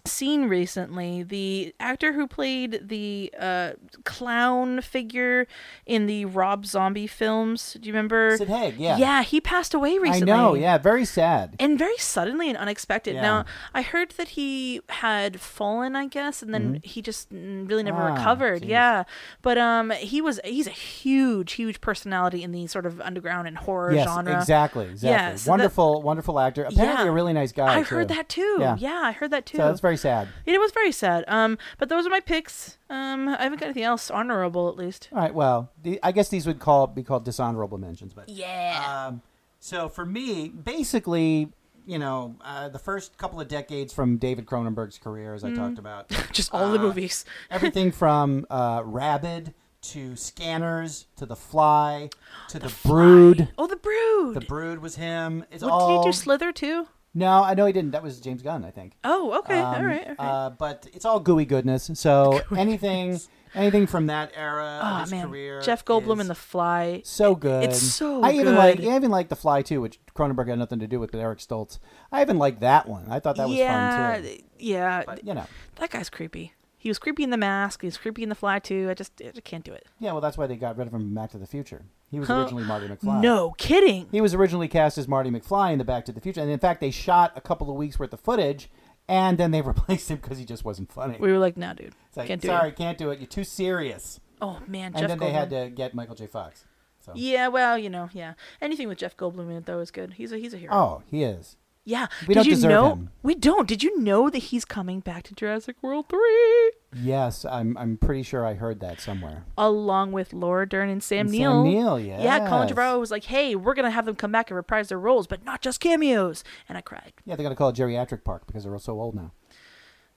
seen 0.05 0.49
recently 0.49 1.23
the 1.23 1.73
actor 1.79 2.11
who 2.11 2.27
played 2.27 2.89
the 2.89 3.33
uh 3.39 3.71
clown 4.03 4.81
figure 4.81 5.47
in 5.85 6.07
the 6.07 6.25
Rob 6.25 6.65
Zombie 6.65 7.07
films. 7.07 7.77
Do 7.79 7.87
you 7.87 7.93
remember? 7.93 8.35
Sid 8.37 8.49
Haig, 8.49 8.75
yeah. 8.77 8.97
Yeah, 8.97 9.23
he 9.23 9.39
passed 9.39 9.73
away 9.73 9.97
recently. 9.97 10.31
I 10.33 10.35
know. 10.35 10.55
Yeah, 10.55 10.77
very 10.77 11.06
sad. 11.06 11.56
And 11.58 11.79
very 11.79 11.95
suddenly 11.97 12.49
and 12.49 12.58
unexpected. 12.58 13.15
Yeah. 13.15 13.21
Now, 13.21 13.45
I 13.73 13.81
heard 13.81 14.12
that 14.17 14.29
he 14.29 14.81
had 14.89 15.39
fallen, 15.39 15.95
I 15.95 16.08
guess, 16.08 16.41
and 16.43 16.54
then 16.54 16.81
he 16.83 17.01
just 17.01 17.29
really 17.31 17.83
never 17.83 18.01
Ah, 18.01 18.13
recovered. 18.15 18.63
jeez. 18.63 18.67
Yeah. 18.69 19.04
But 19.41 19.58
um 19.58 19.91
he 19.91 20.19
was 20.19 20.37
he's 20.43 20.67
a 20.67 20.71
huge 20.71 21.54
huge 21.54 21.79
personality 21.79 22.43
in 22.43 22.51
the 22.51 22.67
sort 22.67 22.85
of 22.85 22.99
underground 22.99 23.47
and 23.47 23.58
horror 23.58 23.93
Yes, 23.93 24.06
genre. 24.06 24.37
exactly, 24.37 24.87
exactly. 24.87 25.10
Yeah, 25.12 25.35
so 25.35 25.45
that- 25.45 25.49
wonderful, 25.49 26.01
wonderful 26.01 26.39
actor. 26.41 26.63
Apparently, 26.63 27.06
Yeah. 27.06 27.10
a 27.10 27.13
really 27.13 27.31
nice 27.33 27.54
guy. 27.54 27.73
I 27.77 27.81
heard 27.83 28.10
that 28.10 28.27
too. 28.27 28.58
Yeah. 28.60 28.75
Yeah. 28.77 29.01
I 29.01 29.13
heard 29.13 29.31
that 29.31 29.45
too. 29.45 29.58
So 29.60 29.69
it's 29.71 29.79
very 29.79 29.92
sad. 29.98 30.27
It 30.46 30.60
was 30.60 30.71
very 30.71 30.91
sad. 30.91 31.23
Um 31.27 31.58
but 31.77 31.89
those 31.89 32.06
are 32.06 32.10
my 32.10 32.19
picks. 32.19 32.77
Um 32.89 33.27
I 33.29 33.44
haven't 33.44 33.60
got 33.60 33.65
anything 33.67 33.83
else 33.83 34.10
honorable 34.12 34.69
at 34.69 34.75
least. 34.77 35.10
All 35.12 35.19
right. 35.19 35.33
Well, 35.33 35.69
the, 35.81 36.00
I 36.04 36.12
guess 36.12 36.29
these 36.29 36.46
would 36.48 36.60
call 36.60 36.87
be 36.87 37.04
called 37.04 37.25
dishonorable 37.25 37.77
mentions, 37.77 38.13
but 38.13 38.29
Yeah. 38.29 39.06
Um, 39.08 39.21
so 39.60 39.87
for 39.89 40.06
me, 40.06 40.50
basically, 40.50 41.50
you 41.85 41.98
know, 42.00 42.35
uh, 42.44 42.67
the 42.69 42.79
first 42.79 43.17
couple 43.17 43.39
of 43.41 43.48
decades 43.48 43.94
from 43.94 44.17
David 44.17 44.46
Cronenberg's 44.46 44.98
career, 44.98 45.33
as 45.33 45.44
I 45.44 45.50
Mm. 45.52 45.56
talked 45.56 45.79
about, 45.79 46.10
Just 46.33 46.54
all 46.54 46.71
the 46.71 46.79
uh, 46.79 46.81
movies. 46.81 47.23
everything 47.52 47.91
from 47.91 48.46
uh, 48.50 48.81
Rabid 48.85 49.54
to 49.83 50.15
Scanners 50.15 51.08
to 51.17 51.25
The 51.25 51.35
Fly 51.35 52.10
to 52.50 52.60
The, 52.60 52.73
Brood. 52.85 53.50
Oh, 53.58 53.67
the 53.67 53.75
Brood. 53.75 54.35
The 54.35 54.41
Brood 54.46 54.79
was 54.79 54.96
him. 54.96 55.44
It's 55.52 55.63
What, 55.63 55.71
all. 55.71 56.02
Did 56.02 56.08
he 56.08 56.12
do 56.12 56.13
Slither 56.13 56.52
too? 56.54 56.87
No, 57.13 57.43
I 57.43 57.53
know 57.53 57.65
he 57.65 57.73
didn't. 57.73 57.91
That 57.91 58.03
was 58.03 58.19
James 58.19 58.41
Gunn, 58.41 58.63
I 58.65 58.71
think. 58.71 58.93
Oh, 59.03 59.37
okay. 59.39 59.59
all 59.59 59.75
Um, 59.75 59.85
right. 59.85 60.01
Okay. 60.01 60.15
Uh, 60.17 60.49
but 60.51 60.87
it's 60.93 61.05
all 61.05 61.19
gooey 61.19 61.45
goodness. 61.45 61.89
So 61.93 62.41
anything, 62.57 63.19
anything 63.53 63.85
from 63.87 64.07
that 64.07 64.31
era 64.35 64.79
oh 64.83 64.87
of 64.95 65.01
his 65.01 65.11
man, 65.11 65.27
career. 65.29 65.61
Jeff 65.61 65.85
Goldblum 65.85 66.19
in 66.19 66.27
The 66.27 66.35
Fly. 66.35 67.01
so 67.05 67.35
good. 67.35 67.65
It's 67.65 67.79
so 67.81 68.23
I 68.23 68.31
even 68.33 68.55
like. 68.55 68.79
I 68.79 68.95
even 68.95 69.11
like 69.11 69.29
The 69.29 69.35
Fly 69.35 69.61
too, 69.61 69.81
which 69.81 69.99
Cronenberg 70.15 70.47
had 70.47 70.57
nothing 70.59 70.79
to 70.79 70.87
do 70.87 70.99
with, 70.99 71.11
but 71.11 71.19
Eric 71.19 71.39
Stoltz. 71.39 71.79
I 72.11 72.21
even 72.21 72.37
like 72.37 72.59
that 72.61 72.87
one. 72.87 73.05
I 73.09 73.19
thought 73.19 73.35
that 73.37 73.47
was 73.47 73.57
yeah, 73.57 74.13
fun 74.13 74.23
too. 74.23 74.37
yeah. 74.59 75.03
But 75.05 75.25
you 75.25 75.33
know, 75.33 75.45
that 75.77 75.89
guy's 75.91 76.09
creepy. 76.09 76.53
He 76.77 76.89
was 76.89 76.99
creepy 76.99 77.23
in 77.23 77.29
The 77.29 77.37
Mask. 77.37 77.79
He 77.81 77.87
was 77.87 77.97
creepy 77.97 78.23
in 78.23 78.29
The 78.29 78.35
Fly 78.35 78.59
too. 78.59 78.87
I 78.89 78.93
just, 78.93 79.21
I 79.25 79.31
can't 79.39 79.63
do 79.63 79.71
it. 79.71 79.85
yeah. 79.99 80.11
Well, 80.11 80.19
that's 80.19 80.37
why 80.37 80.47
they 80.47 80.57
got 80.57 80.77
rid 80.77 80.85
of 80.87 80.93
him 80.93 81.13
Back 81.15 81.31
to 81.31 81.37
the 81.37 81.47
Future. 81.47 81.83
He 82.13 82.19
was 82.19 82.27
Huh? 82.29 82.41
originally 82.41 82.63
Marty 82.63 82.87
McFly. 82.87 83.21
No 83.21 83.51
kidding. 83.57 84.07
He 84.11 84.21
was 84.21 84.33
originally 84.33 84.67
cast 84.69 84.97
as 84.97 85.07
Marty 85.07 85.29
McFly 85.29 85.73
in 85.73 85.79
the 85.79 85.83
Back 85.83 86.05
to 86.05 86.11
the 86.13 86.21
Future, 86.21 86.39
and 86.41 86.49
in 86.49 86.59
fact, 86.59 86.79
they 86.79 86.91
shot 86.91 87.33
a 87.35 87.41
couple 87.41 87.69
of 87.69 87.75
weeks 87.75 87.99
worth 87.99 88.13
of 88.13 88.19
footage, 88.21 88.69
and 89.09 89.37
then 89.37 89.51
they 89.51 89.61
replaced 89.73 90.09
him 90.09 90.17
because 90.21 90.37
he 90.37 90.45
just 90.45 90.63
wasn't 90.63 90.91
funny. 90.91 91.17
We 91.19 91.31
were 91.31 91.39
like, 91.39 91.57
nah, 91.57 91.73
dude, 91.73 91.93
It's 92.07 92.15
like, 92.17 92.27
can't 92.27 92.41
do 92.41 92.47
sorry, 92.47 92.69
it. 92.69 92.75
can't 92.77 92.97
do 92.97 93.09
it. 93.11 93.19
You're 93.19 93.27
too 93.27 93.43
serious. 93.43 94.19
Oh 94.41 94.59
man, 94.67 94.87
and 94.93 94.97
Jeff 94.97 95.07
then 95.09 95.17
Goldblum. 95.17 95.21
they 95.21 95.31
had 95.31 95.49
to 95.49 95.69
get 95.69 95.93
Michael 95.93 96.15
J. 96.15 96.27
Fox. 96.27 96.65
So. 96.99 97.11
Yeah, 97.15 97.49
well, 97.49 97.77
you 97.77 97.89
know, 97.89 98.09
yeah. 98.13 98.33
Anything 98.61 98.87
with 98.87 98.97
Jeff 98.97 99.17
Goldblum 99.17 99.49
in 99.49 99.57
it 99.57 99.65
though 99.65 99.79
is 99.79 99.91
good. 99.91 100.13
He's 100.13 100.31
a 100.31 100.37
he's 100.37 100.53
a 100.53 100.57
hero. 100.57 100.73
Oh, 100.73 101.01
he 101.11 101.23
is. 101.23 101.57
Yeah. 101.86 102.08
We 102.27 102.27
Did 102.27 102.36
don't 102.36 102.46
you 102.46 102.52
deserve 102.56 102.69
know? 102.71 102.90
him. 102.94 103.10
We 103.23 103.36
don't. 103.36 103.67
Did 103.67 103.84
you 103.84 104.00
know 104.00 104.29
that 104.29 104.38
he's 104.38 104.63
coming 104.63 105.02
back 105.02 105.23
to 105.23 105.36
Jurassic 105.36 105.75
World 105.81 106.08
three, 106.10 106.71
Yes, 106.96 107.44
I'm. 107.44 107.75
I'm 107.77 107.98
pretty 107.98 108.23
sure 108.23 108.46
I 108.46 108.54
heard 108.54 108.79
that 108.79 109.02
somewhere. 109.02 109.44
along 109.58 110.12
with 110.13 110.31
Laura 110.31 110.67
Dern 110.69 110.88
and 110.90 111.04
Sam 111.04 111.21
And 111.27 111.29
Sam 111.31 111.40
Neill? 111.40 111.63
Neill, 111.63 112.00
Yeah, 112.00 112.48
Colin 112.48 112.67
yes. 112.69 112.77
Trevorrow 112.77 113.00
was 113.00 113.12
like, 113.12 113.25
"Hey, 113.25 113.56
we're 113.56 113.73
gonna 113.73 113.90
have 113.92 114.06
them 114.06 114.15
come 114.15 114.31
back 114.31 114.50
and 114.50 114.56
reprise 114.56 114.90
their 114.90 115.00
roles, 115.00 115.27
but 115.27 115.44
not 115.44 115.62
just 115.62 115.79
cameos." 115.79 116.44
And 116.69 116.77
I 116.77 116.81
cried. 116.81 117.13
Yeah, 117.25 117.36
they're 117.36 117.44
gonna 117.44 117.56
call 117.56 117.69
it 117.69 117.75
geriatric 117.75 118.23
park 118.23 118.46
because 118.48 118.63
they're 118.63 118.73
all 118.73 118.79
so 118.79 119.00
old 119.02 119.15
now. 119.15 119.31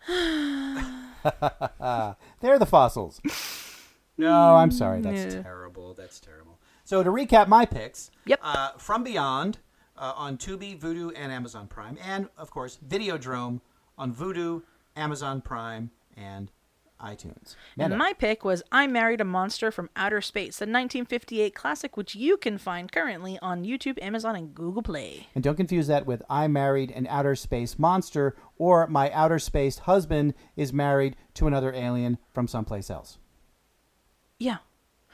they're 2.40 2.58
the 2.58 2.66
fossils. 2.66 3.20
No, 4.18 4.56
I'm 4.56 4.70
sorry. 4.70 5.00
That's 5.00 5.34
terrible. 5.34 5.94
That's 5.94 6.20
terrible. 6.20 6.58
So 6.84 7.02
to 7.02 7.10
recap 7.10 7.48
my 7.48 7.66
picks, 7.66 8.10
yep. 8.24 8.38
Uh, 8.42 8.70
From 8.78 9.02
Beyond 9.02 9.58
uh, 9.98 10.12
on 10.16 10.36
Tubi, 10.38 10.78
Vudu, 10.78 11.12
and 11.16 11.32
Amazon 11.32 11.66
Prime, 11.66 11.98
and 12.04 12.28
of 12.36 12.50
course 12.50 12.78
Videodrome 12.86 13.60
on 13.98 14.14
Vudu, 14.14 14.62
Amazon 14.96 15.40
Prime, 15.40 15.90
and 16.16 16.50
iTunes. 17.00 17.56
And 17.78 17.96
my 17.96 18.12
pick 18.14 18.44
was 18.44 18.62
I 18.72 18.86
Married 18.86 19.20
a 19.20 19.24
Monster 19.24 19.70
from 19.70 19.90
Outer 19.96 20.20
Space, 20.20 20.60
a 20.60 20.64
1958 20.64 21.54
classic 21.54 21.96
which 21.96 22.14
you 22.14 22.36
can 22.36 22.58
find 22.58 22.90
currently 22.90 23.38
on 23.40 23.64
YouTube, 23.64 24.02
Amazon, 24.02 24.36
and 24.36 24.54
Google 24.54 24.82
Play. 24.82 25.26
And 25.34 25.44
don't 25.44 25.56
confuse 25.56 25.86
that 25.88 26.06
with 26.06 26.22
I 26.28 26.48
married 26.48 26.90
an 26.90 27.06
outer 27.08 27.36
space 27.36 27.78
monster 27.78 28.36
or 28.58 28.86
my 28.86 29.10
outer 29.12 29.38
space 29.38 29.78
husband 29.80 30.34
is 30.56 30.72
married 30.72 31.16
to 31.34 31.46
another 31.46 31.72
alien 31.72 32.18
from 32.32 32.48
someplace 32.48 32.90
else. 32.90 33.18
Yeah. 34.38 34.58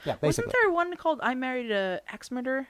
Yeah, 0.05 0.15
Wasn't 0.21 0.51
there 0.51 0.69
one 0.69 0.95
called 0.97 1.19
I 1.23 1.33
Married 1.33 1.71
a 1.71 2.01
Axe 2.09 2.29
Murderer? 2.29 2.67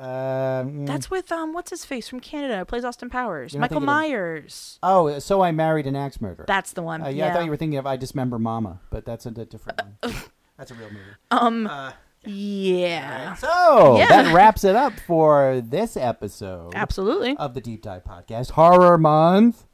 Um, 0.00 0.86
That's 0.86 1.10
with 1.10 1.30
um 1.30 1.52
what's 1.52 1.68
his 1.70 1.84
face 1.84 2.08
from 2.08 2.20
Canada, 2.20 2.64
plays 2.64 2.84
Austin 2.86 3.10
Powers. 3.10 3.52
You're 3.52 3.60
not 3.60 3.64
Michael 3.70 3.80
thinking 3.80 3.88
of- 3.90 3.94
Myers. 3.96 4.78
Oh, 4.82 5.18
so 5.18 5.42
I 5.42 5.52
married 5.52 5.86
an 5.86 5.94
axe 5.94 6.20
murderer. 6.22 6.46
That's 6.48 6.72
the 6.72 6.82
one. 6.82 7.02
Uh, 7.02 7.08
yeah, 7.08 7.28
I 7.28 7.32
thought 7.34 7.44
you 7.44 7.50
were 7.50 7.56
thinking 7.58 7.78
of 7.78 7.86
I 7.86 7.96
Dismember 7.96 8.38
Mama, 8.38 8.80
but 8.88 9.04
that's 9.04 9.26
a, 9.26 9.30
different 9.30 9.80
one. 10.00 10.14
That's 10.56 10.70
a 10.70 10.74
real 10.74 10.88
movie. 10.90 11.00
Um 11.30 11.66
Uh, 11.66 11.92
yeah. 12.24 13.34
So 13.34 13.96
Yeah. 13.98 14.08
that 14.08 14.34
wraps 14.34 14.64
it 14.64 14.74
up 14.76 14.92
for 15.06 15.62
this 15.64 15.96
episode. 15.96 16.74
Absolutely. 16.74 17.36
Of 17.36 17.54
the 17.54 17.60
Deep 17.60 17.82
Dive 17.82 18.04
Podcast, 18.04 18.52
Horror 18.52 18.96
Month. 18.98 19.64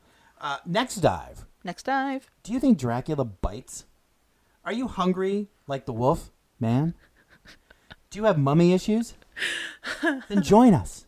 Uh, 0.41 0.59
next 0.66 0.97
dive. 0.97 1.45
Next 1.64 1.85
dive. 1.85 2.31
Do 2.45 2.53
you 2.53 2.61
think 2.61 2.79
Dracula 2.79 3.24
bites? 3.24 3.85
Are 4.64 4.72
you 4.72 4.87
hungry 4.89 5.49
like 5.66 5.87
the 5.87 5.93
wolf, 5.93 6.31
man? 6.61 6.95
Do 8.11 8.18
you 8.20 8.24
have 8.27 8.39
mummy 8.39 8.72
issues? 8.72 9.14
Then 10.28 10.43
join 10.43 10.74
us 10.74 11.07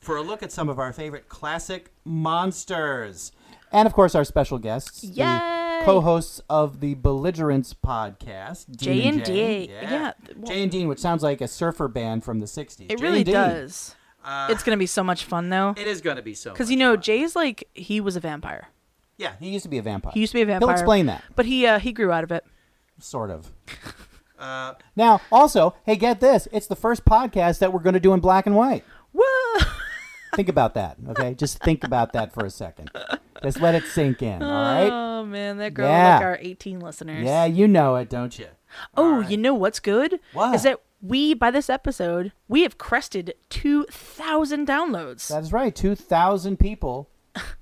for 0.00 0.16
a 0.16 0.22
look 0.22 0.42
at 0.42 0.50
some 0.50 0.68
of 0.68 0.78
our 0.78 0.92
favorite 0.92 1.28
classic 1.28 1.92
monsters. 2.04 3.32
And 3.72 3.86
of 3.86 3.92
course, 3.92 4.14
our 4.14 4.24
special 4.24 4.58
guests, 4.58 5.04
Yay! 5.04 5.24
the 5.24 5.82
co-hosts 5.84 6.40
of 6.50 6.80
the 6.80 6.94
Belligerents 6.94 7.74
podcast, 7.74 8.74
J 8.76 8.94
Dean 8.94 9.14
and 9.14 9.24
Jay. 9.24 9.66
D. 9.66 9.72
Yeah. 9.72 10.12
Jay 10.44 10.62
and 10.62 10.72
Dean, 10.72 10.88
which 10.88 10.98
sounds 10.98 11.22
like 11.22 11.40
a 11.40 11.46
surfer 11.48 11.86
band 11.86 12.24
from 12.24 12.40
the 12.40 12.46
'60s. 12.46 12.86
It 12.88 12.98
Jay 12.98 13.02
really 13.02 13.18
and 13.18 13.26
Dean. 13.26 13.34
does. 13.34 13.94
it's 14.48 14.62
gonna 14.64 14.76
be 14.76 14.86
so 14.86 15.04
much 15.04 15.24
fun 15.24 15.50
though. 15.50 15.74
It 15.76 15.86
is 15.86 16.00
gonna 16.00 16.22
be 16.22 16.34
so. 16.34 16.50
Because 16.52 16.70
you 16.70 16.76
know 16.76 16.96
Jay's 16.96 17.36
like 17.36 17.68
he 17.74 18.00
was 18.00 18.16
a 18.16 18.20
vampire. 18.20 18.68
Yeah, 19.16 19.32
he 19.38 19.50
used 19.50 19.64
to 19.64 19.68
be 19.68 19.78
a 19.78 19.82
vampire. 19.82 20.12
He 20.14 20.20
used 20.20 20.32
to 20.32 20.38
be 20.38 20.42
a 20.42 20.46
vampire. 20.46 20.68
He'll 20.68 20.72
explain 20.74 21.06
that. 21.06 21.22
But 21.36 21.46
he 21.46 21.66
uh, 21.66 21.78
he 21.78 21.92
grew 21.92 22.10
out 22.10 22.24
of 22.24 22.32
it. 22.32 22.44
Sort 22.98 23.30
of. 23.30 23.52
Uh, 24.40 24.74
now, 24.96 25.20
also, 25.30 25.74
hey, 25.84 25.96
get 25.96 26.20
this. 26.20 26.48
It's 26.50 26.66
the 26.66 26.74
first 26.76 27.04
podcast 27.04 27.58
that 27.58 27.72
we're 27.72 27.80
going 27.80 27.94
to 27.94 28.00
do 28.00 28.14
in 28.14 28.20
black 28.20 28.46
and 28.46 28.56
white. 28.56 28.84
Whoa! 29.12 29.64
think 30.34 30.48
about 30.48 30.74
that, 30.74 30.96
okay? 31.10 31.34
Just 31.34 31.58
think 31.62 31.84
about 31.84 32.12
that 32.14 32.32
for 32.32 32.44
a 32.46 32.50
second. 32.50 32.90
Just 33.42 33.60
let 33.60 33.74
it 33.74 33.84
sink 33.84 34.22
in, 34.22 34.42
all 34.42 34.50
right? 34.50 34.88
Oh 34.90 35.24
man, 35.26 35.58
that 35.58 35.74
girl 35.74 35.88
Yeah. 35.88 36.14
like 36.16 36.24
our 36.24 36.38
18 36.40 36.80
listeners. 36.80 37.24
Yeah, 37.24 37.44
you 37.44 37.68
know 37.68 37.96
it, 37.96 38.08
don't 38.08 38.38
you? 38.38 38.46
Oh, 38.96 39.20
you 39.20 39.36
know 39.36 39.52
what's 39.54 39.80
good? 39.80 40.20
What? 40.32 40.54
Is 40.54 40.62
that 40.62 40.80
we 41.02 41.34
by 41.34 41.50
this 41.50 41.68
episode 41.68 42.32
we 42.48 42.62
have 42.62 42.78
crested 42.78 43.34
2,000 43.48 44.66
downloads. 44.66 45.28
That's 45.28 45.52
right. 45.52 45.74
2,000 45.74 46.58
people 46.58 47.09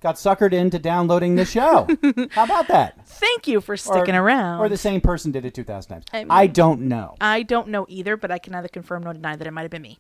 got 0.01 0.17
suckered 0.17 0.53
into 0.53 0.79
downloading 0.79 1.37
the 1.37 1.45
show. 1.45 1.87
How 2.31 2.45
about 2.45 2.69
that? 2.69 3.07
Thank 3.07 3.47
you 3.47 3.61
for 3.61 3.77
sticking 3.77 4.15
or, 4.15 4.23
around. 4.23 4.61
Or 4.61 4.69
the 4.69 4.77
same 4.77 5.01
person 5.01 5.31
did 5.33 5.45
it 5.45 5.55
2,000 5.55 5.91
times. 5.91 6.05
I 6.13 6.27
I, 6.29 6.47
don't 6.47 6.83
know. 6.83 7.17
I 7.21 7.43
don't 7.43 7.69
know 7.69 7.87
either, 7.89 8.17
but 8.17 8.31
I 8.31 8.39
can 8.39 8.53
neither 8.53 8.69
confirm 8.69 9.03
nor 9.05 9.13
deny 9.13 9.37
that 9.37 9.47
it 9.47 9.51
might 9.51 9.63
have 9.63 9.71
been 9.71 9.83
me. 9.83 9.99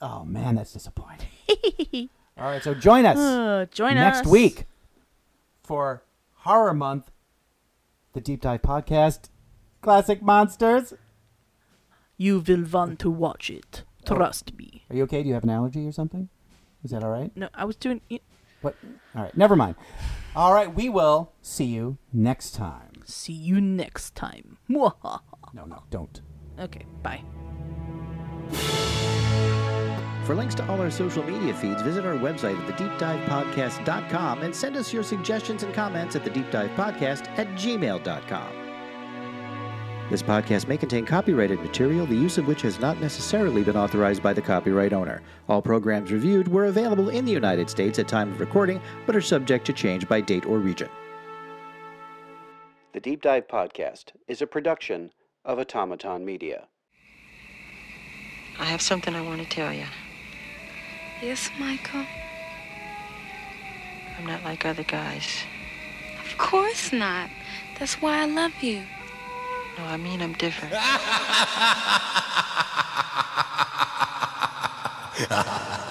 Oh, 0.00 0.24
man, 0.24 0.56
that's 0.56 0.72
disappointing. 0.72 1.28
all 2.36 2.44
right, 2.44 2.62
so 2.62 2.74
join 2.74 3.06
us 3.06 3.16
Uh, 3.16 3.66
join 3.70 3.94
next 3.94 4.20
us. 4.20 4.26
week 4.26 4.66
for 5.62 6.02
Horror 6.38 6.74
Month, 6.74 7.10
the 8.12 8.20
Deep 8.20 8.42
Dive 8.42 8.62
Podcast, 8.62 9.30
Classic 9.80 10.20
Monsters. 10.20 10.92
You 12.16 12.40
will 12.40 12.64
want 12.64 12.98
to 13.00 13.10
watch 13.10 13.50
it. 13.50 13.82
Trust 14.04 14.56
me. 14.56 14.84
Are 14.90 14.96
you 14.96 15.02
okay? 15.04 15.22
Do 15.22 15.28
you 15.28 15.34
have 15.34 15.44
an 15.44 15.50
allergy 15.50 15.86
or 15.86 15.92
something? 15.92 16.28
Is 16.84 16.90
that 16.90 17.02
all 17.02 17.10
right? 17.10 17.34
No, 17.34 17.48
I 17.54 17.64
was 17.64 17.76
doing. 17.76 18.02
What? 18.64 18.76
All 19.14 19.22
right, 19.22 19.36
never 19.36 19.54
mind. 19.56 19.76
All 20.34 20.52
right, 20.52 20.74
we 20.74 20.88
will 20.88 21.32
see 21.42 21.66
you 21.66 21.98
next 22.12 22.52
time. 22.52 23.02
See 23.04 23.32
you 23.32 23.60
next 23.60 24.14
time. 24.14 24.58
no, 25.52 25.64
no, 25.64 25.82
don't. 25.90 26.20
Okay, 26.58 26.84
bye. 27.02 27.22
For 30.24 30.34
links 30.34 30.54
to 30.56 30.66
all 30.68 30.80
our 30.80 30.90
social 30.90 31.22
media 31.22 31.52
feeds, 31.54 31.82
visit 31.82 32.06
our 32.06 32.14
website 32.14 32.58
at 32.58 32.76
thedeepdivepodcast.com 32.76 34.42
and 34.42 34.56
send 34.56 34.76
us 34.76 34.92
your 34.92 35.02
suggestions 35.02 35.62
and 35.62 35.74
comments 35.74 36.16
at 36.16 36.24
thedeepdivepodcast 36.24 37.28
at 37.38 37.46
gmail.com. 37.48 38.63
This 40.10 40.22
podcast 40.22 40.68
may 40.68 40.76
contain 40.76 41.06
copyrighted 41.06 41.60
material, 41.60 42.04
the 42.04 42.14
use 42.14 42.36
of 42.36 42.46
which 42.46 42.60
has 42.60 42.78
not 42.78 43.00
necessarily 43.00 43.62
been 43.62 43.76
authorized 43.76 44.22
by 44.22 44.34
the 44.34 44.42
copyright 44.42 44.92
owner. 44.92 45.22
All 45.48 45.62
programs 45.62 46.12
reviewed 46.12 46.46
were 46.46 46.66
available 46.66 47.08
in 47.08 47.24
the 47.24 47.32
United 47.32 47.70
States 47.70 47.98
at 47.98 48.06
time 48.06 48.30
of 48.30 48.38
recording, 48.38 48.82
but 49.06 49.16
are 49.16 49.22
subject 49.22 49.64
to 49.64 49.72
change 49.72 50.06
by 50.06 50.20
date 50.20 50.44
or 50.44 50.58
region. 50.58 50.90
The 52.92 53.00
Deep 53.00 53.22
Dive 53.22 53.48
Podcast 53.48 54.12
is 54.28 54.42
a 54.42 54.46
production 54.46 55.10
of 55.42 55.58
Automaton 55.58 56.22
Media. 56.22 56.68
I 58.60 58.66
have 58.66 58.82
something 58.82 59.14
I 59.14 59.22
want 59.22 59.42
to 59.42 59.48
tell 59.48 59.72
you. 59.72 59.86
Yes, 61.22 61.48
Michael? 61.58 62.04
I'm 64.18 64.26
not 64.26 64.44
like 64.44 64.66
other 64.66 64.84
guys. 64.84 65.44
Of 66.24 66.36
course 66.36 66.92
not. 66.92 67.30
That's 67.78 67.94
why 68.02 68.22
I 68.22 68.26
love 68.26 68.52
you. 68.62 68.82
No, 69.76 69.84
I 69.86 69.96
mean 69.96 70.22
I'm 70.22 70.34
different. 70.34 70.74